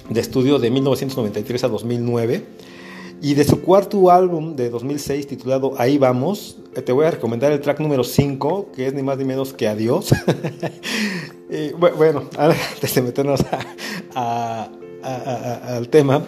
de 0.09 0.21
estudio 0.21 0.59
de 0.59 0.71
1993 0.71 1.65
a 1.65 1.69
2009. 1.69 2.45
Y 3.23 3.35
de 3.35 3.45
su 3.45 3.63
cuarto 3.63 4.11
álbum 4.11 4.55
de 4.55 4.69
2006 4.69 5.27
titulado 5.27 5.73
Ahí 5.79 5.97
vamos, 5.97 6.59
eh, 6.75 6.83
te 6.83 6.93
voy 6.93 7.07
a 7.07 7.11
recomendar 7.11 7.53
el 7.53 7.61
track 7.61 7.81
número 7.81 8.05
5, 8.05 8.73
que 8.75 8.87
es 8.87 8.93
ni 8.93 9.03
más 9.03 9.17
ni 9.17 9.25
menos 9.25 9.55
que 9.55 9.67
Adiós. 9.67 10.11
bueno, 11.97 12.25
antes 12.37 12.95
de 12.95 13.03
meternos 13.03 13.41
al 14.15 15.89
tema, 15.89 16.23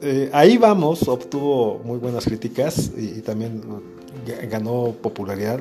eh, 0.00 0.30
Ahí 0.32 0.58
vamos 0.58 1.08
obtuvo 1.08 1.80
muy 1.84 1.98
buenas 1.98 2.24
críticas 2.24 2.92
y, 2.96 3.20
también 3.22 3.62
ganó 4.48 4.94
popularidad. 5.02 5.60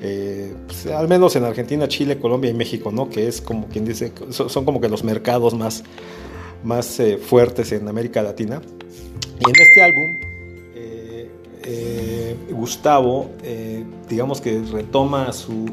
Eh, 0.00 0.54
pues, 0.66 0.86
al 0.86 1.08
menos 1.08 1.36
en 1.36 1.44
Argentina, 1.44 1.86
Chile, 1.88 2.18
Colombia 2.18 2.50
y 2.50 2.54
México, 2.54 2.90
¿no? 2.90 3.08
Que 3.08 3.28
es 3.28 3.40
como 3.40 3.68
quien 3.68 3.84
dice, 3.84 4.12
son 4.30 4.64
como 4.64 4.80
que 4.80 4.88
los 4.88 5.04
mercados 5.04 5.54
más, 5.54 5.84
más 6.64 6.98
eh, 6.98 7.18
fuertes 7.18 7.70
en 7.72 7.86
América 7.88 8.22
Latina. 8.22 8.60
Y 9.38 9.50
en 9.50 9.56
este 9.60 9.82
álbum, 9.82 10.18
eh, 10.74 11.30
eh, 11.64 12.36
Gustavo, 12.50 13.30
digamos 14.08 14.40
que 14.40 14.60
retoma 14.72 15.32
su, 15.32 15.66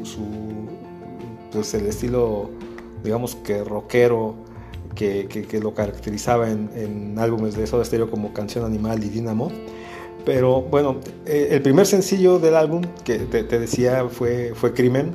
pues 1.50 1.74
el 1.74 1.86
estilo, 1.86 2.50
digamos 3.02 3.36
que 3.36 3.64
rockero 3.64 4.34
que, 4.94 5.26
que, 5.26 5.60
lo 5.60 5.74
caracterizaba 5.74 6.50
en, 6.50 7.14
álbumes 7.18 7.56
de 7.56 7.66
Soda 7.66 7.84
Stereo 7.84 8.10
como 8.10 8.32
Canción 8.32 8.64
Animal 8.64 9.02
y 9.02 9.08
Dínamo. 9.08 9.50
Pero 10.24 10.62
bueno, 10.62 11.00
el 11.26 11.60
primer 11.62 11.86
sencillo 11.86 12.38
del 12.38 12.54
álbum 12.54 12.82
que 13.04 13.18
te, 13.18 13.42
te 13.42 13.58
decía 13.58 14.06
fue, 14.08 14.52
fue 14.54 14.72
Crimen 14.72 15.12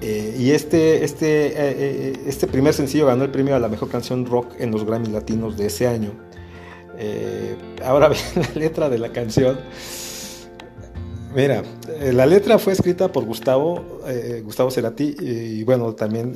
eh, 0.00 0.36
y 0.38 0.52
este, 0.52 1.04
este, 1.04 1.48
eh, 1.48 1.54
eh, 1.56 2.12
este 2.26 2.46
primer 2.46 2.72
sencillo 2.72 3.06
ganó 3.06 3.24
el 3.24 3.30
premio 3.30 3.56
a 3.56 3.58
la 3.58 3.68
mejor 3.68 3.88
canción 3.88 4.26
rock 4.26 4.54
en 4.58 4.70
los 4.70 4.84
Grammy 4.84 5.08
Latinos 5.08 5.56
de 5.56 5.66
ese 5.66 5.88
año. 5.88 6.12
ahora 7.84 8.08
bien, 8.08 8.22
la 8.36 8.60
letra 8.60 8.88
de 8.88 8.98
la 8.98 9.12
canción. 9.12 9.58
Mira, 11.34 11.62
la 12.12 12.26
letra 12.26 12.58
fue 12.58 12.72
escrita 12.72 13.12
por 13.12 13.24
Gustavo, 13.24 13.84
Gustavo 14.44 14.70
Cerati, 14.70 15.14
y, 15.20 15.62
bueno, 15.62 15.94
también 15.94 16.34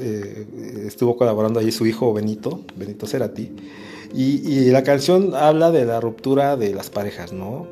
estuvo 0.86 1.16
colaborando 1.16 1.60
ahí 1.60 1.72
su 1.72 1.86
hijo 1.86 2.12
Benito, 2.12 2.60
Benito 2.76 3.06
Cerati. 3.06 3.50
Y, 4.14 4.46
y, 4.46 4.70
la 4.70 4.82
canción 4.82 5.34
habla 5.34 5.70
de 5.70 5.86
la 5.86 5.98
ruptura 5.98 6.58
de 6.58 6.74
las 6.74 6.90
parejas, 6.90 7.32
¿no? 7.32 7.66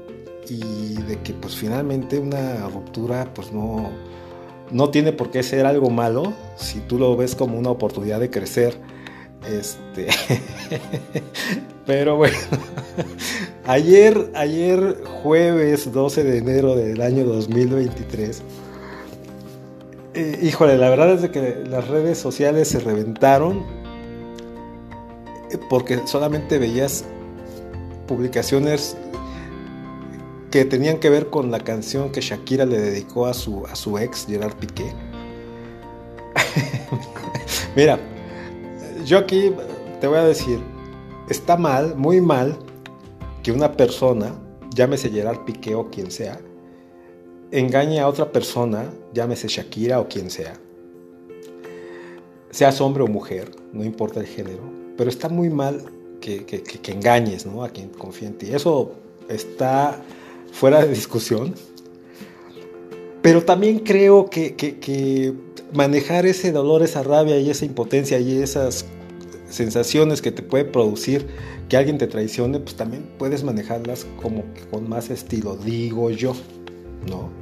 Y 0.48 0.94
de 1.02 1.18
que 1.22 1.34
pues 1.34 1.54
finalmente 1.54 2.18
una 2.18 2.66
ruptura 2.68 3.32
pues 3.34 3.52
no, 3.52 3.90
no 4.70 4.90
tiene 4.90 5.12
por 5.12 5.30
qué 5.30 5.42
ser 5.42 5.66
algo 5.66 5.90
malo 5.90 6.32
si 6.56 6.80
tú 6.80 6.98
lo 6.98 7.16
ves 7.16 7.34
como 7.34 7.58
una 7.58 7.70
oportunidad 7.70 8.20
de 8.20 8.30
crecer. 8.30 8.76
Este. 9.48 10.08
Pero 11.86 12.16
bueno. 12.16 12.36
ayer, 13.66 14.30
ayer, 14.34 15.02
jueves 15.22 15.92
12 15.92 16.24
de 16.24 16.38
enero 16.38 16.76
del 16.76 17.00
año 17.00 17.24
2023. 17.24 18.42
Eh, 20.14 20.38
híjole, 20.42 20.76
la 20.76 20.90
verdad 20.90 21.12
es 21.12 21.30
que 21.30 21.64
las 21.68 21.88
redes 21.88 22.18
sociales 22.18 22.68
se 22.68 22.80
reventaron 22.80 23.64
eh, 25.50 25.58
porque 25.68 26.00
solamente 26.06 26.58
veías 26.58 27.04
publicaciones 28.06 28.96
que 30.50 30.64
tenían 30.64 30.98
que 30.98 31.10
ver 31.10 31.30
con 31.30 31.50
la 31.50 31.60
canción 31.60 32.10
que 32.10 32.20
Shakira 32.20 32.66
le 32.66 32.80
dedicó 32.80 33.26
a 33.26 33.34
su, 33.34 33.64
a 33.66 33.76
su 33.76 33.98
ex, 33.98 34.26
Gerard 34.26 34.56
Piqué. 34.56 34.92
Mira, 37.76 38.00
yo 39.06 39.18
aquí 39.18 39.52
te 40.00 40.06
voy 40.08 40.18
a 40.18 40.24
decir, 40.24 40.60
está 41.28 41.56
mal, 41.56 41.94
muy 41.94 42.20
mal, 42.20 42.58
que 43.44 43.52
una 43.52 43.76
persona, 43.76 44.34
llámese 44.74 45.10
Gerard 45.10 45.44
Piqué 45.44 45.76
o 45.76 45.88
quien 45.88 46.10
sea, 46.10 46.40
engañe 47.52 48.00
a 48.00 48.08
otra 48.08 48.32
persona, 48.32 48.92
llámese 49.12 49.46
Shakira 49.46 50.00
o 50.00 50.08
quien 50.08 50.30
sea. 50.30 50.54
Seas 52.50 52.80
hombre 52.80 53.04
o 53.04 53.06
mujer, 53.06 53.52
no 53.72 53.84
importa 53.84 54.18
el 54.18 54.26
género, 54.26 54.62
pero 54.96 55.08
está 55.08 55.28
muy 55.28 55.48
mal 55.48 55.84
que, 56.20 56.44
que 56.44 56.92
engañes 56.92 57.46
¿no? 57.46 57.62
a 57.62 57.68
quien 57.68 57.90
confía 57.90 58.28
en 58.28 58.36
ti. 58.36 58.52
Eso 58.52 58.92
está 59.28 60.02
fuera 60.52 60.84
de 60.84 60.88
discusión. 60.88 61.54
Pero 63.22 63.44
también 63.44 63.80
creo 63.80 64.30
que, 64.30 65.34
manejar 65.72 66.26
ese 66.26 66.52
dolor, 66.52 66.82
esa 66.82 67.02
rabia 67.02 67.38
y 67.38 67.50
esa 67.50 67.64
impotencia 67.64 68.18
y 68.18 68.38
esas 68.38 68.86
sensaciones 69.48 70.22
que 70.22 70.32
te 70.32 70.42
puede 70.42 70.64
producir 70.64 71.26
que 71.68 71.76
alguien 71.76 71.98
te 71.98 72.06
traicione, 72.06 72.58
pues 72.58 72.74
también 72.74 73.08
puedes 73.18 73.44
manejarlas 73.44 74.06
como 74.20 74.44
con 74.70 74.88
más 74.88 75.10
estilo, 75.10 75.56
digo 75.56 76.10
yo, 76.10 76.34
¿no? 77.08 77.39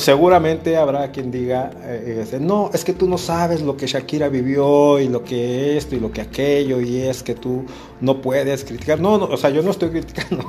Seguramente 0.00 0.76
habrá 0.76 1.10
quien 1.12 1.30
diga, 1.30 1.70
eh, 1.82 2.20
este, 2.22 2.40
no, 2.40 2.70
es 2.72 2.84
que 2.84 2.92
tú 2.92 3.08
no 3.08 3.18
sabes 3.18 3.62
lo 3.62 3.76
que 3.76 3.86
Shakira 3.86 4.28
vivió 4.28 4.98
y 5.00 5.08
lo 5.08 5.22
que 5.22 5.76
esto 5.76 5.94
y 5.94 6.00
lo 6.00 6.10
que 6.12 6.20
aquello 6.20 6.80
y 6.80 7.02
es 7.02 7.22
que 7.22 7.34
tú 7.34 7.64
no 8.00 8.20
puedes 8.20 8.64
criticar. 8.64 9.00
No, 9.00 9.18
no 9.18 9.26
o 9.26 9.36
sea, 9.36 9.50
yo 9.50 9.62
no 9.62 9.70
estoy 9.70 9.90
criticando, 9.92 10.44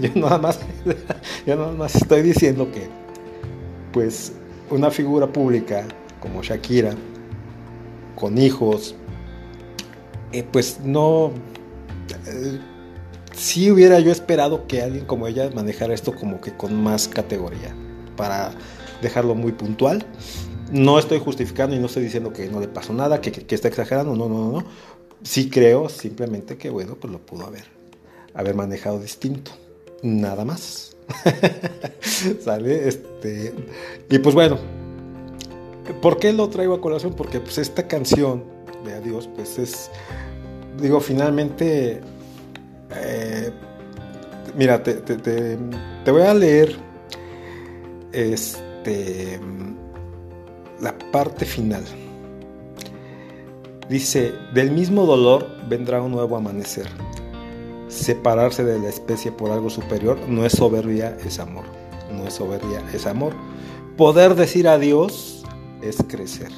yo 0.00 0.10
nada 0.14 0.38
más, 0.38 0.60
yo 1.46 1.56
nada 1.56 1.72
más 1.72 1.94
estoy 1.94 2.22
diciendo 2.22 2.70
que, 2.72 2.88
pues, 3.92 4.32
una 4.70 4.90
figura 4.90 5.26
pública 5.26 5.84
como 6.20 6.42
Shakira, 6.42 6.94
con 8.14 8.38
hijos, 8.38 8.94
eh, 10.32 10.44
pues 10.50 10.80
no, 10.82 11.32
eh, 12.26 12.58
sí 13.32 13.70
hubiera 13.70 14.00
yo 14.00 14.10
esperado 14.10 14.66
que 14.66 14.82
alguien 14.82 15.04
como 15.04 15.26
ella 15.26 15.50
manejara 15.54 15.94
esto 15.94 16.14
como 16.14 16.40
que 16.40 16.52
con 16.52 16.74
más 16.82 17.08
categoría 17.08 17.74
para 18.16 18.50
dejarlo 19.02 19.34
muy 19.34 19.52
puntual. 19.52 20.04
No 20.72 20.98
estoy 20.98 21.18
justificando 21.18 21.74
y 21.74 21.78
no 21.78 21.86
estoy 21.86 22.02
diciendo 22.02 22.32
que 22.32 22.48
no 22.48 22.60
le 22.60 22.68
pasó 22.68 22.92
nada, 22.92 23.20
que, 23.20 23.44
está 23.54 23.68
exagerando, 23.68 24.14
no, 24.14 24.28
no, 24.28 24.52
no. 24.52 24.64
Sí 25.22 25.48
creo 25.48 25.88
simplemente 25.88 26.56
que, 26.56 26.70
bueno, 26.70 26.96
pues 27.00 27.12
lo 27.12 27.18
pudo 27.18 27.46
haber, 27.46 27.64
haber 28.34 28.54
manejado 28.54 29.00
distinto. 29.00 29.50
Nada 30.02 30.44
más. 30.44 30.96
¿Sale? 32.40 32.86
Este, 32.86 33.54
y 34.10 34.18
pues 34.18 34.34
bueno, 34.34 34.58
¿por 36.02 36.18
qué 36.18 36.32
lo 36.32 36.48
traigo 36.50 36.74
a 36.74 36.80
colación? 36.80 37.14
Porque 37.14 37.40
pues 37.40 37.58
esta 37.58 37.88
canción 37.88 38.44
de 38.84 38.94
Adiós, 38.94 39.28
pues 39.34 39.58
es, 39.58 39.90
digo, 40.80 41.00
finalmente, 41.00 42.00
eh, 42.94 43.50
mira, 44.54 44.82
te, 44.82 44.94
te 44.94 46.10
voy 46.10 46.22
a 46.22 46.34
leer 46.34 46.76
este 48.12 48.67
este, 48.88 49.40
la 50.80 50.96
parte 51.12 51.44
final. 51.44 51.84
Dice, 53.88 54.32
del 54.52 54.70
mismo 54.70 55.06
dolor 55.06 55.46
vendrá 55.68 56.02
un 56.02 56.12
nuevo 56.12 56.36
amanecer. 56.36 56.86
Separarse 57.88 58.64
de 58.64 58.78
la 58.78 58.88
especie 58.88 59.32
por 59.32 59.50
algo 59.50 59.70
superior 59.70 60.18
no 60.28 60.44
es 60.44 60.52
soberbia, 60.52 61.16
es 61.24 61.38
amor. 61.38 61.64
No 62.12 62.26
es 62.26 62.34
soberbia, 62.34 62.82
es 62.92 63.06
amor. 63.06 63.32
Poder 63.96 64.34
decir 64.34 64.68
adiós 64.68 65.42
es 65.82 65.96
crecer. 66.06 66.52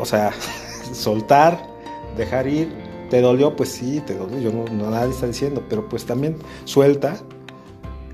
O 0.00 0.04
sea, 0.04 0.32
soltar, 0.92 1.60
dejar 2.16 2.46
ir, 2.46 2.72
te 3.10 3.20
dolió, 3.20 3.56
pues 3.56 3.70
sí, 3.70 4.00
te 4.06 4.14
dolió, 4.14 4.38
yo 4.38 4.52
no, 4.52 4.90
nadie 4.90 5.10
está 5.10 5.26
diciendo, 5.26 5.62
pero 5.68 5.88
pues 5.88 6.06
también 6.06 6.36
suelta 6.64 7.16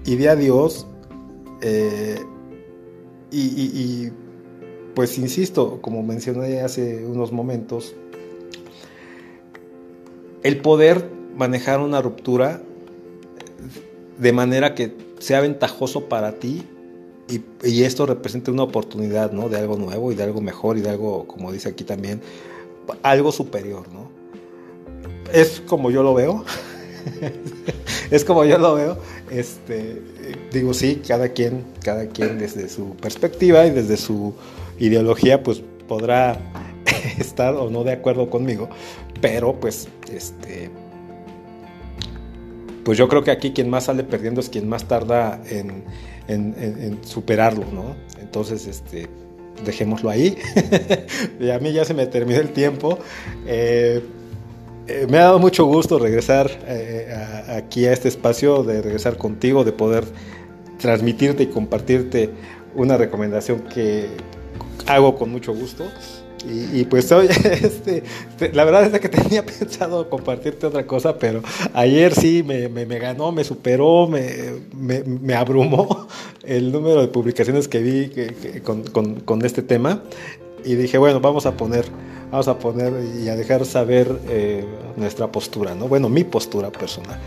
y 0.04 0.16
di 0.16 0.26
adiós 0.26 0.87
eh, 1.60 2.24
y, 3.30 4.10
pues 4.94 5.18
insisto, 5.18 5.80
como 5.80 6.02
mencioné 6.02 6.60
hace 6.60 7.04
unos 7.04 7.32
momentos, 7.32 7.94
el 10.42 10.60
poder 10.60 11.10
manejar 11.36 11.80
una 11.80 12.00
ruptura 12.00 12.62
de 14.18 14.32
manera 14.32 14.74
que 14.74 14.96
sea 15.18 15.40
ventajoso 15.40 16.08
para 16.08 16.32
ti 16.32 16.64
y, 17.62 17.82
esto 17.82 18.06
represente 18.06 18.50
una 18.50 18.62
oportunidad, 18.62 19.32
¿no? 19.32 19.48
De 19.48 19.58
algo 19.58 19.76
nuevo 19.76 20.10
y 20.10 20.14
de 20.14 20.22
algo 20.22 20.40
mejor 20.40 20.78
y 20.78 20.80
de 20.80 20.90
algo, 20.90 21.26
como 21.26 21.52
dice 21.52 21.68
aquí 21.68 21.84
también, 21.84 22.22
algo 23.02 23.32
superior, 23.32 23.86
¿no? 23.92 24.10
Es 25.32 25.60
como 25.60 25.90
yo 25.90 26.02
lo 26.02 26.14
veo. 26.14 26.44
es 28.10 28.24
como 28.24 28.44
yo 28.44 28.58
lo 28.58 28.74
veo. 28.74 28.98
Este, 29.30 30.02
digo, 30.52 30.74
sí, 30.74 31.02
cada 31.06 31.30
quien, 31.30 31.64
cada 31.82 32.06
quien 32.08 32.38
desde 32.38 32.68
su 32.68 32.96
perspectiva 32.96 33.66
y 33.66 33.70
desde 33.70 33.96
su 33.96 34.34
ideología, 34.78 35.42
pues 35.42 35.62
podrá 35.86 36.38
estar 37.18 37.54
o 37.54 37.70
no 37.70 37.84
de 37.84 37.92
acuerdo 37.92 38.30
conmigo, 38.30 38.68
pero 39.20 39.58
pues, 39.58 39.88
este, 40.12 40.70
pues 42.84 42.96
yo 42.96 43.08
creo 43.08 43.22
que 43.22 43.30
aquí 43.30 43.52
quien 43.52 43.68
más 43.68 43.84
sale 43.84 44.04
perdiendo 44.04 44.40
es 44.40 44.48
quien 44.48 44.68
más 44.68 44.86
tarda 44.88 45.42
en, 45.48 45.84
superarlo, 47.02 47.64
¿no? 47.72 47.96
Entonces, 48.20 48.66
este, 48.66 49.08
dejémoslo 49.64 50.10
ahí. 50.10 50.36
y 51.40 51.50
a 51.50 51.58
mí 51.58 51.72
ya 51.72 51.84
se 51.84 51.94
me 51.94 52.06
terminó 52.06 52.40
el 52.40 52.50
tiempo. 52.50 52.98
Eh, 53.46 54.02
eh, 54.88 55.06
me 55.08 55.18
ha 55.18 55.24
dado 55.24 55.38
mucho 55.38 55.64
gusto 55.66 55.98
regresar 55.98 56.50
eh, 56.66 57.14
aquí 57.48 57.86
a 57.86 57.92
este 57.92 58.08
espacio, 58.08 58.62
de 58.62 58.82
regresar 58.82 59.16
contigo, 59.16 59.64
de 59.64 59.72
poder 59.72 60.04
transmitirte 60.78 61.42
y 61.42 61.46
compartirte 61.46 62.30
una 62.74 62.96
recomendación 62.96 63.60
que 63.72 64.08
hago 64.86 65.16
con 65.16 65.30
mucho 65.30 65.54
gusto. 65.54 65.84
Y, 66.46 66.84
pues 66.84 67.10
hoy, 67.12 67.26
este, 67.26 68.02
la 68.52 68.64
verdad 68.64 68.94
es 68.94 69.00
que 69.00 69.08
tenía 69.08 69.44
pensado 69.58 70.08
compartirte 70.08 70.66
otra 70.66 70.86
cosa, 70.86 71.18
pero 71.18 71.42
ayer 71.74 72.14
sí 72.14 72.42
me, 72.42 72.68
ganó, 72.98 73.32
me 73.32 73.44
superó, 73.44 74.06
me, 74.06 74.22
me, 74.74 75.34
abrumó 75.34 76.06
el 76.44 76.72
número 76.72 77.00
de 77.00 77.08
publicaciones 77.08 77.68
que 77.68 77.80
vi 77.80 78.10
con, 78.62 79.44
este 79.44 79.62
tema. 79.62 80.02
Y 80.64 80.74
dije, 80.74 80.98
bueno, 80.98 81.20
vamos 81.20 81.46
a 81.46 81.56
poner, 81.56 81.86
vamos 82.30 82.48
a 82.48 82.58
poner 82.58 82.92
y 83.16 83.28
a 83.28 83.36
dejar 83.36 83.64
saber 83.64 84.20
eh, 84.28 84.64
nuestra 84.96 85.30
postura, 85.30 85.74
¿no? 85.74 85.88
Bueno, 85.88 86.08
mi 86.08 86.24
postura 86.24 86.70
personal. 86.70 87.18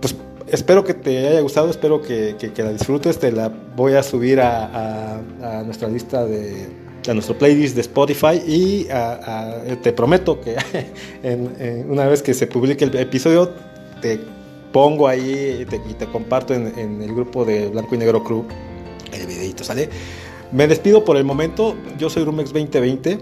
Pues 0.00 0.14
espero 0.48 0.84
que 0.84 0.94
te 0.94 1.28
haya 1.28 1.40
gustado, 1.40 1.70
espero 1.70 2.02
que, 2.02 2.36
la 2.56 2.72
disfrutes, 2.72 3.18
te 3.18 3.32
la 3.32 3.48
voy 3.48 3.94
a 3.94 4.02
subir 4.02 4.40
a 4.40 5.20
nuestra 5.64 5.88
lista 5.88 6.24
de 6.24 6.86
a 7.10 7.14
nuestro 7.14 7.36
playlist 7.36 7.74
de 7.74 7.80
Spotify 7.82 8.42
y 8.46 8.86
te 9.82 9.92
prometo 9.92 10.40
que 10.40 10.56
una 11.88 12.06
vez 12.06 12.22
que 12.22 12.34
se 12.34 12.46
publique 12.46 12.84
el 12.84 12.96
episodio 12.96 13.50
te 14.00 14.20
pongo 14.72 15.08
ahí 15.08 15.60
y 15.62 15.94
te, 15.94 16.06
comparto 16.06 16.54
en, 16.54 17.00
el 17.02 17.14
grupo 17.14 17.44
de 17.44 17.68
Blanco 17.68 17.94
y 17.94 17.98
Negro 17.98 18.22
Crew 18.22 18.44
el 19.12 19.26
videito, 19.26 19.64
¿sale? 19.64 19.88
Me 20.56 20.66
despido 20.66 21.04
por 21.04 21.18
el 21.18 21.24
momento, 21.24 21.76
yo 21.98 22.08
soy 22.08 22.24
Rumex 22.24 22.50
2020, 22.50 23.18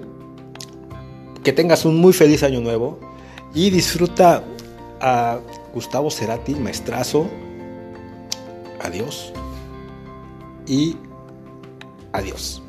que 1.42 1.52
tengas 1.52 1.84
un 1.84 1.96
muy 1.96 2.12
feliz 2.12 2.44
año 2.44 2.60
nuevo 2.60 3.00
y 3.52 3.70
disfruta 3.70 4.44
a 5.00 5.40
Gustavo 5.74 6.12
Cerati, 6.12 6.54
maestrazo, 6.54 7.26
adiós. 8.80 9.32
Y 10.68 10.96
adiós. 12.12 12.62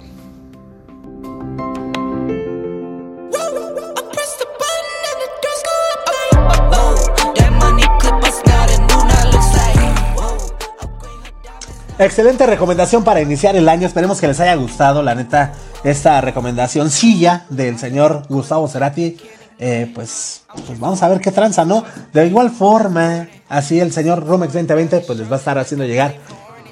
Excelente 11.97 12.45
recomendación 12.45 13.05
para 13.05 13.21
iniciar 13.21 13.55
el 13.55 13.69
año. 13.69 13.87
Esperemos 13.87 14.19
que 14.19 14.27
les 14.27 14.41
haya 14.41 14.55
gustado, 14.55 15.01
la 15.01 15.15
neta, 15.15 15.53
esta 15.85 16.19
recomendación 16.19 16.89
silla 16.89 17.45
del 17.49 17.79
señor 17.79 18.23
Gustavo 18.27 18.67
Cerati. 18.67 19.15
Eh, 19.57 19.89
pues, 19.95 20.43
pues, 20.65 20.77
vamos 20.77 21.01
a 21.01 21.07
ver 21.07 21.21
qué 21.21 21.31
tranza, 21.31 21.63
¿no? 21.63 21.85
De 22.11 22.27
igual 22.27 22.51
forma, 22.51 23.29
así 23.47 23.79
el 23.79 23.93
señor 23.93 24.25
Romex 24.27 24.51
2020 24.51 24.99
pues 25.07 25.19
les 25.19 25.31
va 25.31 25.35
a 25.35 25.39
estar 25.39 25.57
haciendo 25.57 25.85
llegar 25.85 26.15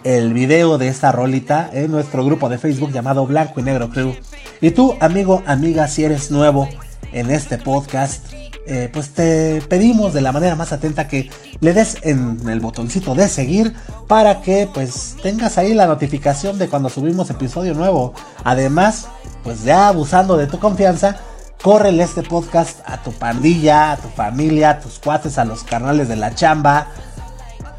el 0.03 0.33
video 0.33 0.77
de 0.77 0.89
esta 0.89 1.13
rolita 1.13 1.69
en 1.71 1.89
nuestro 1.89 2.25
grupo 2.25 2.49
de 2.49 2.57
Facebook 2.57 2.91
llamado 2.91 3.25
Blanco 3.25 3.61
y 3.61 3.63
Negro 3.63 3.89
Crew. 3.89 4.13
Y 4.59 4.71
tú, 4.71 4.97
amigo, 4.99 5.41
amiga, 5.45 5.87
si 5.87 6.03
eres 6.03 6.31
nuevo 6.31 6.67
en 7.13 7.31
este 7.31 7.57
podcast, 7.57 8.25
eh, 8.65 8.89
pues 8.93 9.09
te 9.09 9.61
pedimos 9.67 10.13
de 10.13 10.21
la 10.21 10.31
manera 10.31 10.55
más 10.55 10.71
atenta 10.71 11.07
que 11.07 11.29
le 11.59 11.73
des 11.73 11.97
en 12.03 12.47
el 12.47 12.61
botoncito 12.61 13.13
de 13.13 13.27
seguir 13.27 13.73
para 14.07 14.41
que 14.41 14.69
pues 14.73 15.17
tengas 15.21 15.57
ahí 15.57 15.73
la 15.73 15.85
notificación 15.85 16.57
de 16.57 16.69
cuando 16.69 16.89
subimos 16.89 17.29
episodio 17.29 17.73
nuevo. 17.73 18.13
Además, 18.43 19.07
pues 19.43 19.63
ya 19.63 19.89
abusando 19.89 20.37
de 20.37 20.47
tu 20.47 20.59
confianza, 20.59 21.17
córrele 21.61 22.03
este 22.03 22.23
podcast 22.23 22.79
a 22.85 23.03
tu 23.03 23.11
pandilla, 23.11 23.91
a 23.91 23.97
tu 23.97 24.07
familia, 24.07 24.69
a 24.71 24.79
tus 24.79 24.99
cuates, 24.99 25.37
a 25.37 25.45
los 25.45 25.63
carnales 25.63 26.07
de 26.07 26.15
la 26.15 26.33
chamba. 26.33 26.87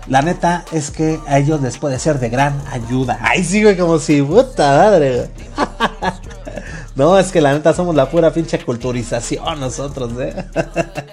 La 0.06 0.20
neta 0.20 0.66
es 0.70 0.90
que 0.90 1.18
a 1.26 1.38
ellos 1.38 1.62
les 1.62 1.78
puede 1.78 1.98
ser 1.98 2.18
de 2.18 2.28
gran 2.28 2.60
ayuda. 2.70 3.18
Ahí 3.22 3.42
sigo 3.42 3.74
como 3.76 3.98
si 3.98 4.20
puta 4.20 4.76
madre. 4.76 5.30
No, 6.96 7.18
es 7.18 7.32
que 7.32 7.40
la 7.40 7.52
neta 7.52 7.72
somos 7.72 7.94
la 7.94 8.08
pura 8.08 8.32
pinche 8.32 8.58
culturización 8.64 9.58
nosotros, 9.58 10.12
¿eh? 10.20 10.44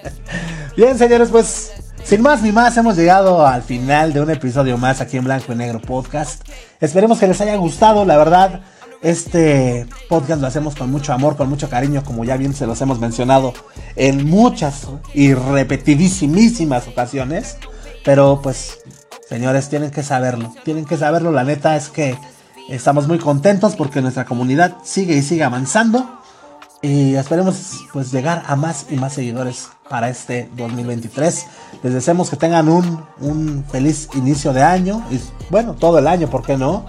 Bien, 0.76 0.96
señores, 0.96 1.28
pues 1.30 1.72
sin 2.04 2.22
más 2.22 2.42
ni 2.42 2.52
más 2.52 2.76
hemos 2.76 2.96
llegado 2.96 3.46
al 3.46 3.62
final 3.62 4.12
de 4.12 4.20
un 4.20 4.30
episodio 4.30 4.78
más 4.78 5.00
aquí 5.00 5.16
en 5.16 5.24
Blanco 5.24 5.52
y 5.52 5.56
Negro 5.56 5.80
Podcast. 5.80 6.42
Esperemos 6.80 7.18
que 7.18 7.26
les 7.26 7.40
haya 7.40 7.56
gustado, 7.56 8.04
la 8.04 8.16
verdad. 8.16 8.60
Este 9.02 9.88
podcast 10.08 10.40
lo 10.40 10.46
hacemos 10.46 10.76
con 10.76 10.88
mucho 10.90 11.12
amor, 11.12 11.36
con 11.36 11.48
mucho 11.48 11.68
cariño, 11.68 12.04
como 12.04 12.24
ya 12.24 12.36
bien 12.36 12.54
se 12.54 12.66
los 12.66 12.80
hemos 12.80 13.00
mencionado 13.00 13.52
en 13.96 14.30
muchas 14.30 14.86
y 15.14 15.34
repetidísimas 15.34 16.86
ocasiones. 16.86 17.56
Pero 18.04 18.40
pues, 18.40 18.78
señores, 19.28 19.68
tienen 19.68 19.90
que 19.90 20.04
saberlo. 20.04 20.54
Tienen 20.64 20.84
que 20.84 20.96
saberlo. 20.96 21.32
La 21.32 21.42
neta 21.42 21.74
es 21.74 21.88
que 21.88 22.16
Estamos 22.68 23.08
muy 23.08 23.18
contentos 23.18 23.74
porque 23.76 24.00
nuestra 24.00 24.24
comunidad 24.24 24.76
sigue 24.82 25.16
y 25.16 25.22
sigue 25.22 25.44
avanzando. 25.44 26.18
Y 26.80 27.14
esperemos 27.14 27.84
pues 27.92 28.10
llegar 28.10 28.42
a 28.46 28.56
más 28.56 28.86
y 28.90 28.96
más 28.96 29.12
seguidores 29.12 29.68
para 29.88 30.08
este 30.08 30.50
2023. 30.56 31.46
Les 31.82 31.92
deseamos 31.92 32.30
que 32.30 32.36
tengan 32.36 32.68
un, 32.68 33.04
un 33.20 33.64
feliz 33.70 34.08
inicio 34.14 34.52
de 34.52 34.62
año. 34.62 35.04
Y 35.10 35.20
bueno, 35.50 35.74
todo 35.74 35.98
el 35.98 36.06
año, 36.06 36.28
¿por 36.28 36.42
qué 36.42 36.56
no? 36.56 36.86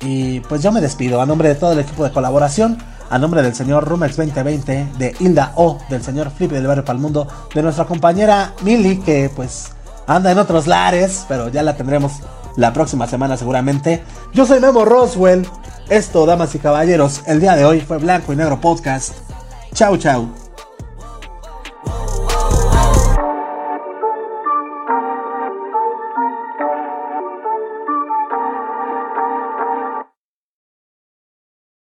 Y 0.00 0.40
pues 0.40 0.62
yo 0.62 0.72
me 0.72 0.80
despido 0.80 1.20
a 1.20 1.26
nombre 1.26 1.48
de 1.48 1.54
todo 1.56 1.72
el 1.72 1.80
equipo 1.80 2.04
de 2.04 2.12
colaboración. 2.12 2.78
A 3.10 3.18
nombre 3.18 3.42
del 3.42 3.54
señor 3.54 3.88
Rumex 3.88 4.16
2020, 4.16 4.88
de 4.98 5.16
Hilda 5.18 5.52
O, 5.56 5.78
del 5.88 6.02
señor 6.02 6.30
Flippy 6.30 6.54
del 6.54 6.66
Barrio 6.66 6.84
Palmundo, 6.84 7.26
de 7.54 7.62
nuestra 7.62 7.86
compañera 7.86 8.52
Mili, 8.62 8.98
que 8.98 9.30
pues 9.34 9.70
anda 10.06 10.30
en 10.30 10.38
otros 10.38 10.66
lares, 10.66 11.24
pero 11.26 11.48
ya 11.48 11.62
la 11.62 11.74
tendremos 11.74 12.12
la 12.58 12.72
próxima 12.72 13.06
semana 13.06 13.36
seguramente. 13.36 14.02
Yo 14.34 14.44
soy 14.44 14.60
Memo 14.60 14.84
Roswell. 14.84 15.46
Esto, 15.88 16.26
damas 16.26 16.54
y 16.54 16.58
caballeros, 16.58 17.22
el 17.26 17.40
día 17.40 17.56
de 17.56 17.64
hoy 17.64 17.80
fue 17.80 17.96
Blanco 17.96 18.34
y 18.34 18.36
Negro 18.36 18.60
Podcast. 18.60 19.14
Chau, 19.72 19.96
chau. 19.96 20.28